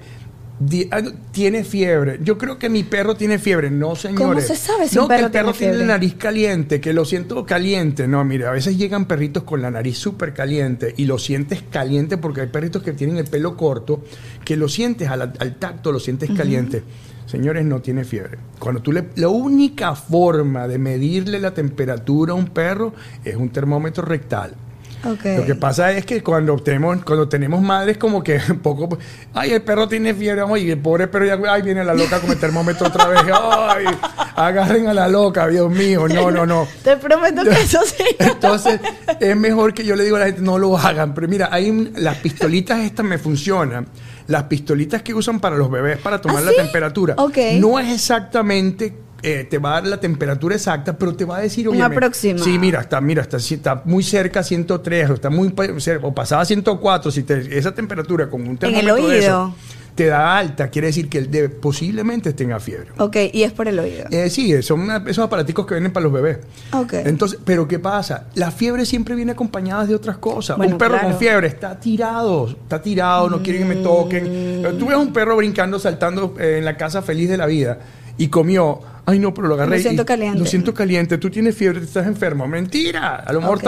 Ah, 0.92 1.02
tiene 1.32 1.66
fiebre. 1.66 2.20
Yo 2.24 2.38
creo 2.38 2.58
que 2.58 2.70
mi 2.70 2.84
perro 2.84 3.16
tiene 3.16 3.40
fiebre. 3.40 3.70
No, 3.70 3.96
señores. 3.96 4.48
se 4.48 4.56
sabe 4.56 4.88
si 4.88 4.96
no, 4.96 5.04
un 5.04 5.10
que 5.10 5.16
el 5.16 5.32
perro 5.32 5.52
tiene 5.52 5.74
tiene 5.74 5.86
la 5.86 5.94
nariz 5.94 6.16
caliente, 6.16 6.80
que 6.80 6.94
lo 6.94 7.04
siento 7.04 7.46
caliente. 7.46 8.08
No, 8.08 8.24
mire, 8.24 8.46
a 8.46 8.52
veces 8.52 8.78
llegan 8.78 9.06
perritos 9.06 9.44
con 9.44 9.62
la 9.62 9.70
nariz 9.70 9.98
súper 9.98 10.34
caliente 10.34 10.94
y 10.96 11.06
lo 11.06 11.18
sientes 11.18 11.62
caliente 11.70 12.18
porque 12.18 12.42
hay 12.42 12.48
perritos 12.48 12.84
que 12.84 12.94
tienen 12.94 13.18
el 13.18 13.26
pelo 13.26 13.58
corto, 13.58 14.04
que 14.46 14.56
lo 14.56 14.70
sientes 14.70 15.10
al, 15.10 15.22
al 15.22 15.56
tacto, 15.56 15.92
lo 15.92 16.00
sientes 16.00 16.30
caliente. 16.32 16.84
Señores, 17.26 17.66
no 17.66 17.82
tiene 17.82 18.06
fiebre. 18.06 18.38
Cuando 18.60 18.82
tú 18.82 18.92
le, 18.92 19.10
la 19.16 19.30
única 19.30 19.96
forma 19.96 20.68
de 20.68 20.78
medirle 20.78 21.40
la 21.40 21.54
temperatura 21.54 22.34
a 22.34 22.36
un 22.36 22.48
perro 22.48 22.94
es 23.24 23.36
un 23.36 23.50
termómetro 23.50 24.06
rectal. 24.06 24.56
Lo 25.06 25.46
que 25.46 25.56
pasa 25.56 25.92
es 25.92 26.06
que 26.06 26.24
cuando 26.24 26.56
tenemos, 26.58 27.04
cuando 27.04 27.30
tenemos 27.30 27.62
madres 27.62 27.98
como 27.98 28.24
que 28.24 28.40
un 28.50 28.60
poco, 28.62 28.98
ay, 29.34 29.52
el 29.52 29.62
perro 29.62 29.88
tiene 29.88 30.14
fiebre, 30.14 30.42
vamos, 30.42 30.60
y 30.60 30.72
el 30.72 30.80
pobre 30.80 31.08
perro 31.08 31.26
ya, 31.26 31.40
ay, 31.52 31.62
viene 31.62 31.84
la 31.84 31.94
loca 31.94 32.20
con 32.20 32.32
el 32.32 32.40
termómetro 32.40 32.88
otra 32.88 33.08
vez, 33.08 33.22
ay, 33.32 33.86
agarren 34.36 34.88
a 34.88 34.94
la 34.94 35.08
loca, 35.08 35.48
Dios 35.48 35.70
mío, 35.70 36.08
no, 36.08 36.32
no, 36.32 36.46
no. 36.46 36.68
Te 36.84 36.98
prometo 36.98 37.44
que 37.44 37.52
eso 37.52 37.80
sí. 37.86 38.04
Entonces, 38.20 38.80
es 39.20 39.36
mejor 39.38 39.74
que 39.74 39.86
yo 39.86 39.96
le 39.96 40.04
digo 40.04 40.16
a 40.18 40.20
la 40.20 40.26
gente, 40.28 40.42
no 40.42 40.58
lo 40.58 40.78
hagan. 40.78 41.14
Pero 41.14 41.28
mira, 41.28 41.50
hay 41.52 41.92
las 41.96 42.18
pistolitas 42.18 42.80
estas 42.80 43.06
me 43.06 43.18
funcionan. 43.18 43.88
Las 44.28 44.44
pistolitas 44.44 45.04
que 45.04 45.14
usan 45.14 45.40
para 45.40 45.56
los 45.56 45.70
bebés 45.70 46.00
para 46.00 46.20
tomar 46.20 46.40
¿Ah, 46.40 46.46
la 46.46 46.52
sí? 46.52 46.58
temperatura. 46.58 47.14
Ok. 47.18 47.38
No 47.60 47.80
es 47.80 47.94
exactamente, 47.94 48.94
eh, 49.26 49.44
te 49.50 49.58
va 49.58 49.72
a 49.72 49.74
dar 49.82 49.88
la 49.88 50.00
temperatura 50.00 50.56
exacta, 50.56 50.98
pero 50.98 51.16
te 51.16 51.26
va 51.26 51.38
a 51.38 51.42
decir, 51.42 51.68
aproximado. 51.82 52.46
Sí, 52.46 52.58
mira, 52.60 52.82
está, 52.82 53.02
mira, 53.02 53.22
está, 53.24 53.38
está 53.38 53.82
muy 53.86 54.04
cerca 54.04 54.42
a 54.42 54.44
103, 54.44 55.10
o 55.10 55.14
está 55.16 55.30
muy 55.30 55.54
cerca, 55.80 56.06
o 56.08 56.14
pasaba 56.14 56.42
a 56.44 56.46
104. 56.46 57.12
Si 57.12 57.24
te- 57.24 57.58
esa 57.58 57.74
temperatura 57.74 58.30
con 58.30 58.42
un 58.42 58.50
el 58.52 58.58
termómetro 58.60 58.96
de 58.96 59.02
oído. 59.02 59.12
eso 59.14 59.56
te 59.96 60.08
da 60.08 60.38
alta, 60.38 60.68
quiere 60.70 60.88
decir 60.88 61.08
que 61.08 61.18
él 61.20 61.32
debe- 61.32 61.48
posiblemente 61.48 62.34
tenga 62.34 62.60
fiebre. 62.60 62.88
Ok, 62.98 63.16
y 63.32 63.44
es 63.44 63.54
por 63.54 63.70
el 63.70 63.80
oído. 63.80 64.04
Eh, 64.12 64.30
sí, 64.30 64.62
son 64.62 64.82
una- 64.82 64.98
esos 65.08 65.20
aparaticos 65.24 65.66
que 65.66 65.74
vienen 65.76 65.94
para 65.94 66.04
los 66.04 66.12
bebés. 66.12 66.40
Ok. 66.74 66.94
Entonces, 67.06 67.40
pero 67.46 67.66
¿qué 67.66 67.80
pasa? 67.80 68.26
La 68.36 68.52
fiebre 68.52 68.86
siempre 68.86 69.16
viene 69.16 69.32
acompañada 69.32 69.86
de 69.86 69.96
otras 69.96 70.18
cosas. 70.18 70.58
Bueno, 70.58 70.74
un 70.74 70.78
perro 70.78 70.96
claro. 70.96 71.08
con 71.10 71.18
fiebre 71.18 71.48
está 71.48 71.80
tirado, 71.80 72.50
está 72.50 72.82
tirado, 72.82 73.30
no 73.30 73.42
quiere 73.42 73.60
que 73.60 73.66
me 73.66 73.76
toquen. 73.76 74.62
Mm. 74.64 74.78
Tú 74.78 74.88
ves 74.88 74.98
un 74.98 75.14
perro 75.14 75.38
brincando, 75.38 75.80
saltando 75.80 76.36
eh, 76.40 76.58
en 76.60 76.66
la 76.66 76.76
casa 76.76 77.02
feliz 77.02 77.30
de 77.30 77.38
la 77.38 77.46
vida 77.46 77.80
y 78.18 78.28
comió. 78.28 78.80
Ay, 79.08 79.20
no, 79.20 79.34
pero 79.36 79.48
lo 79.48 79.54
agarré. 79.54 79.78
Lo 79.78 79.82
siento 79.84 80.02
y- 80.02 80.06
caliente. 80.06 80.40
Lo 80.40 80.46
siento 80.46 80.74
caliente. 80.74 81.18
Tú 81.20 81.30
tienes 81.30 81.56
fiebre, 81.56 81.80
estás 81.82 82.08
enfermo. 82.08 82.48
Mentira. 82.48 83.18
A 83.18 83.34
lo 83.34 83.42
mejor 83.42 83.62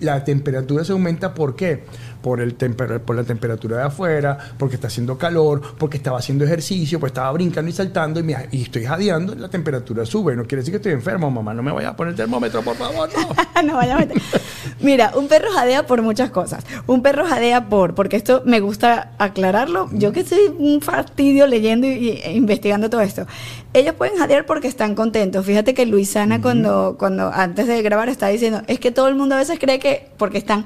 la 0.00 0.24
temperatura 0.24 0.82
se 0.84 0.92
aumenta. 0.92 1.34
¿Por 1.34 1.54
qué? 1.54 1.84
Por, 2.22 2.40
el 2.40 2.56
temper- 2.58 3.00
por 3.00 3.14
la 3.16 3.24
temperatura 3.24 3.76
de 3.78 3.82
afuera, 3.84 4.36
porque 4.58 4.74
está 4.74 4.88
haciendo 4.88 5.16
calor, 5.16 5.62
porque 5.78 5.96
estaba 5.98 6.18
haciendo 6.18 6.44
ejercicio, 6.44 6.98
pues 6.98 7.10
estaba 7.10 7.30
brincando 7.32 7.70
y 7.70 7.72
saltando 7.72 8.18
y, 8.20 8.22
me- 8.24 8.48
y 8.50 8.62
estoy 8.62 8.84
jadeando, 8.84 9.34
la 9.34 9.48
temperatura 9.48 10.04
sube. 10.04 10.34
No 10.34 10.42
quiere 10.44 10.62
decir 10.62 10.72
que 10.72 10.76
estoy 10.78 10.92
enfermo, 10.92 11.30
mamá. 11.30 11.54
No 11.54 11.62
me 11.62 11.70
vaya 11.72 11.90
a 11.90 11.96
poner 11.96 12.10
el 12.12 12.16
termómetro, 12.16 12.62
por 12.62 12.76
favor, 12.76 13.08
no. 13.16 13.62
no 13.62 13.74
vaya 13.74 13.94
a 13.94 13.98
meter. 13.98 14.20
Mira, 14.80 15.12
un 15.16 15.28
perro 15.28 15.50
jadea 15.52 15.86
por 15.86 16.02
muchas 16.02 16.30
cosas. 16.30 16.64
Un 16.86 17.02
perro 17.02 17.24
jadea 17.26 17.68
por, 17.68 17.94
porque 17.94 18.16
esto 18.16 18.42
me 18.44 18.60
gusta 18.60 19.12
aclararlo. 19.18 19.88
Yo 19.92 20.12
que 20.12 20.24
soy 20.24 20.40
un 20.58 20.80
fastidio 20.80 21.46
leyendo 21.46 21.86
y, 21.86 21.90
y- 21.90 22.20
e 22.24 22.32
investigando 22.32 22.90
todo 22.90 23.00
esto. 23.00 23.26
Ellos 23.74 23.94
pueden 23.94 24.16
jadear 24.18 24.46
porque 24.46 24.66
están 24.68 24.94
contentos. 24.94 25.44
Fíjate 25.46 25.74
que 25.74 25.86
Luisana 25.86 26.40
cuando, 26.40 26.96
cuando 26.98 27.30
antes 27.32 27.66
de 27.66 27.80
grabar 27.82 28.08
estaba 28.08 28.32
diciendo, 28.32 28.62
es 28.66 28.80
que 28.80 28.90
todo 28.90 29.08
el 29.08 29.14
mundo 29.14 29.34
a 29.34 29.38
veces 29.38 29.58
cree 29.58 29.78
que 29.78 30.08
porque 30.16 30.38
están 30.38 30.64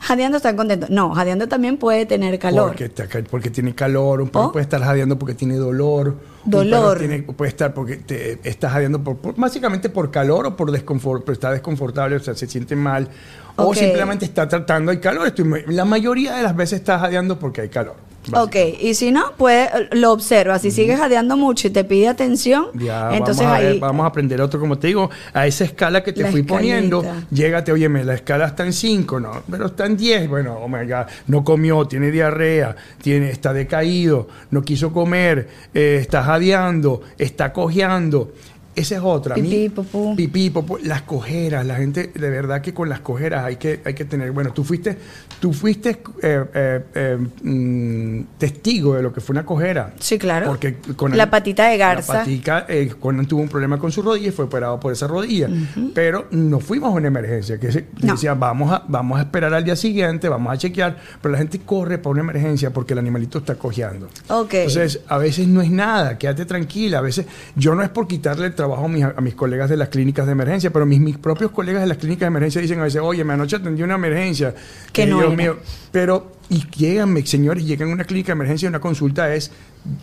jadeando 0.00 0.38
están 0.38 0.56
contentos. 0.56 0.87
No, 0.88 1.14
jadeando 1.14 1.48
también 1.48 1.76
puede 1.76 2.06
tener 2.06 2.38
calor. 2.38 2.68
Porque, 2.76 3.22
porque 3.30 3.50
tiene 3.50 3.74
calor, 3.74 4.20
un 4.20 4.28
perro 4.30 4.46
¿Oh? 4.46 4.52
puede 4.52 4.62
estar 4.64 4.80
jadeando 4.82 5.18
porque 5.18 5.34
tiene 5.34 5.56
dolor. 5.56 6.16
un 6.44 6.50
Dolor. 6.50 6.98
tiene- 6.98 7.20
puede 7.22 7.50
estar 7.50 7.74
porque 7.74 7.96
te, 7.96 8.40
está 8.48 8.70
jadeando 8.70 9.02
por, 9.04 9.16
por- 9.18 9.34
básicamente 9.36 9.88
por 9.90 10.10
calor 10.10 10.46
o 10.46 10.56
por 10.56 10.70
desconfort, 10.70 11.22
pero 11.24 11.32
está 11.34 11.50
desconfortable, 11.52 12.16
o 12.16 12.20
sea, 12.20 12.34
se 12.34 12.46
siente 12.46 12.74
mal. 12.76 13.08
O 13.56 13.74
simplemente 13.74 14.24
está 14.24 14.48
tratando, 14.48 14.90
hay 14.92 14.98
calor. 14.98 15.32
La 15.68 15.84
mayoría 15.84 16.36
de 16.36 16.42
las 16.42 16.54
veces 16.56 16.78
está 16.80 16.98
jadeando 16.98 17.38
porque 17.38 17.60
hay 17.62 17.68
calor. 17.68 17.96
Ok, 18.34 18.56
y 18.80 18.94
si 18.94 19.10
no, 19.10 19.32
puede, 19.36 19.68
lo 19.92 20.12
observa. 20.12 20.58
Si 20.58 20.70
sigues 20.70 20.98
jadeando 20.98 21.36
mucho 21.36 21.68
y 21.68 21.70
te 21.70 21.84
pide 21.84 22.08
atención, 22.08 22.66
Ya, 22.74 23.10
entonces 23.16 23.44
vamos, 23.44 23.58
a 23.58 23.60
ver, 23.62 23.72
ahí. 23.72 23.78
vamos 23.78 24.04
a 24.04 24.06
aprender 24.08 24.40
otro, 24.40 24.60
como 24.60 24.78
te 24.78 24.88
digo, 24.88 25.10
a 25.32 25.46
esa 25.46 25.64
escala 25.64 26.02
que 26.02 26.12
te 26.12 26.22
La 26.22 26.30
fui 26.30 26.40
escalita. 26.40 26.54
poniendo, 26.54 27.04
llégate, 27.30 27.72
óyeme, 27.72 28.04
la 28.04 28.14
escala 28.14 28.46
está 28.46 28.64
en 28.64 28.72
5, 28.72 29.20
no, 29.20 29.42
pero 29.50 29.66
está 29.66 29.86
en 29.86 29.96
10, 29.96 30.28
bueno, 30.28 30.58
oh 30.60 30.68
my 30.68 30.86
God, 30.86 31.06
no 31.28 31.44
comió, 31.44 31.86
tiene 31.86 32.10
diarrea, 32.10 32.76
tiene, 33.02 33.30
está 33.30 33.52
decaído, 33.52 34.28
no 34.50 34.62
quiso 34.62 34.92
comer, 34.92 35.48
eh, 35.74 35.98
está 36.00 36.22
jadeando, 36.22 37.02
está 37.18 37.52
cojeando. 37.52 38.32
Esa 38.78 38.94
es 38.96 39.00
otra. 39.02 39.34
A 39.34 39.38
mí- 39.38 39.42
Pipí, 39.48 39.68
popó. 39.70 40.14
Pipí, 40.16 40.50
popó, 40.50 40.78
las 40.78 41.02
cojeras, 41.02 41.64
la 41.66 41.76
gente, 41.76 42.10
de 42.14 42.30
verdad 42.30 42.60
que 42.60 42.72
con 42.74 42.88
las 42.88 43.00
cojeras 43.00 43.44
hay 43.44 43.56
que, 43.56 43.80
hay 43.84 43.94
que 43.94 44.04
tener, 44.04 44.32
bueno, 44.32 44.52
tú 44.52 44.64
fuiste, 44.64 44.96
tú 45.40 45.52
fuiste 45.52 45.98
eh, 46.22 46.44
eh, 46.54 46.80
eh, 46.94 47.18
mm, 47.42 48.22
testigo 48.38 48.94
de 48.94 49.02
lo 49.02 49.12
que 49.12 49.20
fue 49.20 49.32
una 49.34 49.44
cojera. 49.44 49.92
Sí, 49.98 50.18
claro. 50.18 50.46
Porque 50.48 50.76
con 50.96 51.16
La 51.16 51.30
patita 51.30 51.68
de 51.68 51.76
garza. 51.76 52.12
La 52.14 52.18
patica, 52.20 52.66
Conan 53.00 53.26
tuvo 53.26 53.42
un 53.42 53.48
problema 53.48 53.78
con 53.78 53.90
su 53.92 54.02
rodilla 54.02 54.28
y 54.28 54.30
fue 54.32 54.44
operado 54.46 54.78
por 54.80 54.92
esa 54.92 55.06
rodilla. 55.06 55.48
Pero 55.94 56.26
no 56.30 56.60
fuimos 56.60 56.90
a 56.90 56.92
una 56.96 57.08
emergencia. 57.08 57.58
Que 57.58 57.72
se, 57.72 57.86
No. 58.02 58.12
decía, 58.14 58.34
vamos 58.34 58.72
a, 58.72 58.84
vamos 58.88 59.18
a 59.18 59.22
esperar 59.22 59.52
al 59.54 59.64
día 59.64 59.76
siguiente, 59.76 60.28
vamos 60.28 60.52
a 60.52 60.58
chequear. 60.58 60.96
Pero 61.20 61.32
la 61.32 61.38
gente 61.38 61.58
corre 61.60 61.98
para 61.98 62.10
una 62.10 62.20
emergencia 62.20 62.70
porque 62.72 62.92
el 62.92 62.98
animalito 62.98 63.38
está 63.38 63.54
cojeando. 63.56 64.08
Ok. 64.28 64.54
Entonces, 64.54 65.00
a 65.08 65.18
veces 65.18 65.48
no 65.48 65.60
es 65.60 65.70
nada, 65.70 66.18
quédate 66.18 66.44
tranquila. 66.44 66.98
A 66.98 67.02
veces, 67.02 67.26
yo 67.56 67.74
no 67.74 67.82
es 67.82 67.88
por 67.88 68.06
quitarle 68.06 68.46
el 68.46 68.54
trabajo 68.54 68.67
a 68.76 68.88
mis, 68.88 69.04
a 69.04 69.20
mis 69.20 69.34
colegas 69.34 69.70
de 69.70 69.76
las 69.76 69.88
clínicas 69.88 70.26
de 70.26 70.32
emergencia, 70.32 70.70
pero 70.70 70.86
mis, 70.86 71.00
mis 71.00 71.18
propios 71.18 71.50
colegas 71.50 71.82
de 71.82 71.88
las 71.88 71.98
clínicas 71.98 72.20
de 72.20 72.26
emergencia 72.26 72.60
dicen 72.60 72.80
a 72.80 72.84
veces, 72.84 73.00
oye, 73.02 73.24
me 73.24 73.34
anoche 73.34 73.56
atendí 73.56 73.82
una 73.82 73.94
emergencia. 73.94 74.54
Que 74.92 75.06
no 75.06 75.30
mío. 75.30 75.58
Pero, 75.92 76.37
y 76.50 76.64
llegan, 76.76 77.26
señores, 77.26 77.66
llegan 77.66 77.90
a 77.90 77.92
una 77.92 78.04
clínica 78.04 78.28
de 78.28 78.32
emergencia 78.32 78.66
y 78.66 78.68
una 78.70 78.80
consulta 78.80 79.34
es 79.34 79.50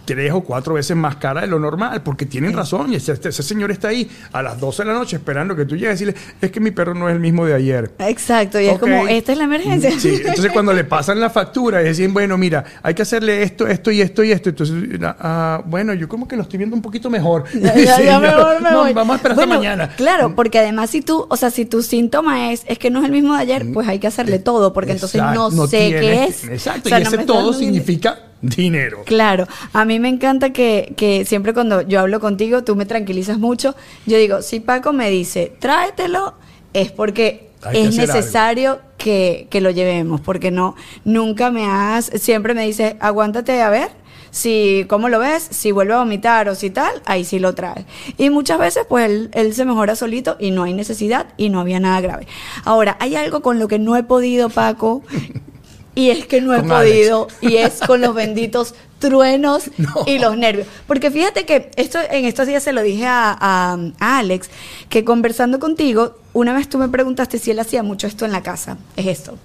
tres 0.06 0.32
o 0.32 0.42
cuatro 0.42 0.76
veces 0.76 0.96
más 0.96 1.18
cara 1.18 1.42
de 1.42 1.48
lo 1.48 1.60
normal, 1.60 2.02
porque 2.02 2.26
tienen 2.26 2.54
razón. 2.54 2.94
Y 2.94 2.96
ese, 2.96 3.12
ese 3.14 3.44
señor 3.44 3.72
está 3.72 3.90
ahí 3.90 4.10
a 4.32 4.42
las 4.42 4.60
12 4.60 4.84
de 4.84 4.88
la 4.90 4.96
noche 4.96 5.18
esperando 5.18 5.56
que 5.56 5.66
tú 5.66 5.76
llegues 5.76 6.02
y 6.02 6.06
decirle, 6.06 6.16
es 6.42 6.52
que 6.52 6.60
mi 6.60 6.72
perro 6.72 6.94
no 6.94 7.10
es 7.10 7.14
el 7.16 7.20
mismo 7.20 7.46
de 7.46 7.54
ayer. 7.56 7.92
Exacto, 8.00 8.60
y 8.60 8.68
es 8.68 8.80
como, 8.80 9.08
esta 9.08 9.32
es 9.32 9.38
la 9.38 9.44
emergencia. 9.44 10.00
Sí, 10.00 10.22
entonces 10.24 10.52
cuando 10.52 10.72
le 10.74 10.84
pasan 10.86 11.20
la 11.20 11.30
factura 11.30 11.82
y 11.82 11.86
deciden, 11.86 12.14
bueno, 12.14 12.38
mira, 12.38 12.64
hay 12.84 12.94
que 12.94 13.02
hacerle 13.02 13.44
esto, 13.44 13.68
esto 13.68 13.92
y 13.92 14.02
esto 14.02 14.24
y 14.24 14.32
esto. 14.32 14.50
Entonces, 14.50 14.76
ah, 15.04 15.62
bueno, 15.66 15.94
yo 15.94 16.08
como 16.08 16.28
que 16.28 16.36
lo 16.36 16.44
estoy 16.44 16.58
viendo 16.58 16.76
un 16.76 16.82
poquito 16.82 17.10
mejor. 17.10 17.44
Ya, 17.66 17.76
ya, 17.76 17.98
Sí, 17.98 18.04
ya 18.06 18.20
mejor 18.20 18.62
me 18.62 18.70
no, 18.72 18.82
voy. 18.84 18.94
Vamos 18.94 19.14
a 19.14 19.18
esperar 19.18 19.36
Bueno, 19.36 19.54
hasta 19.56 19.64
mañana. 19.70 19.96
Claro, 19.96 20.36
porque 20.36 20.60
además 20.60 20.90
si 20.92 21.02
tú, 21.02 21.26
o 21.30 21.38
sea, 21.38 21.50
si 21.50 21.66
tu 21.66 21.82
síntoma 21.82 22.52
es, 22.52 22.64
es 22.68 22.78
que 22.78 22.90
no 22.92 23.00
es 23.00 23.06
el 23.06 23.12
mismo 23.12 23.34
de 23.34 23.42
ayer, 23.42 23.66
pues 23.74 23.88
hay 23.88 24.00
que 24.00 24.08
hacerle 24.08 24.40
todo, 24.40 24.72
porque 24.74 24.92
entonces 24.92 25.22
Mm. 25.22 25.26
Exacto, 25.26 25.52
no, 25.52 25.68
sé 25.68 25.90
qué 25.90 26.00
tienes- 26.00 26.35
es. 26.44 26.44
Exacto, 26.46 26.88
O 26.88 26.90
sea, 26.90 27.00
y 27.00 27.04
no 27.04 27.10
ese 27.10 27.18
todo 27.20 27.54
significa 27.54 28.20
dinero. 28.42 29.04
Claro, 29.06 29.48
a 29.74 29.86
mí 29.86 30.00
me 30.00 30.10
encanta 30.10 30.52
que, 30.52 30.94
que 30.98 31.26
siempre 31.26 31.54
cuando 31.54 31.82
yo 31.82 32.00
hablo 32.00 32.20
contigo, 32.20 32.64
tú 32.64 32.76
me 32.76 32.86
tranquilizas 32.86 33.38
mucho. 33.38 33.76
Yo 34.06 34.18
digo, 34.18 34.42
si 34.42 34.60
Paco 34.60 34.94
me 34.94 35.10
dice, 35.10 35.54
tráetelo, 35.60 36.36
es 36.74 36.92
porque 36.92 37.50
es 37.74 37.96
necesario 37.96 38.80
que, 38.98 39.48
que 39.50 39.62
lo 39.62 39.72
llevemos, 39.72 40.22
porque 40.22 40.52
no, 40.52 40.76
nunca 41.04 41.52
me 41.52 41.66
has, 41.66 42.06
siempre 42.06 42.54
me 42.54 42.66
dices, 42.66 42.96
aguántate 43.00 43.62
a 43.62 43.70
ver. 43.70 43.90
Si, 44.32 44.86
¿cómo 44.90 45.08
lo 45.08 45.20
ves? 45.20 45.48
Si 45.50 45.72
vuelve 45.72 45.94
a 45.94 46.00
vomitar 46.00 46.50
o 46.50 46.56
si 46.56 46.70
tal, 46.70 47.02
ahí 47.06 47.24
sí 47.24 47.40
lo 47.40 47.56
trae. 47.56 47.86
Y 48.18 48.30
muchas 48.30 48.60
veces, 48.60 48.86
pues 48.90 49.06
él, 49.06 49.30
él 49.34 49.54
se 49.54 49.64
mejora 49.64 49.96
solito 49.96 50.36
y 50.40 50.52
no 50.52 50.64
hay 50.64 50.74
necesidad 50.74 51.28
y 51.38 51.48
no 51.48 51.62
había 51.62 51.80
nada 51.80 52.02
grave. 52.02 52.28
Ahora, 52.66 52.98
hay 53.00 53.16
algo 53.16 53.42
con 53.42 53.60
lo 53.60 53.70
que 53.70 53.80
no 53.80 53.96
he 53.96 54.04
podido, 54.04 54.50
Paco, 54.50 55.04
y 55.96 56.10
es 56.12 56.26
que 56.28 56.42
no 56.42 56.54
he 56.54 56.58
Alex. 56.60 56.72
podido, 56.74 57.28
y 57.42 57.56
es 57.58 57.80
con 57.80 58.02
los 58.02 58.14
benditos 58.14 58.76
truenos 59.00 59.72
No. 59.78 60.04
y 60.06 60.20
los 60.20 60.38
nervios. 60.38 60.68
Porque 60.88 61.10
fíjate 61.12 61.46
que 61.46 61.72
esto 61.78 62.00
en 62.12 62.26
estos 62.26 62.48
días 62.48 62.62
se 62.64 62.74
lo 62.74 62.82
dije 62.84 63.06
a, 63.08 63.36
a- 63.40 63.78
a 64.00 64.18
Alex, 64.20 64.50
que 64.90 65.04
conversando 65.06 65.60
contigo, 65.60 66.18
una 66.34 66.54
vez 66.54 66.68
tú 66.70 66.78
me 66.78 66.90
preguntaste 66.90 67.40
si 67.40 67.52
él 67.52 67.60
hacía 67.60 67.82
mucho 67.84 68.08
esto 68.08 68.26
en 68.26 68.32
la 68.32 68.44
casa. 68.44 68.78
Es 68.96 69.08
esto. 69.08 69.38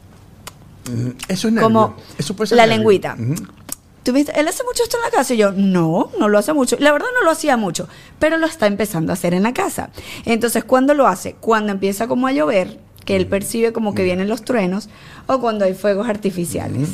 Eso 1.28 1.48
es 1.48 1.54
nervio. 1.54 1.62
Como 1.68 1.94
Eso 2.18 2.34
puede 2.34 2.48
ser 2.48 2.56
la 2.56 2.64
nervio. 2.66 2.78
lengüita. 2.78 3.16
¿Tú 4.02 4.12
viste? 4.12 4.32
¿Él 4.38 4.48
hace 4.48 4.64
mucho 4.64 4.82
esto 4.82 4.96
en 4.96 5.02
la 5.04 5.10
casa? 5.10 5.34
Y 5.34 5.36
yo, 5.36 5.52
no, 5.52 6.10
no 6.18 6.28
lo 6.28 6.38
hace 6.38 6.52
mucho. 6.54 6.76
La 6.80 6.90
verdad 6.90 7.08
no 7.14 7.22
lo 7.24 7.30
hacía 7.30 7.56
mucho, 7.58 7.86
pero 8.18 8.38
lo 8.38 8.46
está 8.46 8.66
empezando 8.66 9.12
a 9.12 9.14
hacer 9.14 9.34
en 9.34 9.42
la 9.42 9.52
casa. 9.52 9.90
Entonces, 10.24 10.64
¿cuándo 10.64 10.94
lo 10.94 11.06
hace? 11.06 11.34
Cuando 11.34 11.70
empieza 11.70 12.08
como 12.08 12.26
a 12.26 12.32
llover, 12.32 12.80
que 13.04 13.16
él 13.16 13.26
percibe 13.26 13.72
como 13.72 13.94
que 13.94 14.04
vienen 14.04 14.28
los 14.28 14.44
truenos, 14.44 14.88
o 15.26 15.40
cuando 15.40 15.64
hay 15.64 15.74
fuegos 15.74 16.08
artificiales. 16.08 16.88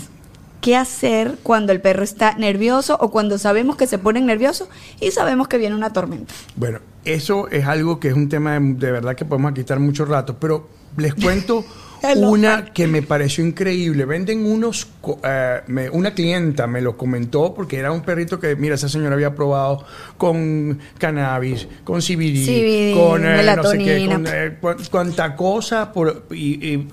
¿Qué 0.60 0.74
hacer 0.76 1.38
cuando 1.42 1.72
el 1.72 1.80
perro 1.80 2.02
está 2.02 2.34
nervioso 2.36 2.96
o 3.00 3.10
cuando 3.10 3.38
sabemos 3.38 3.76
que 3.76 3.86
se 3.86 3.98
ponen 3.98 4.26
nerviosos 4.26 4.68
y 5.00 5.10
sabemos 5.12 5.48
que 5.48 5.58
viene 5.58 5.76
una 5.76 5.92
tormenta? 5.92 6.34
Bueno, 6.56 6.80
eso 7.04 7.48
es 7.48 7.66
algo 7.66 8.00
que 8.00 8.08
es 8.08 8.14
un 8.14 8.28
tema 8.28 8.58
de, 8.58 8.74
de 8.74 8.90
verdad 8.90 9.14
que 9.14 9.24
podemos 9.24 9.52
quitar 9.52 9.78
mucho 9.78 10.04
rato, 10.04 10.38
pero 10.40 10.68
les 10.96 11.14
cuento 11.14 11.64
Hello. 12.02 12.30
una 12.30 12.66
que 12.66 12.86
me 12.86 13.02
pareció 13.02 13.44
increíble. 13.44 14.04
Venden 14.04 14.44
unos, 14.46 14.86
eh, 15.24 15.60
me- 15.66 15.90
una 15.90 16.12
clienta 16.14 16.66
me 16.66 16.80
lo 16.80 16.96
comentó 16.96 17.54
porque 17.54 17.78
era 17.78 17.92
un 17.92 18.02
perrito 18.02 18.38
que, 18.38 18.54
mira, 18.56 18.74
esa 18.74 18.88
señora 18.88 19.14
había 19.14 19.34
probado 19.34 19.84
con 20.16 20.78
cannabis, 20.98 21.66
con 21.84 22.00
CBD, 22.00 22.44
CBD, 22.44 22.94
con 22.94 23.24
eh, 23.26 23.56
no 23.56 23.62
sé 23.64 23.78
qué, 23.78 24.06
con 24.06 24.26
eh, 24.26 24.56
cu- 24.60 24.82
cuanta 24.90 25.34
cosa. 25.36 25.92
Por, 25.92 26.24
y, 26.30 26.86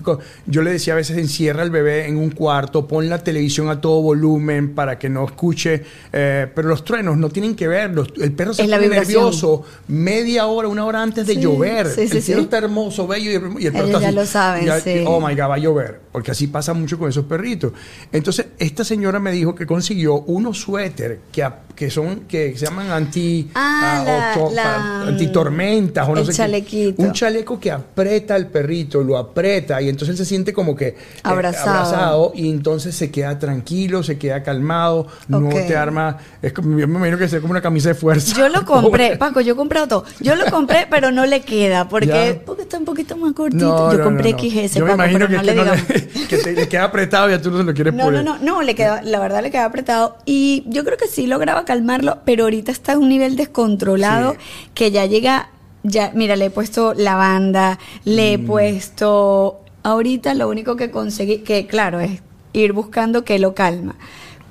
yo 0.46 0.62
le 0.62 0.72
decía 0.72 0.92
a 0.94 0.96
veces, 0.96 1.16
encierra 1.18 1.62
al 1.62 1.70
bebé 1.70 2.06
en 2.06 2.16
un 2.16 2.30
cuarto, 2.30 2.86
pon 2.86 3.08
la 3.08 3.22
televisión 3.22 3.68
a 3.68 3.80
todo 3.80 4.00
volumen 4.02 4.74
para 4.74 4.98
que 4.98 5.08
no 5.08 5.24
escuche, 5.24 5.82
eh, 6.12 6.46
pero 6.54 6.68
los 6.68 6.84
truenos 6.84 7.16
no 7.16 7.28
tienen 7.30 7.54
que 7.54 7.68
ver, 7.68 7.90
los- 7.90 8.12
el 8.20 8.32
perro 8.32 8.54
se 8.54 8.62
Es 8.64 8.70
pone 8.70 8.88
nervioso 8.88 9.62
media 9.88 10.46
hora, 10.46 10.68
una 10.68 10.84
hora 10.84 11.02
antes 11.02 11.26
de 11.26 11.34
Sí, 11.34 11.40
llover. 11.40 11.86
sí, 11.88 12.08
sí, 12.08 12.16
el 12.18 12.22
cielo 12.22 12.40
sí. 12.40 12.44
está 12.44 12.58
hermoso, 12.58 13.06
bello 13.06 13.30
y 13.30 13.34
el, 13.34 13.42
y 13.62 13.66
el 13.66 13.72
perro 13.72 13.84
Ellos 13.86 13.88
está 13.88 14.00
ya 14.00 14.06
así, 14.08 14.14
lo 14.16 14.26
saben, 14.26 14.66
ya- 14.66 14.80
sí. 14.80 14.93
Oh 15.06 15.20
my 15.20 15.34
God, 15.34 15.48
va 15.50 15.54
a 15.54 15.58
llover. 15.58 16.00
Porque 16.12 16.30
así 16.30 16.46
pasa 16.46 16.72
mucho 16.74 16.98
con 16.98 17.08
esos 17.08 17.24
perritos. 17.24 17.72
Entonces, 18.12 18.46
esta 18.58 18.84
señora 18.84 19.18
me 19.18 19.32
dijo 19.32 19.54
que 19.54 19.66
consiguió 19.66 20.20
unos 20.20 20.58
suéter 20.60 21.20
que, 21.32 21.44
que 21.74 21.90
son, 21.90 22.20
que 22.28 22.56
se 22.56 22.66
llaman 22.66 22.90
anti, 22.90 23.50
Ah, 23.54 23.98
ah, 23.98 24.04
la- 24.04 24.42
o 24.42 24.48
to- 24.48 24.54
la- 24.54 24.62
para- 24.62 25.02
antitormentas 25.08 26.08
o 26.08 26.12
no 26.14 26.20
el 26.20 26.26
sé 26.26 26.32
qué. 26.32 26.36
chalequito. 26.36 27.02
Un 27.02 27.12
chaleco 27.12 27.58
que 27.58 27.70
aprieta 27.72 28.34
al 28.36 28.46
perrito, 28.46 29.02
lo 29.02 29.18
aprieta 29.18 29.82
y 29.82 29.88
entonces 29.88 30.10
él 30.10 30.16
se 30.18 30.24
siente 30.24 30.52
como 30.52 30.76
que 30.76 30.88
eh, 30.88 30.96
Abrazado. 31.24 32.32
y 32.34 32.48
entonces 32.48 32.94
se 32.94 33.10
queda 33.10 33.38
tranquilo, 33.38 34.02
se 34.02 34.18
queda 34.18 34.42
calmado, 34.42 35.06
no 35.28 35.48
te 35.48 35.76
arma. 35.76 36.18
Es 36.42 36.52
como, 36.52 36.78
yo 36.78 36.86
me 36.88 36.96
imagino 36.98 37.18
que 37.18 37.28
sea 37.28 37.40
como 37.40 37.50
una 37.52 37.60
camisa 37.62 37.88
de 37.88 37.94
fuerza. 37.94 38.36
Yo 38.36 38.48
lo 38.48 38.64
compré, 38.66 39.16
Paco, 39.16 39.40
yo 39.40 39.54
he 39.54 39.56
comprado 39.56 39.88
todo. 39.88 40.04
Yo 40.20 40.36
lo 40.36 40.46
compré, 40.50 40.86
pero 40.88 41.10
no 41.10 41.26
le 41.26 41.40
queda, 41.42 41.88
porque, 41.88 42.40
porque 42.46 42.62
está 42.62 42.78
un 42.78 42.84
poquito 42.84 43.16
más 43.16 43.32
cortito. 43.32 43.64
No, 43.64 43.92
yo 43.92 43.98
no, 43.98 44.04
compré 44.04 44.32
no. 44.32 44.38
XS, 44.38 44.78
Yo 44.90 44.96
me 44.96 45.04
imagino 45.04 45.28
que, 45.28 45.36
no 45.36 45.42
le 45.42 45.54
no 45.54 45.64
le- 45.64 46.26
que 46.28 46.38
te, 46.38 46.52
le 46.52 46.68
queda 46.68 46.84
apretado 46.84 47.30
y 47.30 47.32
a 47.34 47.40
tú 47.42 47.50
no 47.50 47.58
se 47.58 47.64
lo 47.64 47.74
quieres 47.74 47.92
No, 47.94 48.04
no, 48.04 48.18
poner. 48.18 48.24
no, 48.24 48.38
no, 48.38 48.62
le 48.62 48.74
queda, 48.74 49.02
la 49.02 49.18
verdad 49.18 49.42
le 49.42 49.50
queda 49.50 49.64
apretado. 49.64 50.16
Y 50.24 50.64
yo 50.66 50.84
creo 50.84 50.96
que 50.96 51.06
sí 51.08 51.26
lograba 51.26 51.64
calmarlo, 51.64 52.18
pero 52.24 52.44
ahorita 52.44 52.72
está 52.72 52.92
a 52.94 52.98
un 52.98 53.08
nivel 53.08 53.36
descontrolado 53.36 54.32
Sí. 54.32 54.38
que 54.74 54.90
ya 54.90 55.06
llega, 55.06 55.48
ya, 55.82 56.10
mira, 56.14 56.36
le 56.36 56.46
he 56.46 56.50
puesto 56.50 56.94
lavanda, 56.94 57.78
le 58.04 58.36
Mm. 58.38 58.40
he 58.42 58.46
puesto, 58.46 59.60
ahorita 59.82 60.34
lo 60.34 60.48
único 60.48 60.76
que 60.76 60.90
conseguí, 60.90 61.38
que 61.38 61.66
claro, 61.66 62.00
es 62.00 62.22
ir 62.52 62.72
buscando 62.72 63.24
que 63.24 63.38
lo 63.38 63.54
calma. 63.54 63.96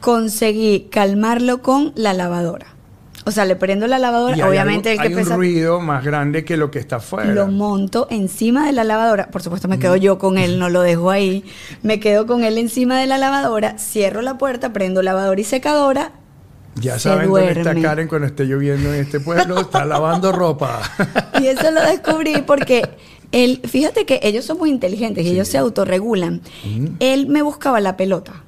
Conseguí 0.02 0.88
calmarlo 0.92 1.62
con 1.62 1.94
la 1.96 2.14
lavadora. 2.14 2.68
O 3.26 3.32
sea, 3.32 3.46
le 3.46 3.56
prendo 3.56 3.88
la 3.88 4.00
lavadora, 4.00 4.36
Y 4.38 4.42
hay 4.42 4.50
obviamente 4.50 4.90
algo- 4.92 5.04
el 5.04 5.08
que 5.14 5.20
hay 5.20 5.26
un 5.26 5.30
ruido 5.36 5.80
más 5.80 6.04
grande 6.04 6.44
que 6.44 6.58
lo 6.58 6.70
que 6.72 6.80
está 6.80 6.98
afuera. 6.98 7.34
lo 7.34 7.48
monto 7.48 8.08
encima 8.10 8.66
de 8.66 8.74
la 8.74 8.84
lavadora. 8.84 9.28
Por 9.32 9.42
supuesto, 9.42 9.68
me 9.68 9.78
Mm. 9.78 9.80
quedo 9.80 9.96
yo 9.96 10.18
con 10.18 10.38
él, 10.38 10.60
no 10.60 10.70
lo 10.70 10.82
dejo 10.82 11.10
ahí. 11.10 11.46
Me 11.84 12.00
quedo 12.00 12.26
con 12.28 12.44
él 12.44 12.58
encima 12.58 13.00
de 13.00 13.08
la 13.08 13.18
lavadora, 13.18 13.78
cierro 13.78 14.22
la 14.22 14.38
puerta, 14.38 14.74
prendo 14.74 15.02
lavadora 15.02 15.40
y 15.40 15.44
secadora. 15.46 16.12
ya 16.76 16.94
se 16.94 17.08
saben 17.10 17.30
dónde 17.30 17.52
está. 17.52 17.76
Karen 17.80 18.08
cuando 18.08 18.26
esté 18.28 18.46
lloviendo 18.46 18.92
en 18.94 19.00
este 19.02 19.20
pueblo, 19.20 19.60
está 19.60 19.86
lavando 19.86 20.32
ropa. 20.32 20.82
Y 21.40 21.46
eso 21.48 21.70
lo 21.72 21.82
descubrí 21.82 22.42
porque 22.48 22.90
él, 23.32 23.62
fíjate 23.64 24.06
que 24.06 24.20
ellos 24.24 24.44
son 24.46 24.58
muy 24.58 24.70
inteligentes 24.72 25.24
y 25.26 25.30
ellos 25.30 25.48
se 25.48 25.58
autorregulan. 25.60 26.42
Él 27.00 27.28
me 27.28 27.42
buscaba 27.44 27.80
la 27.80 27.96
pelota. 27.96 28.44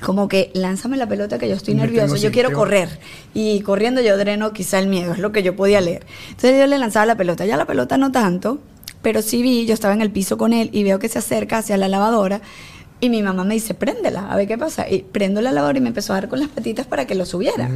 Como 0.00 0.28
que 0.28 0.50
lánzame 0.54 0.96
la 0.96 1.08
pelota 1.08 1.38
que 1.38 1.48
yo 1.48 1.54
estoy 1.54 1.74
Me 1.74 1.82
nervioso, 1.82 2.16
yo 2.16 2.30
quiero 2.30 2.52
correr. 2.52 2.98
Y 3.32 3.60
corriendo 3.60 4.00
yo 4.02 4.16
dreno 4.18 4.52
quizá 4.52 4.78
el 4.78 4.86
miedo, 4.86 5.12
es 5.12 5.18
lo 5.18 5.32
que 5.32 5.42
yo 5.42 5.56
podía 5.56 5.80
leer. 5.80 6.04
Entonces 6.28 6.58
yo 6.58 6.66
le 6.66 6.78
lanzaba 6.78 7.06
la 7.06 7.16
pelota, 7.16 7.46
ya 7.46 7.56
la 7.56 7.66
pelota 7.66 7.96
no 7.96 8.12
tanto, 8.12 8.58
pero 9.02 9.22
sí 9.22 9.42
vi, 9.42 9.66
yo 9.66 9.74
estaba 9.74 9.94
en 9.94 10.02
el 10.02 10.10
piso 10.10 10.36
con 10.36 10.52
él 10.52 10.68
y 10.72 10.84
veo 10.84 10.98
que 10.98 11.08
se 11.08 11.18
acerca 11.18 11.58
hacia 11.58 11.76
la 11.76 11.88
lavadora 11.88 12.42
y 13.00 13.08
mi 13.08 13.22
mamá 13.22 13.44
me 13.44 13.54
dice, 13.54 13.72
préndela, 13.72 14.30
a 14.30 14.36
ver 14.36 14.46
qué 14.46 14.58
pasa. 14.58 14.88
Y 14.88 15.02
prendo 15.02 15.40
la 15.40 15.52
lavadora 15.52 15.78
y 15.78 15.80
me 15.80 15.88
empezó 15.88 16.12
a 16.12 16.16
dar 16.16 16.28
con 16.28 16.38
las 16.38 16.48
patitas 16.48 16.86
para 16.86 17.06
que 17.06 17.14
lo 17.14 17.24
subiera. 17.24 17.68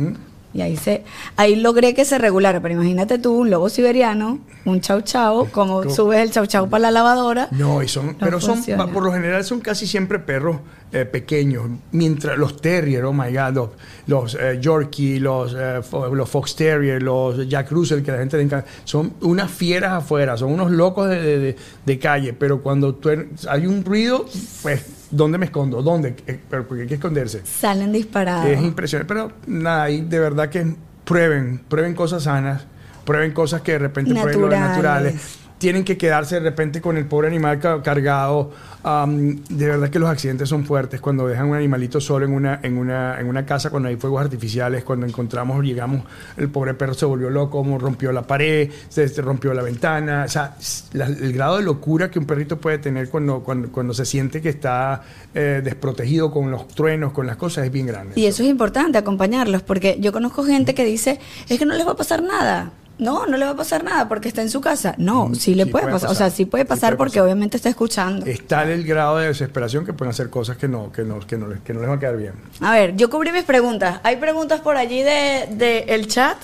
Y 0.54 0.62
ahí 0.62 0.76
se, 0.76 1.02
ahí 1.36 1.56
logré 1.56 1.94
que 1.94 2.04
se 2.04 2.16
regulara, 2.16 2.60
pero 2.62 2.74
imagínate 2.74 3.18
tú, 3.18 3.32
un 3.34 3.50
lobo 3.50 3.68
siberiano, 3.68 4.38
un 4.64 4.80
chau 4.80 5.00
chau, 5.00 5.48
como 5.50 5.90
subes 5.90 6.20
el 6.20 6.30
chau 6.30 6.46
chau 6.46 6.68
para 6.70 6.82
la 6.82 6.90
lavadora. 6.92 7.48
No, 7.50 7.82
y 7.82 7.88
son, 7.88 8.16
pero 8.20 8.40
son, 8.40 8.62
por 8.92 9.02
lo 9.02 9.12
general 9.12 9.42
son 9.44 9.60
casi 9.60 9.86
siempre 9.88 10.20
perros 10.20 10.58
eh, 10.92 11.04
pequeños, 11.06 11.64
mientras 11.90 12.38
los 12.38 12.60
terrier, 12.60 13.04
oh 13.04 13.12
my 13.12 13.32
god, 13.32 13.52
los, 13.52 13.68
los 14.06 14.34
eh, 14.40 14.58
Yorkie, 14.60 15.18
los, 15.18 15.56
eh, 15.58 15.80
los 16.12 16.30
Fox 16.30 16.54
Terrier, 16.54 17.02
los 17.02 17.48
Jack 17.48 17.72
Russell, 17.72 18.02
que 18.04 18.12
la 18.12 18.18
gente 18.18 18.36
le 18.36 18.44
encanta, 18.44 18.68
son 18.84 19.14
unas 19.22 19.50
fieras 19.50 19.90
afuera, 19.92 20.36
son 20.36 20.52
unos 20.52 20.70
locos 20.70 21.08
de, 21.10 21.20
de- 21.40 21.56
de- 21.84 21.98
calle, 21.98 22.32
pero 22.32 22.62
cuando 22.62 22.94
tú 22.94 23.08
hay 23.48 23.66
un 23.66 23.84
ruido, 23.84 24.24
pues, 24.62 24.84
¿dónde 25.14 25.38
me 25.38 25.46
escondo? 25.46 25.82
¿Dónde? 25.82 26.16
Eh, 26.26 26.40
pero 26.48 26.66
porque 26.66 26.82
hay 26.82 26.88
que 26.88 26.94
esconderse. 26.94 27.42
Salen 27.44 27.92
disparados. 27.92 28.46
Es 28.46 28.60
impresionante, 28.60 29.12
pero 29.12 29.32
nada, 29.46 29.84
ahí 29.84 30.02
de 30.02 30.18
verdad 30.18 30.48
que 30.48 30.74
prueben, 31.04 31.62
prueben 31.68 31.94
cosas 31.94 32.24
sanas, 32.24 32.66
prueben 33.04 33.32
cosas 33.32 33.62
que 33.62 33.72
de 33.72 33.78
repente 33.78 34.12
prueben 34.14 34.40
los 34.40 34.50
Naturales. 34.50 35.38
Tienen 35.64 35.82
que 35.82 35.96
quedarse 35.96 36.34
de 36.34 36.40
repente 36.42 36.82
con 36.82 36.98
el 36.98 37.06
pobre 37.06 37.28
animal 37.28 37.58
ca- 37.58 37.80
cargado. 37.82 38.50
Am, 38.82 39.36
de 39.48 39.66
verdad 39.66 39.88
que 39.88 39.98
los 39.98 40.10
accidentes 40.10 40.46
son 40.46 40.66
fuertes 40.66 41.00
cuando 41.00 41.26
dejan 41.26 41.48
un 41.48 41.56
animalito 41.56 42.02
solo 42.02 42.26
en 42.26 42.32
una, 42.34 42.60
en 42.62 42.76
una, 42.76 43.18
en 43.18 43.26
una 43.28 43.46
casa 43.46 43.70
cuando 43.70 43.88
hay 43.88 43.96
fuegos 43.96 44.20
artificiales, 44.22 44.84
cuando 44.84 45.06
encontramos, 45.06 45.64
llegamos, 45.64 46.02
el 46.36 46.50
pobre 46.50 46.74
perro 46.74 46.92
se 46.92 47.06
volvió 47.06 47.30
loco, 47.30 47.64
rompió 47.78 48.12
la 48.12 48.20
pared, 48.26 48.68
se, 48.90 49.06
rompió 49.22 49.54
la 49.54 49.62
ventana. 49.62 50.24
O 50.26 50.28
sea, 50.28 50.54
el 50.92 51.32
grado 51.32 51.56
de 51.56 51.62
locura 51.62 52.10
que 52.10 52.18
un 52.18 52.26
perrito 52.26 52.58
puede 52.58 52.76
tener 52.76 53.08
cuando, 53.08 53.40
cuando, 53.40 53.72
cuando 53.72 53.94
se 53.94 54.04
siente 54.04 54.42
que 54.42 54.50
está 54.50 55.00
eh, 55.34 55.62
desprotegido 55.64 56.30
con 56.30 56.50
los 56.50 56.68
truenos, 56.68 57.12
con 57.14 57.26
las 57.26 57.36
cosas, 57.38 57.64
es 57.64 57.72
bien 57.72 57.86
grande. 57.86 58.12
Y 58.20 58.26
eso 58.26 58.42
es 58.42 58.50
importante, 58.50 58.98
acompañarlos, 58.98 59.62
porque 59.62 59.96
yo 59.98 60.12
conozco 60.12 60.44
gente 60.44 60.74
que 60.74 60.84
dice, 60.84 61.18
es 61.48 61.58
que 61.58 61.64
no 61.64 61.72
les 61.72 61.86
va 61.86 61.92
a 61.92 61.96
pasar 61.96 62.22
nada. 62.22 62.70
No, 62.98 63.26
no 63.26 63.36
le 63.36 63.44
va 63.44 63.50
a 63.52 63.56
pasar 63.56 63.82
nada 63.82 64.08
porque 64.08 64.28
está 64.28 64.40
en 64.42 64.50
su 64.50 64.60
casa. 64.60 64.94
No, 64.98 65.26
Mm, 65.28 65.34
sí 65.34 65.54
le 65.54 65.64
sí 65.64 65.70
puede, 65.70 65.84
puede 65.84 65.94
pasar. 65.94 66.10
O 66.10 66.14
sea, 66.14 66.30
sí 66.30 66.44
puede 66.44 66.64
Sí 66.64 66.68
pasar 66.68 66.90
puede 66.90 66.98
porque 66.98 67.10
pasar. 67.14 67.24
obviamente 67.24 67.56
está 67.56 67.68
escuchando. 67.68 68.24
Es 68.26 68.46
tal 68.46 68.70
el 68.70 68.84
grado 68.84 69.18
de 69.18 69.26
desesperación 69.28 69.84
que 69.84 69.92
pueden 69.92 70.10
hacer 70.10 70.30
cosas 70.30 70.56
que 70.56 70.68
no, 70.68 70.92
que 70.92 71.02
no, 71.02 71.18
que 71.20 71.36
no, 71.36 71.48
les- 71.48 71.60
que 71.60 71.74
no 71.74 71.80
les 71.80 71.88
va 71.90 71.94
a 71.94 71.98
quedar 71.98 72.16
bien. 72.16 72.34
A 72.60 72.72
ver, 72.72 72.94
yo 72.96 73.10
cubrí 73.10 73.32
mis 73.32 73.42
preguntas. 73.44 74.00
Hay 74.04 74.16
preguntas 74.18 74.60
por 74.60 74.76
allí 74.76 75.02
de, 75.02 75.48
de 75.50 75.78
el 75.88 76.06
chat. 76.06 76.36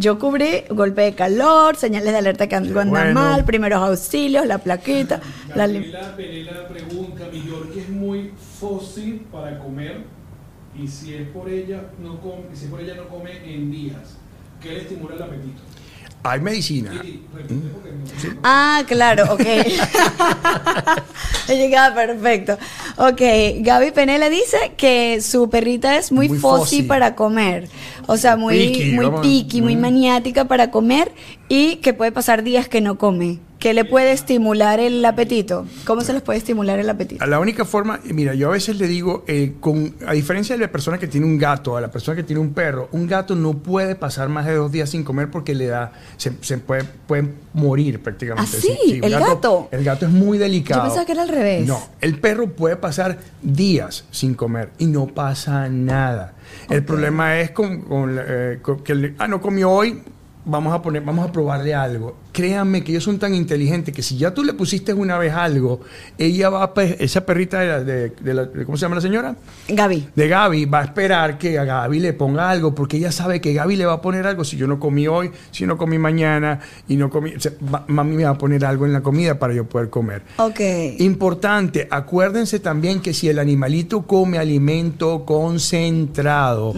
Yo 0.00 0.20
cubrí 0.20 0.62
golpe 0.70 1.02
de 1.02 1.14
calor, 1.16 1.74
señales 1.74 2.12
de 2.12 2.18
alerta 2.18 2.46
que 2.46 2.54
algo 2.54 2.78
anda 2.78 3.00
bueno. 3.00 3.14
mal, 3.20 3.44
primeros 3.44 3.82
auxilios, 3.82 4.46
la 4.46 4.58
plaquita, 4.58 5.20
la 5.56 5.66
Pelela 5.66 6.68
pregunta, 6.68 7.24
mi 7.32 7.42
Yorkie 7.44 7.80
es 7.80 7.88
muy 7.88 8.30
fósil 8.60 9.26
para 9.32 9.58
comer 9.58 10.04
y 10.80 10.86
si 10.86 11.14
es 11.14 11.26
por 11.30 11.48
ella 11.50 11.82
no 12.00 12.20
come, 12.20 12.42
si 12.54 12.66
es 12.66 12.70
por 12.70 12.80
ella 12.80 12.94
no 12.94 13.08
come 13.08 13.32
en 13.52 13.72
días, 13.72 14.16
¿qué 14.62 14.70
le 14.70 14.80
estimula 14.82 15.16
el 15.16 15.22
apetito? 15.22 15.62
Hay 16.30 16.40
medicina. 16.40 16.90
Porque 17.32 17.54
no- 17.54 17.88
Ah, 18.42 18.82
claro, 18.86 19.32
ok. 19.32 19.40
He 21.48 21.56
llegado 21.56 21.94
perfecto. 21.94 22.58
Ok, 22.96 23.20
Gaby 23.60 23.90
Penela 23.92 24.28
dice 24.28 24.72
que 24.76 25.20
su 25.22 25.48
perrita 25.48 25.96
es 25.96 26.12
muy, 26.12 26.28
Muy 26.28 26.82
para 26.82 27.14
comer. 27.14 27.68
O 28.06 28.16
sea, 28.16 28.36
muy, 28.36 28.92
muy 28.94 29.10
picky, 29.22 29.62
muy 29.62 29.76
Mm. 29.76 29.80
maniática 29.80 30.44
para 30.46 30.70
comer 30.70 31.12
y 31.48 31.76
que 31.76 31.94
puede 31.94 32.12
pasar 32.12 32.42
días 32.42 32.68
que 32.68 32.80
no 32.80 32.98
come. 32.98 33.38
¿Qué 33.58 33.74
le 33.74 33.84
puede 33.84 34.12
estimular 34.12 34.78
el 34.78 35.04
apetito? 35.04 35.66
¿Cómo 35.84 36.02
se 36.02 36.12
les 36.12 36.22
puede 36.22 36.38
estimular 36.38 36.78
el 36.78 36.88
apetito? 36.88 37.26
La 37.26 37.40
única 37.40 37.64
forma, 37.64 37.98
mira, 38.04 38.34
yo 38.34 38.48
a 38.48 38.52
veces 38.52 38.78
le 38.78 38.86
digo, 38.86 39.24
eh, 39.26 39.54
con, 39.58 39.96
a 40.06 40.12
diferencia 40.12 40.54
de 40.54 40.62
la 40.62 40.70
persona 40.70 40.96
que 40.96 41.08
tiene 41.08 41.26
un 41.26 41.38
gato, 41.38 41.76
a 41.76 41.80
la 41.80 41.90
persona 41.90 42.16
que 42.16 42.22
tiene 42.22 42.40
un 42.40 42.52
perro, 42.54 42.88
un 42.92 43.08
gato 43.08 43.34
no 43.34 43.54
puede 43.54 43.96
pasar 43.96 44.28
más 44.28 44.46
de 44.46 44.54
dos 44.54 44.70
días 44.70 44.90
sin 44.90 45.02
comer 45.02 45.28
porque 45.30 45.56
le 45.56 45.66
da, 45.66 45.92
se, 46.16 46.32
se 46.40 46.58
puede, 46.58 46.84
puede 46.84 47.32
morir 47.52 48.00
prácticamente. 48.00 48.50
¿Ah, 48.56 48.60
sí? 48.60 49.00
un 49.02 49.04
¿El 49.04 49.18
gato? 49.18 49.68
El 49.72 49.82
gato 49.82 50.06
es 50.06 50.12
muy 50.12 50.38
delicado. 50.38 50.82
Yo 50.82 50.84
pensaba 50.84 51.06
que 51.06 51.12
era 51.12 51.22
al 51.22 51.28
revés. 51.28 51.66
No, 51.66 51.82
el 52.00 52.20
perro 52.20 52.50
puede 52.50 52.76
pasar 52.76 53.18
días 53.42 54.04
sin 54.12 54.34
comer 54.34 54.70
y 54.78 54.86
no 54.86 55.06
pasa 55.06 55.68
nada. 55.68 56.34
El 56.70 56.84
problema 56.84 57.40
es 57.40 57.50
con, 57.50 57.82
con 57.82 58.18
eh, 58.18 58.60
con 58.62 58.84
que, 58.84 59.14
ah, 59.18 59.26
no 59.26 59.40
comió 59.40 59.70
hoy, 59.70 60.00
vamos 60.44 60.72
a 60.72 60.80
poner, 60.80 61.02
vamos 61.02 61.28
a 61.28 61.32
probarle 61.32 61.74
algo. 61.74 62.16
Créanme 62.42 62.84
que 62.84 62.92
ellos 62.92 63.02
son 63.02 63.18
tan 63.18 63.34
inteligentes 63.34 63.92
que 63.92 64.00
si 64.00 64.16
ya 64.16 64.32
tú 64.32 64.44
le 64.44 64.52
pusiste 64.52 64.94
una 64.94 65.18
vez 65.18 65.32
algo, 65.32 65.80
ella 66.18 66.50
va 66.50 66.72
a, 66.72 66.82
esa 67.00 67.26
perrita 67.26 67.58
de, 67.58 67.66
la- 67.66 67.82
de- 67.82 68.10
de 68.10 68.32
la- 68.34 68.44
de- 68.44 68.64
¿cómo 68.64 68.76
se 68.78 68.82
llama 68.82 68.94
la 68.94 69.00
señora? 69.00 69.34
Gaby. 69.68 70.06
De 70.14 70.28
Gaby 70.28 70.64
va 70.66 70.82
a 70.82 70.84
esperar 70.84 71.36
que 71.36 71.58
a 71.58 71.64
Gaby 71.64 71.98
le 71.98 72.12
ponga 72.12 72.48
algo, 72.48 72.76
porque 72.76 72.96
ella 72.98 73.10
sabe 73.10 73.40
que 73.40 73.52
Gaby 73.54 73.74
le 73.74 73.86
va 73.86 73.94
a 73.94 74.00
poner 74.00 74.24
algo 74.24 74.44
si 74.44 74.56
yo 74.56 74.68
no 74.68 74.78
comí 74.78 75.08
hoy, 75.08 75.32
si 75.50 75.66
no 75.66 75.76
comí 75.76 75.98
mañana 75.98 76.60
y 76.86 76.94
no 76.94 77.10
comí, 77.10 77.34
o 77.34 77.40
sea, 77.40 77.50
va- 77.74 77.84
mami 77.88 78.14
me 78.14 78.22
va 78.22 78.30
a 78.30 78.38
poner 78.38 78.64
algo 78.64 78.86
en 78.86 78.92
la 78.92 79.00
comida 79.00 79.36
para 79.36 79.52
yo 79.52 79.64
poder 79.64 79.90
comer. 79.90 80.22
Ok. 80.36 80.60
Importante, 81.00 81.88
acuérdense 81.90 82.60
también 82.60 83.00
que 83.00 83.14
si 83.14 83.28
el 83.28 83.40
animalito 83.40 84.02
come 84.02 84.38
alimento 84.38 85.24
concentrado, 85.26 86.72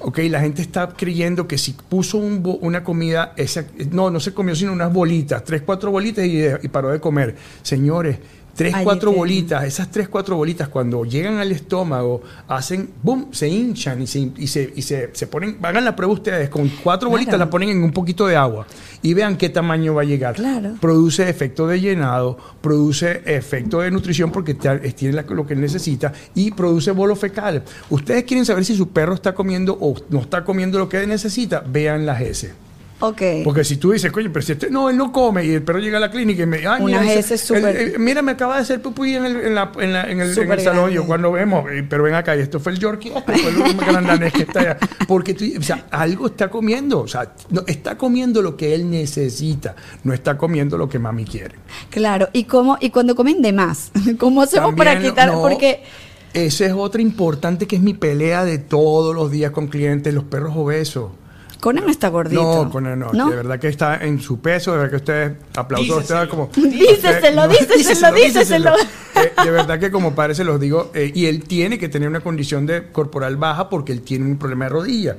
ok, 0.00 0.18
la 0.30 0.40
gente 0.40 0.62
está 0.62 0.88
creyendo 0.88 1.46
que 1.46 1.58
si 1.58 1.72
puso 1.88 2.18
un 2.18 2.42
una 2.60 2.82
comida, 2.82 3.32
esa, 3.36 3.64
no, 3.92 4.10
no 4.10 4.18
se 4.18 4.32
comió 4.34 4.54
sino 4.56 4.72
unas 4.72 4.92
bolitas, 4.96 5.44
tres, 5.44 5.62
cuatro 5.64 5.92
bolitas 5.92 6.24
y, 6.26 6.42
y 6.62 6.68
paró 6.68 6.90
de 6.90 6.98
comer. 7.00 7.36
Señores, 7.62 8.18
tres, 8.56 8.74
cuatro 8.82 9.10
te- 9.10 9.16
bolitas, 9.18 9.64
esas 9.64 9.90
tres, 9.90 10.08
cuatro 10.08 10.34
bolitas 10.36 10.68
cuando 10.68 11.04
llegan 11.04 11.36
al 11.36 11.52
estómago, 11.52 12.22
hacen, 12.48 12.88
boom, 13.02 13.28
se 13.30 13.48
hinchan 13.48 14.00
y 14.00 14.06
se, 14.06 14.18
y 14.34 14.46
se, 14.46 14.72
y 14.74 14.80
se, 14.80 15.10
se 15.12 15.26
ponen, 15.26 15.58
hagan 15.62 15.84
la 15.84 15.94
prueba 15.94 16.14
ustedes, 16.14 16.48
con 16.48 16.66
cuatro 16.82 17.10
bolitas 17.10 17.34
Claro. 17.34 17.44
la 17.44 17.50
ponen 17.50 17.68
en 17.68 17.82
un 17.82 17.92
poquito 17.92 18.26
de 18.26 18.34
agua 18.34 18.66
y 19.02 19.12
vean 19.12 19.36
qué 19.36 19.50
tamaño 19.50 19.92
va 19.94 20.02
a 20.02 20.04
llegar 20.06 20.36
Claro. 20.36 20.76
produce 20.80 21.28
efecto 21.28 21.66
de 21.66 21.80
llenado, 21.82 22.38
produce 22.62 23.20
efecto 23.26 23.80
de 23.80 23.90
nutrición 23.90 24.32
porque 24.32 24.54
te- 24.54 24.78
tiene 24.92 25.22
lo 25.28 25.46
que 25.46 25.54
necesita 25.54 26.14
y 26.34 26.50
produce 26.52 26.92
bolo 26.92 27.14
fecal. 27.14 27.62
Ustedes 27.90 28.24
quieren 28.24 28.46
saber 28.46 28.64
si 28.64 28.74
su 28.74 28.88
perro 28.88 29.12
está 29.12 29.34
comiendo 29.34 29.76
o 29.78 29.94
no 30.08 30.20
está 30.20 30.44
comiendo 30.44 30.78
lo 30.78 30.88
que 30.88 31.06
necesita, 31.06 31.60
vean 31.60 32.06
las 32.06 32.22
S. 32.22 32.54
Ok. 32.98 33.20
Porque 33.44 33.62
si 33.62 33.76
tú 33.76 33.92
dices, 33.92 34.10
coño, 34.10 34.30
pero 34.32 34.42
si 34.44 34.52
este, 34.52 34.70
no, 34.70 34.88
él 34.88 34.96
no 34.96 35.12
come 35.12 35.44
y 35.44 35.50
el 35.50 35.62
perro 35.62 35.80
llega 35.80 35.98
a 35.98 36.00
la 36.00 36.10
clínica 36.10 36.44
y 36.44 36.46
me, 36.46 36.66
ay, 36.66 36.82
Unas 36.82 37.02
mira, 37.02 37.12
ese- 37.14 37.34
eh, 37.34 37.94
mira, 37.98 38.22
me 38.22 38.32
acaba 38.32 38.56
de 38.56 38.62
hacer 38.62 38.80
pupui 38.80 39.14
en 39.16 39.26
el, 39.26 39.36
en 39.36 39.54
la- 39.54 39.70
en 39.78 39.92
la- 39.92 40.10
en 40.10 40.20
el- 40.20 40.38
en 40.38 40.50
el 40.52 40.60
salón. 40.60 40.90
Yo 40.90 41.04
cuando 41.06 41.30
vemos, 41.32 41.70
eh, 41.70 41.84
pero 41.88 42.04
ven 42.04 42.14
acá, 42.14 42.34
y 42.34 42.40
esto 42.40 42.58
fue 42.58 42.72
el 42.72 42.78
Yorkie, 42.78 43.10
fue 43.10 43.34
el 43.34 43.74
grandanés 43.76 44.32
que 44.32 44.42
está 44.44 44.60
allá. 44.60 44.78
Porque 45.06 45.34
tú, 45.34 45.44
o 45.58 45.62
sea, 45.62 45.84
algo 45.90 46.26
está 46.28 46.48
comiendo, 46.48 47.00
o 47.00 47.08
sea, 47.08 47.34
no, 47.50 47.64
está 47.66 47.98
comiendo 47.98 48.40
lo 48.40 48.56
que 48.56 48.74
él 48.74 48.88
necesita, 48.90 49.76
no 50.02 50.14
está 50.14 50.38
comiendo 50.38 50.78
lo 50.78 50.88
que 50.88 50.98
mami 50.98 51.26
quiere. 51.26 51.56
Claro. 51.90 52.30
¿Y 52.32 52.44
cómo 52.44 52.78
y 52.80 52.88
cuando 52.88 53.14
comen 53.14 53.42
de 53.42 53.52
más? 53.52 53.90
¿Cómo 54.18 54.40
hacemos 54.40 54.74
para 54.74 54.98
quitar? 54.98 55.28
no, 55.28 55.42
Porque 55.42 55.82
Esa 56.32 56.64
es 56.64 56.72
otra 56.72 57.02
importante 57.02 57.66
que 57.66 57.76
es 57.76 57.82
mi 57.82 57.92
pelea 57.92 58.46
de 58.46 58.56
todos 58.56 59.14
los 59.14 59.30
días 59.30 59.50
con 59.50 59.66
clientes, 59.68 60.14
los 60.14 60.24
perros 60.24 60.54
obesos. 60.56 61.10
Conan 61.60 61.88
está 61.88 62.08
gordito. 62.08 62.64
No, 62.64 62.70
Conan 62.70 62.98
no, 62.98 63.30
de 63.30 63.36
verdad 63.36 63.58
que 63.58 63.68
está 63.68 63.96
en 64.04 64.20
su 64.20 64.40
peso, 64.40 64.72
de 64.72 64.78
verdad 64.78 64.90
que 64.90 64.96
ustedes 64.96 65.32
aplausos 65.56 65.96
a 65.96 66.00
ustedes 66.00 66.28
como 66.28 66.50
Díceselo, 66.56 67.48
díceselo, 67.48 68.14
díceselo. 68.14 68.70
Eh, 69.14 69.32
de 69.44 69.50
verdad 69.50 69.78
que 69.80 69.90
como 69.90 70.14
padre 70.14 70.34
se 70.34 70.44
los 70.44 70.60
digo, 70.60 70.90
eh, 70.94 71.10
y 71.14 71.26
él 71.26 71.44
tiene 71.44 71.78
que 71.78 71.88
tener 71.88 72.08
una 72.08 72.20
condición 72.20 72.66
de 72.66 72.90
corporal 72.92 73.36
baja 73.36 73.68
porque 73.68 73.92
él 73.92 74.02
tiene 74.02 74.26
un 74.26 74.36
problema 74.38 74.66
de 74.66 74.68
rodilla. 74.70 75.16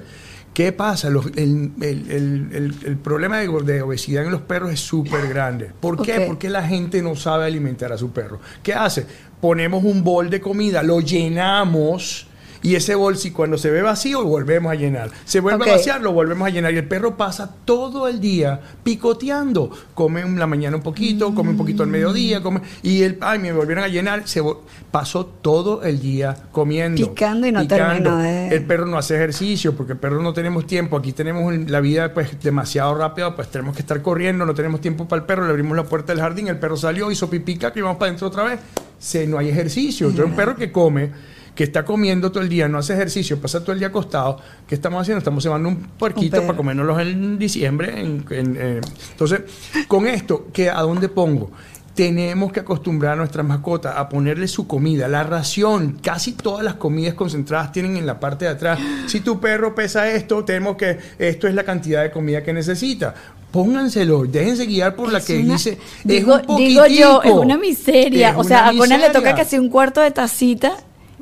¿Qué 0.53 0.71
pasa? 0.71 1.09
Los- 1.11 1.27
el, 1.35 1.71
el- 1.81 2.09
el- 2.11 2.49
el- 2.51 2.75
el 2.83 2.97
problema 2.97 3.37
de, 3.37 3.47
de 3.63 3.81
obesidad 3.81 4.23
en 4.25 4.31
los 4.31 4.41
perros 4.41 4.71
es 4.71 4.79
súper 4.79 5.27
grande. 5.27 5.71
¿Por 5.79 6.01
qué? 6.01 6.21
Porque 6.21 6.49
la 6.49 6.63
gente 6.63 7.01
no 7.01 7.15
sabe 7.15 7.45
alimentar 7.45 7.91
a 7.91 7.97
su 7.97 8.11
perro. 8.11 8.39
¿Qué 8.63 8.73
hace? 8.73 9.05
Ponemos 9.39 9.83
un 9.83 10.03
bol 10.03 10.29
de 10.31 10.41
comida, 10.41 10.81
lo 10.81 10.99
llenamos 10.99 12.26
y 12.61 12.75
ese 12.75 12.95
bol, 12.95 13.17
si 13.17 13.31
cuando 13.31 13.57
se 13.57 13.69
ve 13.69 13.81
vacío, 13.81 14.21
lo 14.21 14.27
volvemos 14.27 14.71
a 14.71 14.75
llenar. 14.75 15.09
Se 15.25 15.39
vuelve 15.39 15.57
a 15.69 15.73
vaciar, 15.77 16.01
lo 16.01 16.11
volvemos 16.13 16.47
a 16.47 16.49
llenar. 16.49 16.73
Y 16.73 16.77
el 16.77 16.87
perro 16.87 17.15
pasa 17.17 17.53
todo 17.65 18.07
el 18.07 18.19
día 18.19 18.59
picoteando. 18.83 19.69
Come 19.93 20.21
en 20.21 20.39
la 20.39 20.47
mañana 20.47 20.75
un 20.77 20.83
poquito, 20.83 21.33
come 21.35 21.51
un 21.51 21.57
poquito 21.57 21.83
al 21.83 21.89
mediodía, 21.89 22.41
come, 22.41 22.61
y 22.83 23.03
el, 23.03 23.17
ay, 23.21 23.39
me 23.39 23.51
volvieron 23.53 23.83
a 23.83 23.87
llenar. 23.87 24.27
Se 24.27 24.41
vo- 24.41 24.59
pasó 24.91 25.25
todo 25.25 25.83
el 25.83 25.99
día 25.99 26.35
comiendo. 26.51 27.07
Picando 27.09 27.47
y 27.47 27.51
no 27.51 27.67
terminó 27.67 28.17
de- 28.17 28.47
El 28.55 28.65
perro 28.65 28.85
no 28.85 28.97
hace 28.97 29.15
ejercicio 29.15 29.75
porque 29.75 29.93
el 29.93 29.99
perro 29.99 30.21
no 30.21 30.33
tenemos 30.33 30.65
tiempo. 30.65 30.97
Aquí 30.97 31.13
tenemos 31.13 31.53
la 31.69 31.79
vida 31.79 32.13
pues 32.13 32.39
demasiado 32.41 32.95
rápida, 32.95 33.35
pues 33.35 33.49
tenemos 33.49 33.75
que 33.75 33.81
estar 33.81 34.01
corriendo, 34.01 34.45
no 34.45 34.53
tenemos 34.53 34.81
tiempo 34.81 35.07
para 35.07 35.21
el 35.21 35.25
perro. 35.25 35.43
Le 35.45 35.51
abrimos 35.51 35.77
la 35.77 35.83
puerta 35.83 36.13
del 36.13 36.21
jardín, 36.21 36.47
el 36.47 36.57
perro 36.59 36.77
salió, 36.77 37.11
hizo 37.11 37.29
pipica, 37.29 37.71
que 37.71 37.81
vamos 37.81 37.97
para 37.97 38.09
adentro 38.09 38.27
otra 38.27 38.43
vez. 38.43 38.59
Se, 38.99 39.27
no 39.27 39.37
hay 39.37 39.49
ejercicio. 39.49 40.07
Entonces, 40.07 40.31
un 40.31 40.35
perro 40.35 40.55
que 40.55 40.71
come 40.71 41.11
que 41.57 41.63
está 41.63 41.83
comiendo 41.83 42.31
todo 42.31 42.43
el 42.43 42.49
día, 42.49 42.67
no 42.67 42.77
hace 42.77 42.93
ejercicio, 42.93 43.41
pasa 43.41 43.61
todo 43.61 43.71
el 43.73 43.79
día 43.79 43.87
acostado, 43.87 44.39
¿qué 44.67 44.75
estamos 44.75 45.01
haciendo? 45.01 45.17
Estamos 45.17 45.43
llevando 45.43 45.67
un 45.69 45.77
puerquito 45.77 46.37
para 46.45 46.55
comérnoslos 46.55 47.01
en 47.01 47.39
diciembre. 47.39 47.99
en- 47.99 48.23
en- 48.29 48.57
eh. 48.59 48.81
Entonces, 49.11 49.41
con 49.87 50.05
esto, 50.05 50.47
¿qué, 50.53 50.69
¿a 50.69 50.81
dónde 50.83 51.09
pongo? 51.09 51.49
Tenemos 51.95 52.51
que 52.51 52.59
acostumbrar 52.59 53.13
a 53.13 53.15
nuestras 53.15 53.43
mascotas 53.43 53.95
a 53.97 54.07
ponerle 54.07 54.47
su 54.47 54.67
comida, 54.67 55.07
la 55.07 55.23
ración. 55.23 55.97
Casi 56.03 56.33
todas 56.33 56.63
las 56.63 56.75
comidas 56.75 57.15
concentradas 57.15 57.71
tienen 57.71 57.97
en 57.97 58.05
la 58.05 58.19
parte 58.19 58.45
de 58.45 58.51
atrás. 58.51 58.77
Si 59.07 59.21
tu 59.21 59.39
perro 59.39 59.73
pesa 59.73 60.07
esto, 60.11 60.45
tenemos 60.45 60.77
que, 60.77 60.99
esto 61.17 61.47
es 61.47 61.55
la 61.55 61.63
cantidad 61.63 62.03
de 62.03 62.11
comida 62.11 62.43
que 62.43 62.53
necesita. 62.53 63.15
Pónganselo, 63.51 64.25
déjense 64.25 64.67
guiar 64.67 64.95
por 64.95 65.11
la 65.11 65.21
que 65.21 65.39
una- 65.39 65.53
dice. 65.53 65.79
digo, 66.03 66.37
es 66.37 66.47
un 66.47 66.57
digo 66.57 66.85
yo, 66.85 67.23
es 67.23 67.31
una 67.31 67.57
miseria. 67.57 68.29
Es 68.29 68.35
o 68.37 68.43
sea, 68.43 68.67
a 68.67 68.73
Conan 68.77 69.01
le 69.01 69.09
toca 69.09 69.33
casi 69.33 69.57
un 69.57 69.69
cuarto 69.69 70.01
de 70.01 70.11
tacita 70.11 70.73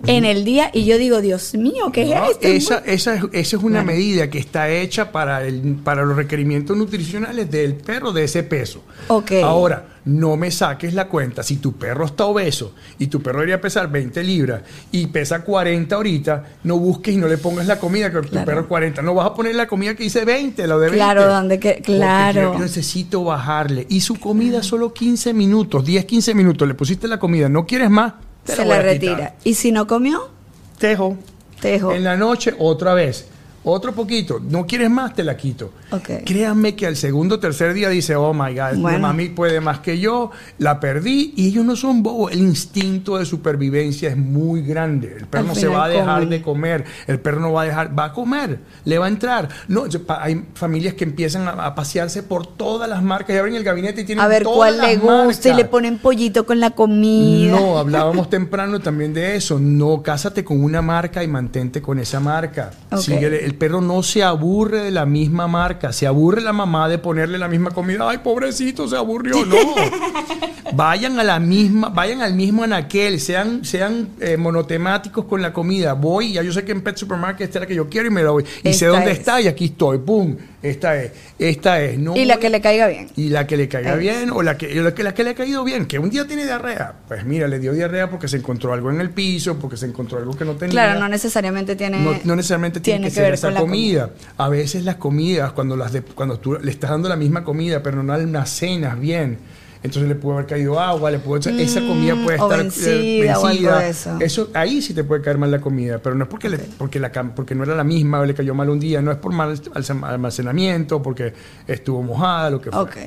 en 0.08 0.26
el 0.26 0.44
día 0.46 0.70
y 0.74 0.86
yo 0.86 0.98
digo, 0.98 1.22
Dios 1.22 1.54
mío, 1.56 1.92
¿qué 1.92 2.06
No, 2.06 2.26
es 2.26 2.32
esto? 2.32 2.48
esa, 2.48 2.78
esa, 2.86 3.16
es, 3.16 3.24
esa 3.32 3.58
es 3.58 3.64
una 3.64 3.84
medida 3.84 4.30
que 4.30 4.40
está 4.40 4.70
hecha 4.70 5.12
para, 5.12 5.44
el, 5.46 5.76
para 5.84 6.04
los 6.04 6.16
requerimientos 6.16 6.76
nutricionales 6.78 7.50
del 7.50 7.76
perro 7.76 8.12
de 8.12 8.24
ese 8.26 8.44
peso. 8.44 8.84
Ok. 9.08 9.32
Ahora, 9.44 9.88
no 10.06 10.38
me 10.38 10.52
saques 10.52 10.94
la 10.94 11.08
cuenta. 11.08 11.42
Si 11.42 11.58
tu 11.58 11.74
perro 11.74 12.06
está 12.06 12.26
obeso 12.26 12.74
y 13.00 13.08
tu 13.08 13.22
perro 13.24 13.40
debería 13.40 13.60
pesar 13.60 13.90
20 13.92 14.24
libras 14.24 14.62
y 14.92 15.08
pesa 15.08 15.42
40 15.44 15.96
ahorita, 15.96 16.44
no 16.64 16.78
busques 16.78 17.16
y 17.16 17.18
no 17.18 17.28
le 17.28 17.38
pongas 17.40 17.66
la 17.66 17.80
comida 17.80 18.12
que 18.12 18.22
tu 18.22 18.44
perro 18.46 18.62
es 18.62 18.68
40. 18.68 19.02
No 19.02 19.16
vas 19.16 19.26
a 19.28 19.34
poner 19.34 19.56
la 19.56 19.68
comida 19.68 19.96
que 19.96 20.04
dice 20.04 20.24
20, 20.24 20.68
lo 20.68 20.76
de 20.80 20.90
20. 20.92 20.98
Claro, 20.98 21.28
donde 21.28 21.60
que- 21.60 21.82
claro. 21.82 22.54
yo 22.54 22.60
necesito 22.60 23.24
bajarle. 23.24 23.88
Y 23.90 24.02
su 24.02 24.20
comida 24.20 24.62
solo 24.62 24.94
15 24.94 25.34
minutos, 25.34 25.84
10, 25.84 26.06
15 26.06 26.36
minutos. 26.36 26.68
Le 26.68 26.76
pusiste 26.76 27.08
la 27.08 27.18
comida, 27.18 27.50
no 27.50 27.66
quieres 27.66 27.90
más, 27.90 28.14
Se 28.46 28.66
la 28.66 28.82
retira. 28.82 29.36
Y 29.44 29.56
si 29.56 29.72
no 29.72 29.88
comió, 29.88 30.30
Tejo. 30.78 31.18
tejo. 31.60 31.92
En 31.94 32.04
la 32.04 32.16
noche, 32.18 32.54
otra 32.60 32.94
vez. 32.94 33.28
Otro 33.68 33.94
poquito. 33.94 34.40
No 34.40 34.66
quieres 34.68 34.90
más, 34.90 35.14
te 35.16 35.24
la 35.24 35.36
quito. 35.36 35.72
Ok. 35.92 36.10
Créanme 36.26 36.76
que 36.76 36.86
al 36.86 36.96
segundo 36.96 37.36
o 37.36 37.40
tercer 37.40 37.74
día 37.74 37.90
dice, 37.90 38.16
oh 38.16 38.34
my 38.34 38.54
God, 38.54 38.78
Bueno. 38.78 39.00
mami 39.00 39.30
puede 39.30 39.60
más 39.60 39.80
que 39.80 40.00
yo, 40.00 40.30
la 40.60 40.80
perdí. 40.80 41.34
Y 41.36 41.48
ellos 41.48 41.66
no 41.66 41.76
son 41.76 42.04
bobos. 42.04 42.32
El 42.32 42.40
instinto 42.40 43.18
de 43.18 43.26
supervivencia 43.26 44.10
es 44.10 44.18
muy 44.18 44.62
grande. 44.62 45.16
El 45.18 45.26
perro 45.28 45.42
Al 45.42 45.48
no 45.48 45.56
se 45.56 45.68
va 45.68 45.86
a 45.86 45.90
dejar 45.90 46.16
comen. 46.22 46.30
de 46.30 46.42
comer. 46.42 46.86
El 47.08 47.20
perro 47.20 47.40
no 47.42 47.52
va 47.54 47.64
a 47.64 47.66
dejar, 47.66 47.98
va 47.98 48.06
a 48.06 48.14
comer. 48.14 48.60
Le 48.86 48.98
va 49.00 49.06
a 49.06 49.10
entrar. 49.10 49.50
No, 49.68 49.86
hay 50.20 50.46
familias 50.54 50.94
que 50.94 51.04
empiezan 51.04 51.48
a, 51.48 51.52
a 51.52 51.74
pasearse 51.76 52.22
por 52.24 52.46
todas 52.46 52.88
las 52.88 53.02
marcas 53.02 53.36
y 53.36 53.40
abren 53.40 53.56
el 53.56 53.64
gabinete 53.64 54.02
y 54.02 54.06
tienen 54.06 54.24
a 54.24 54.28
ver 54.28 54.44
todas 54.44 54.58
cuál 54.58 54.78
las 54.78 54.88
le 54.90 54.98
gusta 54.98 55.50
y 55.50 55.54
le 55.56 55.66
ponen 55.66 55.98
pollito 55.98 56.46
con 56.46 56.60
la 56.60 56.72
comida. 56.72 57.52
No, 57.52 57.78
hablábamos 57.80 58.30
temprano 58.30 58.80
también 58.80 59.14
de 59.14 59.36
eso. 59.36 59.58
No, 59.60 60.04
cásate 60.04 60.44
con 60.44 60.64
una 60.64 60.82
marca 60.84 61.24
y 61.24 61.28
mantente 61.28 61.82
con 61.82 61.98
esa 62.00 62.20
marca. 62.20 62.72
Ok. 62.92 63.00
Síguele. 63.00 63.44
El 63.46 63.55
perro 63.56 63.82
no 63.82 64.04
se 64.04 64.24
aburre 64.24 64.82
de 64.82 64.92
la 64.92 65.06
misma 65.06 65.48
marca. 65.48 65.92
Se 65.92 66.08
aburre 66.08 66.42
la 66.42 66.54
mamá 66.54 66.88
de 66.90 66.98
ponerle 66.98 67.38
la 67.38 67.48
misma 67.48 67.72
comida. 67.72 68.10
Ay, 68.10 68.20
pobrecito, 68.20 68.88
se 68.88 68.96
aburrió. 68.96 69.46
No. 69.46 69.58
vayan 70.74 71.20
a 71.20 71.24
la 71.24 71.40
misma, 71.40 71.90
vayan 71.90 72.22
al 72.22 72.34
mismo 72.34 72.64
anaquel, 72.64 73.20
sean, 73.20 73.64
sean 73.64 74.10
eh, 74.20 74.38
monotemáticos 74.38 75.26
con 75.26 75.42
la 75.42 75.54
comida. 75.54 75.94
Voy, 75.94 76.34
ya 76.34 76.44
yo 76.44 76.52
sé 76.52 76.64
que 76.64 76.72
en 76.72 76.82
Pet 76.82 76.98
Supermarket 76.98 77.48
esta 77.48 77.60
es 77.60 77.62
la 77.62 77.68
que 77.68 77.76
yo 77.76 77.90
quiero 77.90 78.08
y 78.08 78.12
me 78.12 78.24
la 78.24 78.32
voy. 78.32 78.46
Y 78.64 78.74
sé 78.74 78.88
dónde 78.88 79.12
es. 79.12 79.20
está 79.20 79.40
y 79.42 79.48
aquí 79.48 79.66
estoy. 79.66 80.00
¡Pum! 80.00 80.36
Esta 80.66 81.02
es. 81.02 81.12
Esta 81.38 81.82
es. 81.82 81.98
No 82.00 82.16
y 82.16 82.26
la 82.26 82.38
que 82.38 82.50
le 82.50 82.60
caiga 82.62 82.88
bien. 82.88 83.10
y 83.16 83.30
la 83.30 83.46
que 83.46 83.56
le 83.58 83.68
caiga 83.68 83.94
Es. 83.94 84.00
bien 84.00 84.30
o 84.32 84.42
la 84.42 84.58
que, 84.58 84.74
la, 84.76 84.94
que, 84.94 85.04
la 85.04 85.14
que 85.14 85.24
le 85.24 85.30
ha 85.32 85.36
caído 85.36 85.64
bien, 85.64 85.86
que 85.86 86.00
un 86.00 86.10
día 86.10 86.26
tiene 86.26 86.44
diarrea. 86.46 86.94
Pues 87.08 87.24
mira, 87.26 87.48
le 87.48 87.60
dio 87.60 87.74
diarrea 87.74 88.10
porque 88.10 88.28
se 88.28 88.38
encontró 88.38 88.74
algo 88.74 88.90
en 88.90 89.00
el 89.02 89.10
piso, 89.12 89.58
porque 89.60 89.78
se 89.78 89.86
encontró 89.86 90.18
algo 90.18 90.36
que 90.36 90.46
no 90.46 90.54
tenía. 90.56 90.72
Claro, 90.72 91.00
no 91.00 91.08
necesariamente 91.10 91.76
tiene. 91.76 92.00
No, 92.00 92.20
no 92.24 92.36
necesariamente 92.36 92.80
tiene, 92.80 93.08
que, 93.08 93.12
ser 93.14 93.34
esa 93.34 93.48
con 93.48 93.54
la 93.54 93.60
comida. 93.60 94.10
A 94.38 94.50
veces 94.50 94.84
las 94.84 94.96
comidas, 94.96 95.52
cuando 95.52 95.76
las 95.78 95.94
de- 95.94 96.02
cuando 96.02 96.40
tú 96.40 96.58
le 96.62 96.72
estás 96.72 96.90
dando 96.90 97.10
la 97.10 97.16
misma 97.16 97.44
comida, 97.44 97.84
pero 97.84 98.02
no 98.02 98.14
almacenas 98.14 99.00
bien, 99.00 99.38
entonces 99.86 100.10
le 100.10 100.16
puede 100.16 100.36
haber 100.38 100.48
caído 100.50 100.80
agua, 100.80 101.10
le 101.12 101.20
puede, 101.20 101.64
esa 101.64 101.80
comida 101.82 102.16
puede 102.24 102.38
Mm, 102.38 102.42
estar 102.42 102.60
eh, 102.60 102.64
vencida 102.64 103.40
o 103.40 103.46
algo 103.46 103.72
de 104.20 104.26
eso. 104.26 104.50
ahí 104.54 104.82
sí 104.82 104.94
te 104.94 105.04
puede 105.04 105.22
caer 105.22 105.38
mal 105.38 105.50
la 105.52 105.62
comida, 105.62 106.00
pero 106.00 106.16
no 106.16 106.24
es 106.26 106.30
porque, 106.30 106.50
le- 106.50 106.58
porque, 106.78 107.00
la, 107.00 107.12
cam- 107.12 107.32
porque 107.34 107.56
no 107.56 107.64
era 107.64 107.76
la 107.76 107.84
misma 107.84 108.20
o 108.20 108.26
le 108.26 108.34
cayó 108.34 108.54
mal 108.54 108.70
un 108.70 108.80
día, 108.80 109.02
no 109.02 109.12
es 109.12 109.18
por 109.18 109.32
mal 109.32 109.60
almacenamiento, 110.04 111.02
porque 111.02 111.34
estuvo 111.68 112.02
mojada, 112.04 112.50
lo 112.50 112.62
que 112.62 112.72
fuera. 112.72 112.84
Ok. 112.84 112.98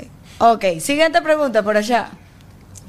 Ok, 0.41 0.65
siguiente 0.81 1.21
pregunta 1.21 1.63
por 1.63 1.77
allá. 1.77 2.11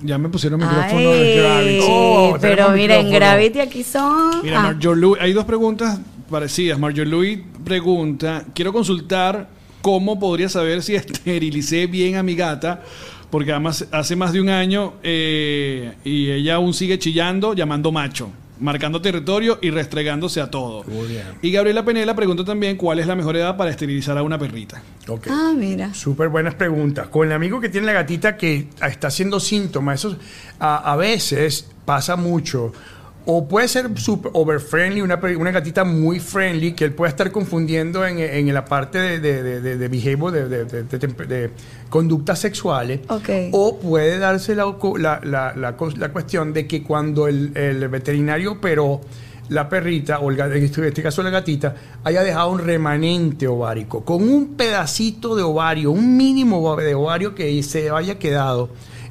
Ya 0.01 0.17
me 0.17 0.29
pusieron 0.29 0.59
micrófono 0.59 1.11
Ay, 1.11 1.19
de 1.19 1.35
Gravity. 1.41 1.79
Oh, 1.81 2.37
pero 2.39 2.55
tenemos 2.55 2.75
mira, 2.75 2.95
en 2.99 3.05
micrófono. 3.05 3.25
Gravity 3.31 3.59
aquí 3.59 3.83
son. 3.83 4.41
Mira, 4.43 4.59
ah, 4.59 4.63
Marjorie 4.71 5.13
hay 5.19 5.33
dos 5.33 5.45
preguntas 5.45 5.99
parecidas. 6.29 6.79
Marjorie 6.79 7.43
pregunta, 7.65 8.45
quiero 8.53 8.71
consultar 8.71 9.49
cómo 9.81 10.19
podría 10.19 10.47
saber 10.47 10.83
si 10.83 10.95
esterilicé 10.95 11.87
bien 11.87 12.15
a 12.15 12.23
mi 12.23 12.35
gata, 12.35 12.81
porque 13.29 13.51
además 13.51 13.87
hace 13.91 14.15
más 14.15 14.33
de 14.33 14.41
un 14.41 14.49
año 14.49 14.93
eh, 15.03 15.93
y 16.03 16.31
ella 16.31 16.55
aún 16.55 16.73
sigue 16.73 16.97
chillando, 16.99 17.53
llamando 17.53 17.91
macho, 17.91 18.31
marcando 18.59 19.01
territorio 19.01 19.59
y 19.61 19.69
restregándose 19.69 20.41
a 20.41 20.49
todo. 20.49 20.83
Y 21.41 21.51
Gabriela 21.51 21.85
Penela 21.85 22.15
pregunta 22.15 22.43
también 22.43 22.75
cuál 22.75 22.99
es 22.99 23.07
la 23.07 23.15
mejor 23.15 23.35
edad 23.37 23.55
para 23.57 23.69
esterilizar 23.69 24.17
a 24.17 24.23
una 24.23 24.37
perrita. 24.37 24.81
Ok. 25.07 25.27
ah, 25.29 25.53
mira. 25.55 25.93
Súper 25.93 26.29
buenas 26.29 26.55
preguntas. 26.55 27.07
Con 27.07 27.27
el 27.27 27.33
amigo 27.33 27.59
que 27.59 27.69
tiene 27.69 27.87
la 27.87 27.93
gatita 27.93 28.37
que 28.37 28.67
está 28.81 29.07
haciendo 29.07 29.39
síntomas, 29.39 29.99
eso 29.99 30.17
a, 30.59 30.91
a 30.91 30.95
veces 30.95 31.69
pasa 31.85 32.15
mucho. 32.15 32.73
O 33.25 33.47
puede 33.47 33.67
ser 33.67 33.89
super 33.99 34.31
over 34.33 34.59
friendly, 34.59 35.01
una, 35.01 35.19
una 35.37 35.51
gatita 35.51 35.83
muy 35.83 36.19
friendly, 36.19 36.71
que 36.71 36.85
él 36.85 36.93
puede 36.93 37.09
estar 37.09 37.31
confundiendo 37.31 38.05
en, 38.07 38.17
en 38.17 38.51
la 38.53 38.65
parte 38.65 38.97
de, 38.97 39.19
de, 39.19 39.61
de, 39.61 39.87
behavior, 39.87 40.31
de, 40.31 41.49
conductas 41.89 42.39
sexuales. 42.39 43.01
O 43.51 43.77
puede 43.77 44.17
darse 44.17 44.55
la, 44.55 44.65
la, 44.97 45.19
la- 45.23 45.53
la 45.55 46.09
cuestión 46.11 46.53
de 46.53 46.65
que 46.65 46.81
cuando 46.81 47.27
el, 47.27 47.55
el 47.55 47.87
veterinario 47.89 48.53
operó 48.53 49.01
la 49.49 49.67
perrita, 49.67 50.19
o 50.19 50.29
el 50.31 50.39
este 50.63 50.79
en 50.81 50.87
este 50.87 51.01
caso 51.03 51.21
la 51.23 51.31
gatita, 51.31 51.75
haya 52.03 52.23
dejado 52.23 52.51
un 52.51 52.59
remanente 52.59 53.47
ovárico, 53.47 54.05
con 54.05 54.27
un 54.29 54.55
pedacito 54.55 55.35
de 55.35 55.41
ovario, 55.43 55.91
un 55.91 56.15
mínimo 56.17 56.75
de 56.77 56.93
ovario 56.95 57.33
que 57.35 57.61
se 57.63 57.89
haya 57.89 58.17
quedado 58.19 58.69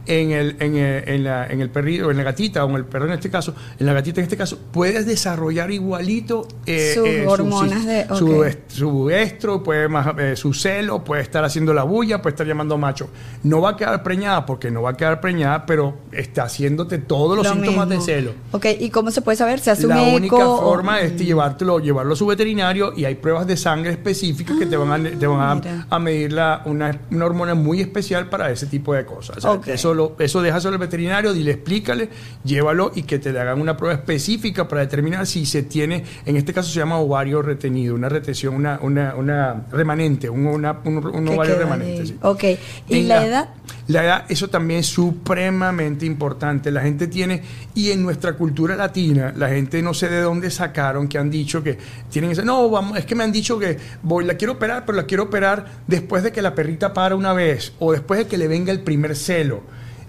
en 0.09 0.31
el, 0.33 0.57
en 0.61 0.77
el, 0.77 1.09
en 1.09 1.25
la, 1.25 1.47
en 1.47 1.61
el 1.61 1.71
perrito, 1.71 2.11
en 2.11 2.17
la 2.17 2.23
gatita, 2.25 2.65
o 2.65 2.71
en 2.71 2.77
el 2.77 2.85
perro 2.87 3.05
en 3.07 3.13
este 3.13 3.31
caso, 3.31 3.55
en 3.79 3.87
la 3.87 3.93
gatita 3.93 4.21
en 4.21 4.25
este 4.25 4.37
caso, 4.37 4.59
puedes 4.73 5.07
desarrollar 5.07 5.71
igualito 5.71 6.49
eh, 6.67 6.93
Sus 6.95 7.07
eh, 7.07 7.27
hormonas 7.27 7.85
de- 7.87 8.07
su, 8.17 8.39
ok. 8.41 8.47
est- 8.47 8.71
su 8.71 9.11
estro, 9.11 9.63
puede 9.63 9.89
más, 9.89 10.09
eh, 10.19 10.35
su 10.37 10.53
celo, 10.55 11.05
puede 11.05 11.23
estar 11.23 11.45
haciendo 11.45 11.73
la 11.75 11.83
bulla, 11.83 12.21
puede 12.23 12.35
estar 12.35 12.47
llamando 12.47 12.79
macho. 12.79 13.11
No 13.43 13.61
va 13.61 13.71
a 13.71 13.77
quedar 13.77 14.03
preñada 14.03 14.47
porque 14.47 14.71
no 14.71 14.83
va 14.83 14.91
a 14.91 14.97
quedar 14.97 15.21
preñada, 15.21 15.67
pero 15.67 15.99
está 16.13 16.45
haciéndote 16.45 16.99
todos 16.99 17.37
los 17.37 17.47
Lo 17.47 17.53
síntomas 17.53 17.87
mismo. 17.89 18.05
de 18.05 18.13
celo. 18.15 18.33
Ok, 18.53 18.67
¿y 18.81 18.91
cómo 18.91 19.11
se 19.11 19.23
puede 19.23 19.37
saber? 19.37 19.61
¿Se 19.61 19.71
hace 19.71 19.87
La 19.87 20.03
un 20.03 20.15
única 20.15 20.37
eco? 20.37 20.55
o- 20.55 20.61
forma 20.71 21.01
es 21.01 21.19
de 21.19 21.25
llevártelo, 21.25 21.79
llevarlo 21.81 22.15
a 22.15 22.17
su 22.17 22.27
veterinario 22.27 22.93
y 22.97 23.05
hay 23.05 23.15
pruebas 23.17 23.47
de 23.47 23.57
sangre 23.57 23.91
específicas 23.93 24.57
que 24.59 24.67
te 24.67 24.77
van 24.77 25.07
a, 25.07 25.11
te 25.19 25.27
van 25.27 25.41
a- 25.41 25.49
Ah, 25.49 25.87
a 25.91 25.99
medir 25.99 26.33
la- 26.33 26.63
una, 26.65 26.99
una 27.11 27.25
hormona 27.27 27.55
muy 27.55 27.81
especial 27.81 28.29
para 28.29 28.51
ese 28.51 28.67
tipo 28.67 28.95
de 28.95 29.05
cosas. 29.05 29.39
O 29.39 29.41
sea, 29.41 29.51
Ok. 29.53 29.69
Eso, 29.69 29.95
lo, 29.99 30.17
eso 30.19 30.41
déjaselo 30.41 30.73
al 30.75 30.79
veterinario, 30.79 31.35
dile, 31.35 31.51
explícale, 31.53 32.09
llévalo 32.45 32.93
y 32.95 33.03
que 33.03 33.19
te 33.19 33.33
le 33.33 33.41
hagan 33.41 33.61
una 33.61 33.77
prueba 33.77 33.95
específica 33.95 34.67
para 34.67 34.81
determinar 34.81 35.27
si 35.27 35.45
se 35.45 35.63
tiene, 35.63 36.05
en 36.25 36.37
este 36.37 36.55
caso 36.55 36.71
se 36.71 36.79
llama 36.79 36.99
ovario 36.99 37.43
retenido, 37.43 37.95
una 37.95 38.09
retención, 38.09 38.55
una, 38.55 38.79
una, 38.81 39.15
una 39.15 39.67
remanente, 39.71 40.31
un, 40.31 40.47
una- 40.47 40.79
un- 40.85 41.29
ovario 41.29 41.59
remanente. 41.59 42.07
sí. 42.07 42.17
Ok, 42.23 42.45
¿y 42.89 42.99
En 43.01 43.09
la 43.09 43.27
edad? 43.27 43.49
La 43.89 44.05
edad, 44.05 44.25
eso 44.29 44.49
también 44.49 44.81
es 44.81 44.87
supremamente 44.87 46.05
importante. 46.07 46.71
La 46.71 46.83
gente 46.83 47.07
tiene, 47.07 47.43
y 47.75 47.91
en 47.91 48.03
nuestra 48.03 48.35
cultura 48.35 48.77
latina, 48.77 49.33
la 49.37 49.49
gente 49.49 49.83
no 49.83 49.95
sé 49.95 50.09
de 50.09 50.21
dónde 50.21 50.51
sacaron 50.51 51.09
que 51.09 51.17
han 51.19 51.31
dicho 51.31 51.63
que 51.63 51.79
tienen 52.11 52.31
ese, 52.31 52.45
no, 52.45 52.69
vamos, 52.71 52.99
es 52.99 53.05
que 53.07 53.15
me 53.15 53.25
han 53.25 53.33
dicho 53.33 53.59
que 53.59 53.79
voy, 54.03 54.25
la 54.25 54.35
quiero 54.35 54.55
operar, 54.55 54.85
pero 54.87 54.97
la 54.97 55.05
quiero 55.05 55.25
operar 55.25 55.67
después 55.87 56.23
de 56.23 56.33
que 56.33 56.43
la 56.43 56.55
perrita 56.55 56.93
para 56.93 57.17
una 57.17 57.33
vez 57.33 57.73
o 57.79 57.93
después 57.93 58.19
de 58.19 58.27
que 58.27 58.37
le 58.39 58.47
venga 58.49 58.73
el 58.73 58.81
primer 58.81 59.17
celo. 59.17 59.63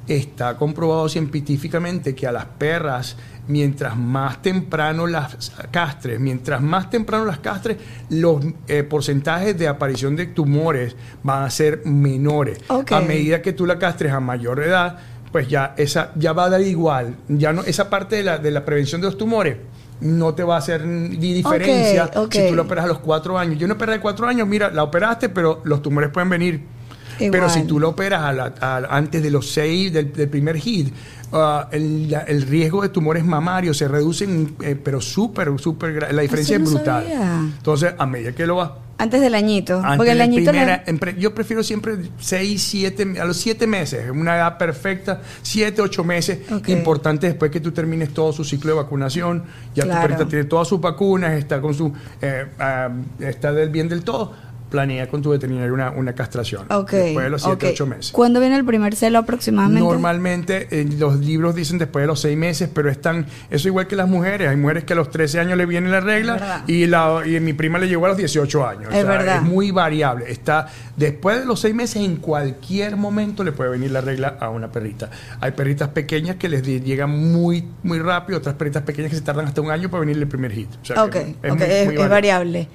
Está 0.09 0.57
comprobado 0.57 1.07
científicamente 1.07 2.15
que 2.15 2.25
a 2.25 2.31
las 2.31 2.45
perras, 2.45 3.15
mientras 3.47 3.95
más 3.95 4.41
temprano 4.41 5.05
las 5.05 5.51
castres, 5.69 6.19
mientras 6.19 6.61
más 6.61 6.89
temprano 6.89 7.25
las 7.25 7.39
castres, 7.39 7.77
los 8.09 8.43
eh, 8.67 8.83
porcentajes 8.83 9.57
de 9.57 9.67
aparición 9.67 10.15
de 10.15 10.25
tumores 10.25 10.95
van 11.21 11.43
a 11.43 11.49
ser 11.51 11.85
menores. 11.85 12.59
A 12.67 13.01
medida 13.01 13.41
que 13.43 13.53
tú 13.53 13.67
la 13.67 13.77
castres 13.77 14.11
a 14.11 14.19
mayor 14.19 14.63
edad, 14.63 14.97
pues 15.31 15.47
ya 15.47 15.75
esa 15.77 16.11
ya 16.15 16.33
va 16.33 16.45
a 16.45 16.49
dar 16.49 16.61
igual. 16.61 17.15
Ya 17.27 17.53
no 17.53 17.61
esa 17.61 17.89
parte 17.89 18.15
de 18.15 18.23
la, 18.23 18.37
de 18.39 18.49
la 18.49 18.65
prevención 18.65 19.01
de 19.01 19.07
los 19.07 19.17
tumores 19.17 19.57
no 20.01 20.33
te 20.33 20.43
va 20.43 20.55
a 20.55 20.59
hacer 20.59 20.85
ni 20.85 21.33
diferencia 21.33 22.05
Ok, 22.05 22.15
ok. 22.15 22.33
si 22.33 22.49
tú 22.49 22.55
la 22.55 22.61
operas 22.63 22.85
a 22.85 22.87
los 22.87 22.99
cuatro 22.99 23.37
años. 23.37 23.59
Yo 23.59 23.67
no 23.67 23.73
operé 23.75 23.93
de 23.93 23.99
cuatro 23.99 24.27
años, 24.27 24.47
mira, 24.47 24.71
la 24.71 24.83
operaste, 24.83 25.29
pero 25.29 25.61
los 25.65 25.81
tumores 25.81 26.09
pueden 26.09 26.29
venir. 26.29 26.78
Igual. 27.19 27.31
Pero 27.31 27.49
si 27.49 27.63
tú 27.63 27.79
la 27.79 27.87
operas 27.87 28.21
a 28.23 28.33
la- 28.33 28.53
a- 28.59 28.95
antes 28.97 29.21
de 29.21 29.29
los 29.31 29.49
seis 29.51 29.91
del, 29.93 30.11
del 30.13 30.29
primer 30.29 30.57
hit, 30.57 30.93
ah, 31.33 31.67
el, 31.71 32.09
la- 32.11 32.21
el 32.21 32.41
riesgo 32.43 32.81
de 32.81 32.89
tumores 32.89 33.23
mamarios 33.23 33.77
se 33.77 33.87
reduce, 33.87 34.23
en, 34.25 34.55
eh, 34.61 34.75
pero 34.81 35.01
súper, 35.01 35.51
súper, 35.59 36.13
la 36.13 36.21
diferencia 36.21 36.55
Eso 36.57 36.63
es 36.65 36.69
no 36.71 36.75
brutal. 36.77 37.03
sabía. 37.03 37.39
Entonces, 37.57 37.93
a 37.97 38.05
medida 38.05 38.31
que 38.33 38.45
lo 38.47 38.55
vas 38.55 38.71
Antes 38.97 39.21
del 39.21 39.33
añito. 39.35 39.77
antes 39.77 39.95
porque 39.97 40.11
el 40.11 40.19
añito 40.21 40.51
primera- 40.51 40.83
yo 41.17 41.33
prefiero 41.33 41.63
siempre 41.63 41.95
6, 42.19 42.61
7, 42.61 43.15
a 43.21 43.23
los 43.25 43.37
7 43.37 43.65
meses, 43.65 44.09
una 44.11 44.35
edad 44.35 44.57
perfecta, 44.57 45.21
7, 45.41 45.81
8 45.81 46.03
meses, 46.03 46.39
importante 46.67 47.27
después 47.27 47.49
que 47.49 47.61
tú 47.61 47.71
termines 47.71 48.13
todo 48.13 48.33
su 48.33 48.43
ciclo 48.43 48.71
de 48.71 48.77
vacunación, 48.81 49.43
ya 49.73 49.83
Claro. 49.85 50.01
tu 50.01 50.07
perrita 50.07 50.27
tiene 50.27 50.43
todas 50.45 50.67
sus 50.67 50.81
vacunas, 50.81 51.31
está 51.37 51.61
con 51.61 51.73
su, 51.73 51.93
eh, 52.21 52.45
ah, 52.59 52.89
está 53.19 53.53
del 53.53 53.69
bien 53.69 53.87
del 53.87 54.03
todo. 54.03 54.33
Planea 54.69 55.07
con 55.07 55.21
tu 55.21 55.31
veterinario 55.31 55.73
una, 55.73 55.91
una 55.91 56.13
castración. 56.13 56.67
Después 56.95 57.23
de 57.25 57.29
los 57.29 57.41
7, 57.41 57.65
ok. 57.67 57.71
8 57.73 57.85
meses. 57.87 58.11
¿Cuándo 58.11 58.39
viene 58.39 58.55
el 58.55 58.65
primer 58.65 58.95
celo 58.95 59.19
aproximadamente? 59.19 59.81
Normalmente 59.81 60.67
eh, 60.71 60.87
los 60.97 61.19
libros 61.19 61.55
dicen 61.55 61.77
después 61.77 62.03
de 62.03 62.07
los 62.07 62.19
6 62.21 62.37
meses, 62.37 62.69
pero 62.73 62.89
están, 62.89 63.25
eso 63.49 63.67
igual 63.67 63.87
que 63.87 63.95
las 63.95 64.07
mujeres. 64.07 64.47
Hay 64.49 64.57
mujeres 64.57 64.83
que 64.83 64.93
a 64.93 64.95
los 64.95 65.09
13 65.09 65.39
años 65.39 65.57
le 65.57 65.65
viene 65.65 65.89
la 65.89 65.99
regla 66.01 66.63
y, 66.67 66.85
la, 66.85 67.21
y 67.25 67.39
mi 67.39 67.53
prima 67.53 67.79
le 67.79 67.87
llegó 67.87 68.05
a 68.05 68.09
los 68.09 68.17
18 68.17 68.67
años. 68.67 68.93
Es 68.93 69.05
verdad. 69.05 69.37
Es 69.37 69.41
muy 69.43 69.71
variable. 69.71 70.31
Está 70.31 70.67
después 70.95 71.39
de 71.39 71.45
los 71.45 71.59
6 71.61 71.73
meses, 71.75 71.97
en 72.03 72.17
cualquier 72.17 72.95
momento 72.97 73.43
le 73.43 73.51
puede 73.51 73.71
venir 73.71 73.91
la 73.91 74.01
regla 74.01 74.37
a 74.39 74.49
una 74.49 74.71
perrita. 74.71 75.09
Hay 75.41 75.51
perritas 75.51 75.89
pequeñas 75.89 76.35
que 76.35 76.49
les 76.49 76.63
llegan 76.63 77.09
muy, 77.31 77.63
muy 77.83 77.99
rápido, 77.99 78.37
otras 78.39 78.55
perritas 78.55 78.83
pequeñas 78.83 79.09
que 79.11 79.17
se 79.17 79.23
tardan 79.23 79.45
hasta 79.47 79.61
un 79.61 79.71
año 79.71 79.89
para 79.89 80.01
venir 80.01 80.17
el 80.17 80.27
primer 80.27 80.51
hit. 80.51 80.69
O 80.81 80.85
sea 80.85 81.03
Ok, 81.03 81.15
es 81.15 81.53
muy- 81.55 81.63
es, 81.63 81.85
muy 81.85 81.95
es 81.95 82.09
variable. 82.09 82.67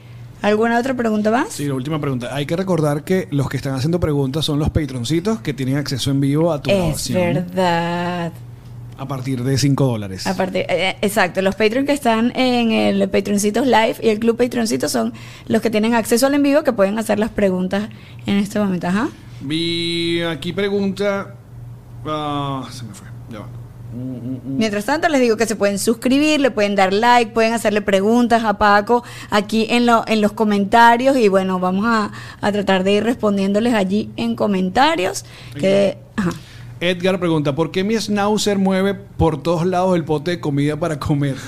¿Alguna 0.44 0.78
otra 0.78 0.92
pregunta 0.92 1.30
más? 1.30 1.54
Sí, 1.54 1.64
la 1.66 1.72
última 1.74 1.98
pregunta. 1.98 2.34
Hay 2.34 2.44
que 2.44 2.54
recordar 2.54 3.02
que 3.02 3.28
los 3.30 3.48
que 3.48 3.56
están 3.56 3.74
haciendo 3.74 3.98
preguntas 3.98 4.44
son 4.44 4.58
los 4.58 4.68
patroncitos 4.68 5.40
que 5.40 5.54
tienen 5.54 5.78
acceso 5.78 6.10
en 6.10 6.20
vivo 6.20 6.52
a 6.52 6.60
tu 6.60 6.70
es 6.70 6.76
grabación 6.76 7.34
verdad. 7.34 8.30
a 8.98 9.08
partir 9.08 9.42
de 9.42 9.56
5 9.56 9.86
dólares. 9.86 10.26
Aparte, 10.26 10.66
eh, 10.68 10.96
exacto, 11.00 11.40
los 11.40 11.54
Patreon 11.54 11.86
que 11.86 11.92
están 11.92 12.30
en 12.36 12.72
el 12.72 13.08
Patroncitos 13.08 13.66
Live 13.66 13.96
y 14.02 14.10
el 14.10 14.18
Club 14.18 14.36
Patroncitos 14.36 14.92
son 14.92 15.14
los 15.48 15.62
que 15.62 15.70
tienen 15.70 15.94
acceso 15.94 16.26
al 16.26 16.34
en 16.34 16.42
vivo 16.42 16.62
que 16.62 16.74
pueden 16.74 16.98
hacer 16.98 17.18
las 17.18 17.30
preguntas 17.30 17.88
en 18.26 18.36
este 18.36 18.58
momento. 18.58 18.88
Ajá. 18.88 19.08
Vi 19.40 20.20
aquí 20.20 20.52
pregunta. 20.52 21.34
ah, 22.04 22.68
se 22.70 22.84
me 22.84 22.92
fue. 22.92 23.06
Ya 23.30 23.38
va. 23.38 23.63
Mientras 24.44 24.84
tanto, 24.84 25.08
les 25.08 25.20
digo 25.20 25.36
que 25.36 25.46
se 25.46 25.56
pueden 25.56 25.78
suscribir, 25.78 26.40
le 26.40 26.50
pueden 26.50 26.74
dar 26.74 26.92
like, 26.92 27.32
pueden 27.32 27.52
hacerle 27.52 27.80
preguntas 27.82 28.44
a 28.44 28.58
Paco 28.58 29.04
aquí 29.30 29.66
en, 29.70 29.86
lo- 29.86 30.04
en 30.06 30.20
los 30.20 30.32
comentarios 30.32 31.16
y 31.16 31.28
bueno, 31.28 31.58
vamos 31.60 31.86
a, 31.86 32.10
a 32.40 32.52
tratar 32.52 32.84
de 32.84 32.92
ir 32.92 33.04
respondiéndoles 33.04 33.74
allí 33.74 34.10
en 34.16 34.36
comentarios. 34.36 35.24
Que, 35.58 35.98
ajá. 36.16 36.30
Edgar 36.80 37.18
pregunta: 37.20 37.54
¿Por 37.54 37.70
qué 37.70 37.84
mi 37.84 37.96
schnauzer 37.98 38.58
mueve 38.58 38.94
por 38.94 39.42
todos 39.42 39.64
lados 39.66 39.94
el 39.96 40.04
pote 40.04 40.32
de 40.32 40.40
comida 40.40 40.76
para 40.78 40.98
comer? 40.98 41.36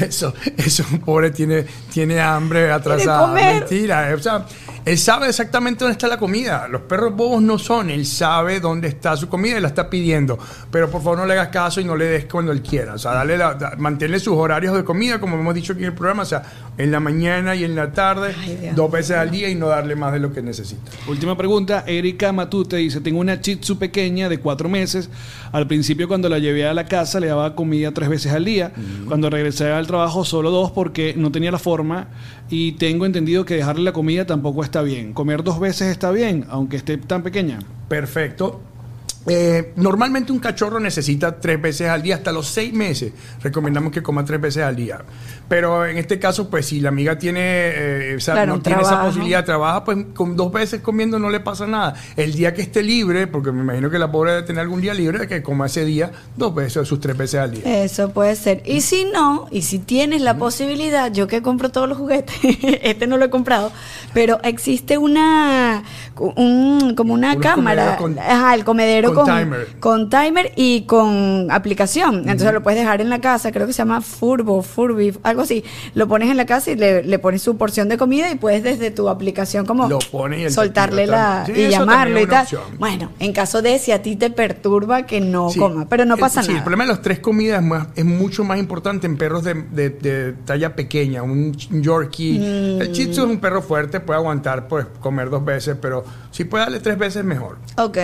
Eso, 0.00 0.34
eso, 0.56 0.84
pobre, 1.04 1.30
tiene, 1.30 1.64
tiene 1.92 2.20
hambre 2.20 2.72
atrasada. 2.72 3.28
comer. 3.28 3.60
Mentira. 3.60 4.10
eh, 4.10 4.14
O 4.14 4.18
sea, 4.18 4.44
él 4.84 4.98
sabe 4.98 5.28
exactamente 5.28 5.84
dónde 5.84 5.92
está 5.92 6.08
la 6.08 6.18
comida. 6.18 6.68
Los 6.68 6.82
perros 6.82 7.14
bobos 7.16 7.42
no 7.42 7.58
son. 7.58 7.90
Él 7.90 8.04
sabe 8.04 8.60
dónde 8.60 8.88
está 8.88 9.16
su 9.16 9.28
comida 9.28 9.56
y 9.58 9.60
la 9.60 9.68
está 9.68 9.88
pidiendo. 9.88 10.38
Pero 10.70 10.90
por 10.90 11.02
favor 11.02 11.18
no 11.18 11.26
le 11.26 11.32
hagas 11.32 11.48
caso 11.48 11.80
y 11.80 11.84
no 11.84 11.96
le 11.96 12.04
des 12.06 12.24
cuando 12.26 12.52
él 12.52 12.60
quiera. 12.62 12.94
O 12.94 12.98
sea, 12.98 13.12
dale 13.12 13.38
la, 13.38 13.54
da- 13.54 13.74
manténle 13.78 14.18
sus 14.20 14.34
horarios 14.34 14.74
de 14.76 14.84
comida, 14.84 15.18
como 15.20 15.36
hemos 15.38 15.54
dicho 15.54 15.72
aquí 15.72 15.82
en 15.82 15.88
el 15.88 15.94
programa. 15.94 16.22
O 16.22 16.26
sea, 16.26 16.42
en 16.76 16.90
la 16.92 17.00
mañana 17.00 17.54
y 17.54 17.64
en 17.64 17.74
la 17.74 17.92
tarde, 17.92 18.34
Ay, 18.38 18.58
Dios. 18.60 18.76
dos 18.76 18.90
veces 18.90 19.16
al 19.16 19.30
día 19.30 19.48
y 19.48 19.54
no 19.54 19.68
darle 19.68 19.96
más 19.96 20.12
de 20.12 20.18
lo 20.18 20.32
que 20.32 20.42
necesita. 20.42 20.90
Última 21.08 21.36
pregunta, 21.36 21.84
Erika 21.86 22.32
Matute 22.32 22.76
dice, 22.76 23.00
tengo 23.00 23.20
una 23.20 23.36
Shih 23.36 23.56
Tzu 23.56 23.78
pequeña 23.78 24.28
de 24.28 24.38
cuatro 24.38 24.68
meses. 24.68 25.08
Al 25.54 25.68
principio 25.68 26.08
cuando 26.08 26.28
la 26.28 26.40
llevé 26.40 26.66
a 26.66 26.74
la 26.74 26.86
casa 26.86 27.20
le 27.20 27.28
daba 27.28 27.54
comida 27.54 27.92
tres 27.92 28.08
veces 28.08 28.32
al 28.32 28.44
día. 28.44 28.72
Cuando 29.06 29.30
regresé 29.30 29.70
al 29.70 29.86
trabajo 29.86 30.24
solo 30.24 30.50
dos 30.50 30.72
porque 30.72 31.14
no 31.16 31.30
tenía 31.30 31.52
la 31.52 31.60
forma 31.60 32.08
y 32.50 32.72
tengo 32.72 33.06
entendido 33.06 33.44
que 33.44 33.54
dejarle 33.54 33.84
la 33.84 33.92
comida 33.92 34.26
tampoco 34.26 34.64
está 34.64 34.82
bien. 34.82 35.12
Comer 35.12 35.44
dos 35.44 35.60
veces 35.60 35.92
está 35.92 36.10
bien, 36.10 36.44
aunque 36.50 36.76
esté 36.76 36.98
tan 36.98 37.22
pequeña. 37.22 37.60
Perfecto. 37.86 38.62
Eh, 39.26 39.72
normalmente 39.76 40.32
un 40.32 40.38
cachorro 40.38 40.78
necesita 40.80 41.40
tres 41.40 41.60
veces 41.60 41.88
al 41.88 42.02
día, 42.02 42.16
hasta 42.16 42.30
los 42.32 42.46
seis 42.46 42.72
meses. 42.74 43.12
Recomendamos 43.42 43.90
que 43.92 44.02
coma 44.02 44.24
tres 44.24 44.40
veces 44.40 44.62
al 44.64 44.76
día. 44.76 45.00
Pero 45.48 45.84
en 45.86 45.98
este 45.98 46.18
caso, 46.18 46.48
pues 46.50 46.66
si 46.66 46.80
la 46.80 46.88
amiga 46.90 47.18
tiene, 47.18 47.40
eh, 47.42 48.14
o 48.16 48.20
sea, 48.20 48.34
Claro, 48.34 48.54
no 48.56 48.60
tiene 48.62 48.80
esa 48.82 49.02
posibilidad, 49.02 49.44
trabaja, 49.44 49.84
pues 49.84 49.98
con 50.14 50.36
dos 50.36 50.50
veces 50.52 50.80
comiendo 50.80 51.18
no 51.18 51.28
le 51.30 51.40
pasa 51.40 51.66
nada. 51.66 51.94
El 52.16 52.32
día 52.34 52.54
que 52.54 52.62
esté 52.62 52.82
libre, 52.82 53.26
porque 53.26 53.52
me 53.52 53.60
imagino 53.60 53.90
que 53.90 53.98
la 53.98 54.10
pobre 54.10 54.32
debe 54.32 54.42
tener 54.46 54.60
algún 54.62 54.80
día 54.80 54.94
libre, 54.94 55.26
que 55.28 55.42
coma 55.42 55.66
ese 55.66 55.84
día 55.84 56.10
dos 56.36 56.54
veces, 56.54 56.86
sus 56.88 56.98
tres 57.00 57.16
veces 57.16 57.40
al 57.40 57.50
día. 57.52 57.84
Eso 57.84 58.10
puede 58.10 58.36
ser. 58.36 58.62
Y 58.64 58.80
si 58.80 59.04
no, 59.06 59.46
y 59.50 59.62
si 59.62 59.78
tienes 59.78 60.22
la 60.22 60.36
posibilidad, 60.38 61.12
yo 61.12 61.26
que 61.28 61.42
compro 61.42 61.70
todos 61.70 61.88
los 61.88 61.98
juguetes, 61.98 62.34
este 62.82 63.06
no 63.06 63.16
lo 63.18 63.26
he 63.26 63.30
comprado, 63.30 63.70
pero 64.14 64.40
existe 64.44 64.96
una 64.98 65.82
un- 66.16 66.94
como 66.96 67.12
una 67.14 67.36
cámara, 67.36 67.96
con- 67.96 68.18
ajá, 68.18 68.54
el 68.54 68.64
comedero 68.64 69.08
con 69.13 69.13
con, 69.14 69.26
timer. 69.26 69.66
con 69.80 70.10
timer 70.10 70.52
y 70.56 70.82
con 70.82 71.48
aplicación. 71.50 72.20
Entonces 72.28 72.52
lo 72.52 72.62
puedes 72.62 72.78
dejar 72.80 73.00
en 73.00 73.10
la 73.10 73.20
casa, 73.20 73.52
creo 73.52 73.66
que 73.66 73.72
se 73.72 73.78
llama 73.78 74.00
Furbo, 74.00 74.62
Furby, 74.62 75.16
algo 75.22 75.42
así. 75.42 75.64
Lo 75.94 76.06
pones 76.08 76.30
en 76.30 76.36
la 76.36 76.46
casa 76.46 76.70
y 76.70 76.76
le, 76.76 77.02
le 77.02 77.18
pones 77.18 77.42
su 77.42 77.56
porción 77.56 77.88
de 77.88 77.96
comida 77.98 78.30
y 78.30 78.34
puedes 78.36 78.62
desde 78.62 78.90
tu 78.90 79.08
aplicación 79.08 79.66
como 79.66 79.88
Lo 79.88 79.98
pones 79.98 80.54
soltarle 80.54 81.06
la. 81.06 81.44
Sí, 81.46 81.52
y 81.52 81.68
llamarlo 81.68 82.20
y 82.20 82.26
tal. 82.26 82.42
opción. 82.44 82.62
Bueno, 82.78 83.10
en 83.18 83.32
caso 83.32 83.62
de 83.62 83.78
si 83.78 83.92
a 83.92 84.02
ti 84.02 84.16
te 84.16 84.30
perturba 84.30 85.04
que 85.06 85.20
no 85.20 85.50
Sí. 85.50 85.58
coma, 85.58 85.86
pero 85.88 86.04
no 86.04 86.14
El- 86.14 86.20
pasa 86.20 86.42
sí, 86.42 86.48
nada. 86.48 86.58
el 86.58 86.64
problema 86.64 86.84
de 86.84 86.90
las 86.90 87.02
tres 87.02 87.18
comidas 87.20 87.60
es, 87.60 87.66
más- 87.66 87.88
es 87.96 88.04
mucho 88.04 88.44
más 88.44 88.58
importante 88.58 89.06
en 89.06 89.16
perros 89.16 89.44
de, 89.44 89.54
de- 89.54 89.90
de 89.90 90.32
talla 90.44 90.74
pequeña, 90.76 91.22
un 91.22 91.52
Yorkie. 91.54 92.38
Mm. 92.38 92.80
El 92.82 92.92
Shih 92.92 93.06
Tzu 93.10 93.24
es 93.24 93.30
un 93.30 93.38
perro 93.38 93.62
fuerte, 93.62 94.00
puede 94.00 94.18
aguantar 94.18 94.68
pues 94.68 94.86
comer 95.00 95.30
dos 95.30 95.44
veces, 95.44 95.76
pero 95.80 96.04
si 96.30 96.44
puede 96.44 96.64
darle 96.64 96.80
tres 96.80 96.98
veces 96.98 97.24
mejor. 97.24 97.58
Ok. 97.76 97.98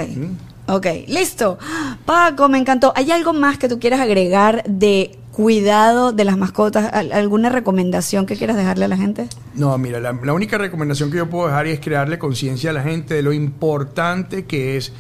Ok, 0.70 0.86
listo. 1.08 1.58
Paco, 2.04 2.48
me 2.48 2.58
encantó. 2.58 2.92
¿Hay 2.96 3.10
algo 3.10 3.32
más 3.32 3.58
que 3.58 3.68
tú 3.68 3.78
quieras 3.80 4.00
agregar 4.00 4.62
de 4.68 5.18
cuidado 5.32 6.12
de 6.12 6.24
las 6.24 6.36
mascotas? 6.36 6.92
¿Al- 6.92 7.12
¿Alguna 7.12 7.48
recomendación 7.48 8.26
que 8.26 8.36
quieras 8.36 8.56
dejarle 8.56 8.84
a 8.84 8.88
la 8.88 8.96
gente? 8.96 9.26
No, 9.54 9.76
mira, 9.78 10.00
la, 10.00 10.12
la 10.12 10.32
única 10.32 10.58
recomendación 10.58 11.10
que 11.10 11.16
yo 11.18 11.28
puedo 11.28 11.46
dejar 11.48 11.66
es 11.66 11.80
crearle 11.80 12.18
conciencia 12.18 12.70
a 12.70 12.72
la 12.72 12.82
gente 12.82 13.14
de 13.14 13.22
lo 13.22 13.32
importante 13.32 14.44
que 14.44 14.76
es 14.76 14.92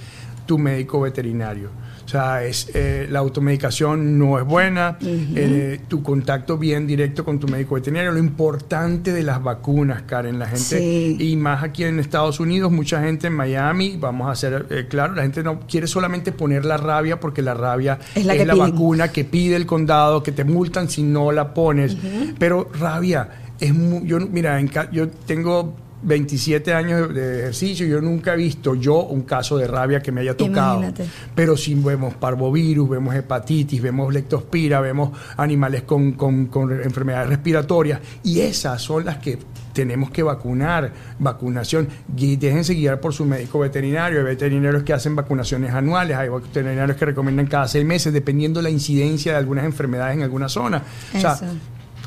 tu 0.46 0.58
médico 0.58 1.00
veterinario. 1.00 1.70
O 2.10 2.12
sea, 2.12 2.44
es, 2.44 2.68
eh, 2.74 3.06
la 3.08 3.20
automedicación 3.20 4.18
no 4.18 4.36
es 4.36 4.44
buena, 4.44 4.98
eh, 5.00 5.78
tu 5.86 6.02
contacto 6.02 6.58
bien 6.58 6.84
directo 6.84 7.24
con 7.24 7.38
tu 7.38 7.46
médico 7.46 7.76
veterinario, 7.76 8.10
lo 8.10 8.18
importante 8.18 9.12
de 9.12 9.22
las 9.22 9.40
vacunas, 9.40 10.02
Karen, 10.02 10.36
la 10.40 10.46
gente, 10.46 10.58
Sí. 10.80 11.16
y 11.20 11.36
más 11.36 11.62
aquí 11.62 11.84
en 11.84 12.00
Estados 12.00 12.40
Unidos, 12.40 12.72
mucha 12.72 13.00
gente 13.00 13.28
en 13.28 13.34
Miami, 13.34 13.96
vamos 13.96 14.26
a 14.26 14.32
hacer 14.32 14.66
eh, 14.70 14.86
claro, 14.90 15.14
la 15.14 15.22
gente 15.22 15.44
no 15.44 15.60
quiere 15.60 15.86
solamente 15.86 16.32
poner 16.32 16.64
la 16.64 16.78
rabia 16.78 17.20
porque 17.20 17.42
la 17.42 17.54
rabia 17.54 18.00
Es 18.16 18.26
la 18.26 18.54
vacuna 18.56 19.12
que 19.12 19.24
pide 19.24 19.54
el 19.54 19.66
condado, 19.66 20.24
que 20.24 20.32
te 20.32 20.42
multan 20.42 20.88
si 20.90 21.04
no 21.04 21.30
la 21.30 21.54
pones, 21.54 21.96
pero 22.40 22.68
rabia 22.76 23.28
es 23.60 23.72
mu- 23.72 24.04
yo 24.04 24.18
mira, 24.18 24.58
en 24.58 24.68
yo 24.90 25.08
tengo 25.10 25.76
27 26.02 26.72
años 26.72 27.12
de 27.14 27.40
ejercicio, 27.40 27.86
yo 27.86 28.00
nunca 28.00 28.34
he 28.34 28.36
visto 28.36 28.74
yo 28.74 29.02
un 29.04 29.22
caso 29.22 29.58
de 29.58 29.66
rabia 29.66 30.00
que 30.00 30.10
me 30.12 30.22
haya 30.22 30.36
tocado. 30.36 30.78
Imagínate. 30.78 31.06
Pero 31.34 31.56
sí 31.56 31.74
vemos 31.74 32.14
parvovirus, 32.14 32.88
vemos 32.88 33.14
hepatitis, 33.14 33.82
vemos 33.82 34.12
leptospira, 34.12 34.80
vemos 34.80 35.10
animales 35.36 35.82
con, 35.82 36.12
con- 36.12 36.46
con 36.46 36.72
enfermedades 36.72 37.28
respiratorias 37.28 38.00
y 38.22 38.40
esas 38.40 38.80
son 38.80 39.04
las 39.04 39.18
que 39.18 39.38
tenemos 39.72 40.10
que 40.10 40.22
vacunar, 40.22 40.92
vacunación. 41.18 41.86
Y 42.16 42.36
déjense 42.36 42.74
guiar 42.74 42.98
por 43.00 43.12
su 43.14 43.24
médico 43.24 43.58
veterinario. 43.60 44.18
Hay 44.18 44.24
veterinarios 44.24 44.82
que 44.82 44.92
hacen 44.92 45.14
vacunaciones 45.14 45.72
anuales, 45.72 46.16
hay 46.16 46.28
veterinarios 46.28 46.96
que 46.96 47.04
recomiendan 47.04 47.46
cada 47.46 47.68
seis 47.68 47.84
meses, 47.84 48.12
dependiendo 48.12 48.60
la 48.62 48.70
incidencia 48.70 49.32
de 49.32 49.38
algunas 49.38 49.64
enfermedades 49.64 50.16
en 50.16 50.22
alguna 50.22 50.48
zona. 50.48 50.82
O 51.14 51.20
sea. 51.20 51.34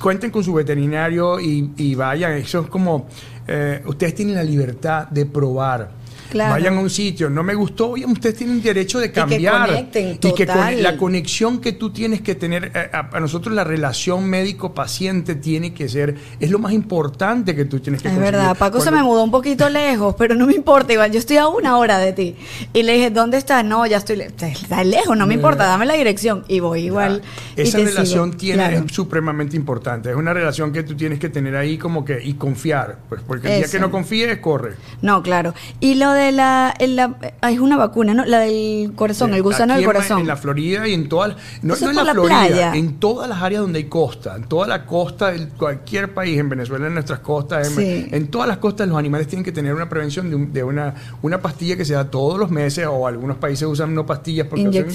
Cuenten 0.04 0.32
con 0.32 0.44
su 0.44 0.54
veterinario 0.54 1.40
y, 1.40 1.96
vayan. 1.96 2.34
Eso 2.34 2.60
es 2.60 2.68
como, 2.68 3.08
eh, 3.48 3.82
ustedes 3.86 4.14
tienen 4.14 4.36
la 4.36 4.44
libertad 4.44 5.08
de 5.08 5.26
probar. 5.26 6.03
Claro. 6.34 6.54
Vayan 6.54 6.78
a 6.78 6.80
un 6.80 6.90
sitio, 6.90 7.30
no 7.30 7.44
me 7.44 7.54
gustó, 7.54 7.92
oye, 7.92 8.06
ustedes 8.08 8.36
tienen 8.38 8.60
derecho 8.62 9.00
de 9.00 9.10
que 9.10 9.14
cambiar. 9.22 9.68
conecten, 9.68 10.18
y 10.22 10.34
que 10.34 10.48
con- 10.48 10.82
la 10.82 10.98
conexión 10.98 11.62
que 11.62 11.74
tú 11.74 11.92
tienes 11.92 12.22
que 12.22 12.34
tener, 12.34 12.72
eh, 12.74 12.90
a, 12.92 13.16
a 13.16 13.20
nosotros 13.20 13.54
la 13.54 13.64
relación 13.64 14.26
médico-paciente 14.68 15.36
tiene 15.36 15.74
que 15.74 15.88
ser, 15.90 16.16
es 16.40 16.50
lo 16.50 16.60
más 16.60 16.74
importante 16.74 17.56
que 17.56 17.66
tú 17.66 17.80
tienes 17.80 18.02
que 18.02 18.08
Es 18.08 18.14
conseguir. 18.16 18.34
verdad, 18.40 18.58
Paco 18.58 18.80
se 18.80 18.86
Cuando- 18.86 18.98
me 19.02 19.04
mudó 19.04 19.24
un 19.24 19.32
poquito 19.32 19.70
lejos, 19.70 20.16
pero 20.18 20.36
no 20.36 20.48
me 20.48 20.54
importa, 20.54 20.92
igual 20.94 21.12
yo 21.12 21.20
estoy 21.20 21.38
a 21.38 21.48
una 21.48 21.78
hora 21.78 22.00
de 22.00 22.14
ti. 22.14 22.36
Y 22.74 22.84
le 22.84 22.94
dije, 22.94 23.10
¿dónde 23.12 23.38
estás? 23.38 23.64
No, 23.64 23.86
ya 23.86 23.98
estoy, 23.98 24.16
le- 24.16 24.26
está 24.26 24.84
lejos, 24.84 25.16
no 25.16 25.28
me 25.28 25.36
importa, 25.36 25.66
dame 25.68 25.86
la 25.86 25.94
dirección. 25.94 26.44
Y 26.48 26.60
voy 26.60 26.86
igual. 26.86 27.22
y 27.56 27.62
Esa 27.62 27.78
relación 27.78 28.30
sigo. 28.30 28.38
tiene, 28.38 28.68
Claro. 28.68 28.86
es 28.88 28.92
supremamente 28.92 29.56
importante. 29.56 30.10
Es 30.10 30.16
una 30.16 30.34
relación 30.34 30.72
que 30.74 30.84
tú 30.84 30.96
tienes 30.96 31.20
que 31.20 31.30
tener 31.30 31.56
ahí 31.56 31.78
como 31.78 32.04
que 32.04 32.20
y 32.24 32.34
confiar. 32.34 32.98
Pues 33.10 33.22
porque 33.26 33.48
el 33.48 33.54
día 33.58 33.66
Eso. 33.66 33.74
que 33.74 33.80
no 33.80 33.92
confíes, 33.92 34.38
corre. 34.40 34.74
No, 35.02 35.22
claro. 35.22 35.54
Y 35.80 35.96
lo 35.96 36.12
de 36.14 36.23
la, 36.32 36.74
en 36.80 36.96
la- 36.96 37.16
ah, 37.42 37.52
es 37.52 37.60
una 37.60 37.78
vacuna, 37.78 38.14
¿no? 38.14 38.26
La 38.26 38.40
del 38.40 38.94
corazón, 38.96 39.34
el 39.34 39.44
gusano 39.44 39.76
del 39.76 39.86
corazón. 39.86 40.22
En 40.22 40.28
la 40.28 40.38
Florida 40.38 40.88
y 40.88 40.94
en 40.94 41.10
todas, 41.10 41.36
no, 41.62 41.76
no 41.76 41.90
en 41.90 41.96
la, 41.96 42.04
la 42.04 42.14
Florida, 42.14 42.40
playa. 42.48 42.76
en 42.76 43.00
todas 43.00 43.28
las 43.30 43.42
áreas 43.42 43.62
donde 43.62 43.80
hay 43.80 43.86
costa, 43.86 44.36
en 44.36 44.44
toda 44.46 44.68
la 44.68 44.86
costa 44.86 45.32
de 45.32 45.48
cualquier 45.50 46.14
país, 46.14 46.40
en 46.40 46.50
Venezuela, 46.50 46.88
en 46.88 46.94
nuestras 46.94 47.20
costas, 47.20 47.68
en, 47.68 47.74
Sí. 47.76 48.08
en 48.12 48.28
todas 48.28 48.48
las 48.48 48.58
costas 48.58 48.88
los 48.88 48.98
animales 48.98 49.28
tienen 49.28 49.44
que 49.44 49.52
tener 49.52 49.74
una 49.74 49.90
prevención 49.90 50.30
de, 50.30 50.36
un- 50.36 50.54
de 50.54 50.64
una, 50.64 50.94
una 51.22 51.42
pastilla 51.42 51.76
que 51.76 51.86
se 51.86 51.94
da 51.94 52.10
todos 52.10 52.40
los 52.40 52.50
meses 52.50 52.88
o 52.90 53.06
algunos 53.08 53.38
países 53.38 53.68
usan 53.68 53.94
no 53.94 54.06
pastillas 54.06 54.48
porque 54.48 54.62
Inyección. 54.64 54.90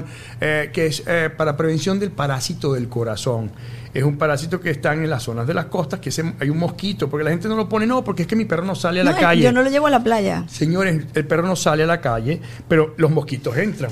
inyección, 0.00 0.04
eh, 0.40 0.70
que 0.72 0.86
es 0.86 1.02
eh, 1.06 1.30
para 1.36 1.56
prevención 1.56 1.98
del 1.98 2.10
parásito 2.10 2.72
del 2.72 2.88
corazón. 2.88 3.50
Es 3.92 4.04
un 4.04 4.16
parásito 4.16 4.60
que 4.60 4.70
está 4.70 4.92
en 4.92 5.08
las 5.10 5.22
zonas 5.22 5.46
de 5.46 5.54
las 5.54 5.66
costas, 5.66 5.98
que 5.98 6.10
hay 6.38 6.48
un 6.48 6.58
mosquito, 6.58 7.08
porque 7.08 7.24
la 7.24 7.30
gente 7.30 7.48
no 7.48 7.56
lo 7.56 7.68
pone, 7.68 7.86
no, 7.86 8.04
porque 8.04 8.22
es 8.22 8.28
que 8.28 8.36
mi 8.36 8.44
perro 8.44 8.64
no 8.64 8.74
sale 8.74 9.00
a 9.00 9.04
la 9.04 9.16
calle. 9.16 9.42
Yo 9.42 9.52
no 9.52 9.62
lo 9.62 9.70
llevo 9.70 9.88
a 9.88 9.90
la 9.90 10.02
playa. 10.02 10.44
Señores, 10.48 11.06
el 11.14 11.26
perro 11.26 11.46
no 11.46 11.56
sale 11.56 11.82
a 11.82 11.86
la 11.86 12.00
calle, 12.00 12.40
pero 12.68 12.94
los 12.96 13.10
mosquitos 13.10 13.56
entran. 13.56 13.90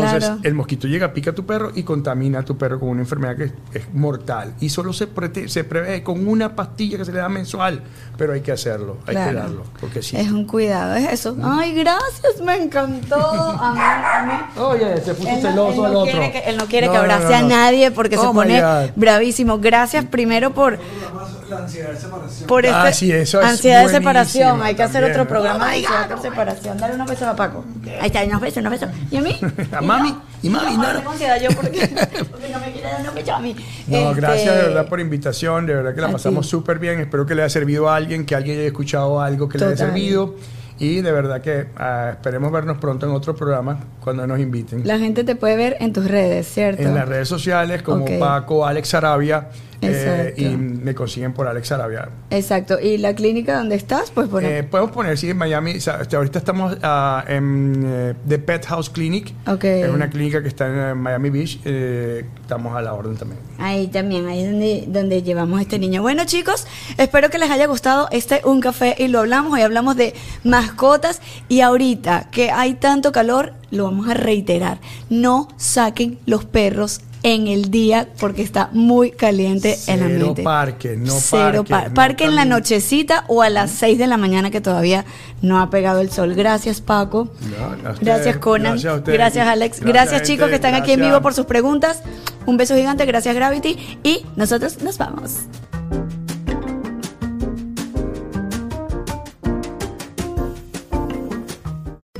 Entonces, 0.00 0.24
Claro. 0.24 0.40
el 0.42 0.54
mosquito 0.54 0.86
llega, 0.88 1.12
pica 1.12 1.30
a 1.30 1.34
tu 1.34 1.44
perro 1.46 1.70
y 1.74 1.82
contamina 1.82 2.40
a 2.40 2.42
tu 2.44 2.56
perro 2.58 2.80
con 2.80 2.88
una 2.90 3.00
enfermedad 3.02 3.36
que 3.36 3.44
es, 3.44 3.52
es 3.72 3.94
mortal. 3.94 4.54
Y 4.60 4.68
solo 4.68 4.92
se, 4.92 5.08
prete- 5.08 5.48
se 5.48 5.64
prevé 5.64 6.02
con 6.02 6.26
una 6.26 6.54
pastilla 6.56 6.98
que 6.98 7.04
se 7.04 7.12
le 7.12 7.18
da 7.18 7.28
mensual, 7.28 7.82
pero 8.16 8.32
hay 8.32 8.40
que 8.40 8.52
hacerlo, 8.52 8.98
hay 9.06 9.14
Claro. 9.14 9.30
que 9.30 9.36
darlo. 9.36 9.64
Porque 9.80 10.02
sí. 10.02 10.16
Es 10.16 10.30
un 10.30 10.46
cuidado, 10.46 10.94
es 10.94 11.12
eso. 11.12 11.36
Ay, 11.42 11.74
gracias, 11.74 12.40
me 12.44 12.56
encantó. 12.56 13.16
A 13.64 14.24
mí. 14.26 14.60
Oye, 14.62 15.00
se 15.00 15.14
puso 15.14 15.28
Él 15.28 15.42
no, 15.42 15.50
celoso 15.50 15.70
él 15.86 15.92
no 15.92 16.00
al 16.02 16.08
otro. 16.08 16.20
que, 16.32 16.38
él 16.46 16.56
no 16.56 16.66
quiere 16.66 16.86
No, 16.86 16.92
que 16.92 16.98
abrace 16.98 17.34
a 17.34 17.42
nadie 17.42 17.90
porque 17.90 18.16
se 18.16 18.26
Oh, 18.26 18.32
pone 18.32 18.62
bravísimo. 18.96 19.58
Gracias 19.58 20.04
primero 20.06 20.52
por, 20.54 20.78
por 22.46 22.66
Ah, 22.66 22.88
este 22.88 22.92
sí, 22.98 23.12
eso 23.12 23.40
es 23.40 23.46
ansiedad 23.46 23.84
de 23.84 23.90
separación. 23.90 24.62
Hay 24.62 24.74
que 24.74 24.82
hacer 24.82 25.02
también, 25.02 25.12
otro 25.12 25.24
¿no? 25.24 25.28
programa 25.28 25.70
de 25.70 25.76
ansiedad 25.76 26.08
de 26.08 26.22
separación. 26.22 26.78
Dale 26.78 26.94
unos 26.94 27.08
besos 27.08 27.28
a 27.28 27.36
Paco. 27.36 27.64
Ahí 28.00 28.06
está, 28.06 28.24
unos 28.24 28.40
besos, 28.40 28.58
unos 28.58 28.72
besos. 28.72 28.88
¿Y 29.10 29.16
a 29.16 29.20
mí? 29.22 29.38
A 29.72 29.80
mami, 29.80 30.14
y 30.42 30.48
mami, 30.48 30.76
no, 30.76 30.82
no. 30.92 30.98
tengo 30.98 31.10
ansiedad 31.10 31.40
yo 31.40 31.48
porque, 31.50 31.88
porque 32.30 32.48
no 32.50 32.58
me 32.60 32.72
quiere 32.72 32.88
dar 32.90 33.00
unos 33.00 33.14
besos 33.14 33.30
a 33.30 33.40
mí. 33.40 33.56
No, 33.86 33.96
Este, 34.10 34.20
gracias 34.20 34.56
de 34.56 34.62
verdad 34.62 34.86
por 34.88 35.00
invitación, 35.00 35.66
de 35.66 35.74
verdad 35.74 35.94
que 35.94 36.00
la 36.00 36.12
pasamos 36.12 36.46
súper 36.46 36.78
bien, 36.78 37.00
espero 37.00 37.26
que 37.26 37.34
le 37.34 37.42
haya 37.42 37.50
servido 37.50 37.88
a 37.88 37.96
alguien, 37.96 38.24
que 38.26 38.34
alguien 38.34 38.58
haya 38.58 38.66
escuchado 38.66 39.20
algo 39.20 39.48
que 39.48 39.58
le 39.58 39.64
haya 39.66 39.74
Total. 39.74 39.88
servido 39.88 40.34
y 40.78 41.02
de 41.02 41.12
verdad 41.12 41.40
que 41.40 41.68
ah, 41.76 42.10
esperemos 42.12 42.50
vernos 42.50 42.78
pronto 42.78 43.06
en 43.06 43.12
otro 43.12 43.34
programa 43.36 43.78
cuando 44.00 44.26
nos 44.26 44.40
inviten. 44.40 44.82
La 44.86 44.98
gente 44.98 45.22
te 45.22 45.36
puede 45.36 45.56
ver 45.56 45.76
en 45.80 45.92
tus 45.92 46.06
redes, 46.08 46.48
¿cierto? 46.48 46.82
En 46.82 46.94
las 46.94 47.08
redes 47.08 47.28
sociales 47.28 47.82
como 47.82 48.04
Ok. 48.04 48.18
Paco, 48.18 48.66
Alex 48.66 48.92
Arabia 48.94 49.48
eh, 49.92 50.34
y 50.36 50.48
me 50.56 50.94
consiguen 50.94 51.32
por 51.32 51.48
Alex 51.48 51.72
Arabia. 51.72 52.08
Exacto. 52.30 52.78
¿Y 52.80 52.98
la 52.98 53.14
clínica 53.14 53.56
donde 53.56 53.76
estás? 53.76 54.10
Pues 54.10 54.30
bueno. 54.30 54.48
Eh, 54.48 54.62
podemos 54.62 54.92
poner, 54.92 55.16
sí, 55.18 55.30
en 55.30 55.36
Miami, 55.36 55.76
o 55.76 55.80
sea, 55.80 55.94
hasta 55.94 56.16
ahorita 56.16 56.38
estamos 56.38 56.76
ah, 56.82 57.24
en 57.28 57.82
eh, 57.86 58.14
The 58.28 58.38
Pet 58.38 58.66
House 58.66 58.90
Clinic, 58.90 59.32
Ok. 59.46 59.64
es 59.64 59.90
una 59.90 60.10
clínica 60.10 60.42
que 60.42 60.48
está 60.48 60.66
en 60.66 60.78
eh, 60.78 60.94
Miami 60.94 61.30
Beach, 61.30 61.60
eh, 61.64 62.24
estamos 62.40 62.76
a 62.76 62.82
la 62.82 62.94
orden 62.94 63.16
también. 63.16 63.40
Ahí 63.58 63.86
también, 63.88 64.26
ahí 64.26 64.42
es 64.42 64.50
donde, 64.50 64.84
donde 64.88 65.22
llevamos 65.22 65.58
a 65.58 65.62
este 65.62 65.78
niño. 65.78 66.02
Bueno, 66.02 66.24
chicos, 66.24 66.66
espero 66.98 67.30
que 67.30 67.38
les 67.38 67.50
haya 67.50 67.66
gustado 67.66 68.08
este 68.10 68.40
Un 68.44 68.60
Café 68.60 68.94
y 68.98 69.08
lo 69.08 69.20
hablamos. 69.20 69.52
Hoy 69.52 69.62
hablamos 69.62 69.96
de 69.96 70.14
mascotas 70.42 71.20
y 71.48 71.60
ahorita 71.60 72.28
que 72.30 72.50
hay 72.50 72.74
tanto 72.74 73.12
calor, 73.12 73.54
lo 73.70 73.84
vamos 73.84 74.08
a 74.08 74.14
reiterar. 74.14 74.78
No 75.10 75.48
saquen 75.56 76.18
los 76.26 76.44
perros 76.44 77.00
en 77.24 77.48
el 77.48 77.70
día 77.70 78.06
porque 78.20 78.42
está 78.42 78.68
muy 78.72 79.10
caliente 79.10 79.72
el 79.72 79.78
Cero 79.80 80.04
ambiente. 80.04 80.42
parque, 80.44 80.94
no 80.96 81.14
Cero 81.18 81.64
parque, 81.64 81.70
par- 81.70 81.88
no 81.88 81.94
parque 81.94 82.24
en 82.24 82.36
la 82.36 82.44
nochecita 82.44 83.24
o 83.28 83.42
a 83.42 83.48
las 83.50 83.70
6 83.72 83.98
de 83.98 84.06
la 84.06 84.16
mañana 84.18 84.50
que 84.50 84.60
todavía 84.60 85.04
no 85.42 85.58
ha 85.60 85.70
pegado 85.70 86.00
el 86.00 86.10
sol. 86.10 86.34
Gracias, 86.34 86.80
Paco. 86.82 87.30
No, 87.58 87.94
Gracias, 88.00 88.36
Conan. 88.36 88.74
gracias 88.74 88.94
a 89.08 89.10
Gracias. 89.12 89.48
Alex. 89.48 89.80
Gracias, 89.80 89.92
Gracias, 90.10 90.22
chicos, 90.28 90.44
gente. 90.46 90.50
que 90.50 90.54
están 90.68 90.74
aquí 90.80 90.92
en 90.92 91.00
vivo 91.00 91.20
por 91.22 91.34
sus 91.34 91.46
preguntas. 91.46 92.02
Un 92.46 92.56
beso 92.58 92.74
gigante. 92.76 93.06
Gracias, 93.06 93.34
Gravity. 93.34 93.98
Y 94.04 94.24
nosotros 94.36 94.82
nos 94.82 94.98
vamos. 94.98 95.38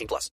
18 0.00 0.06
plus. 0.08 0.30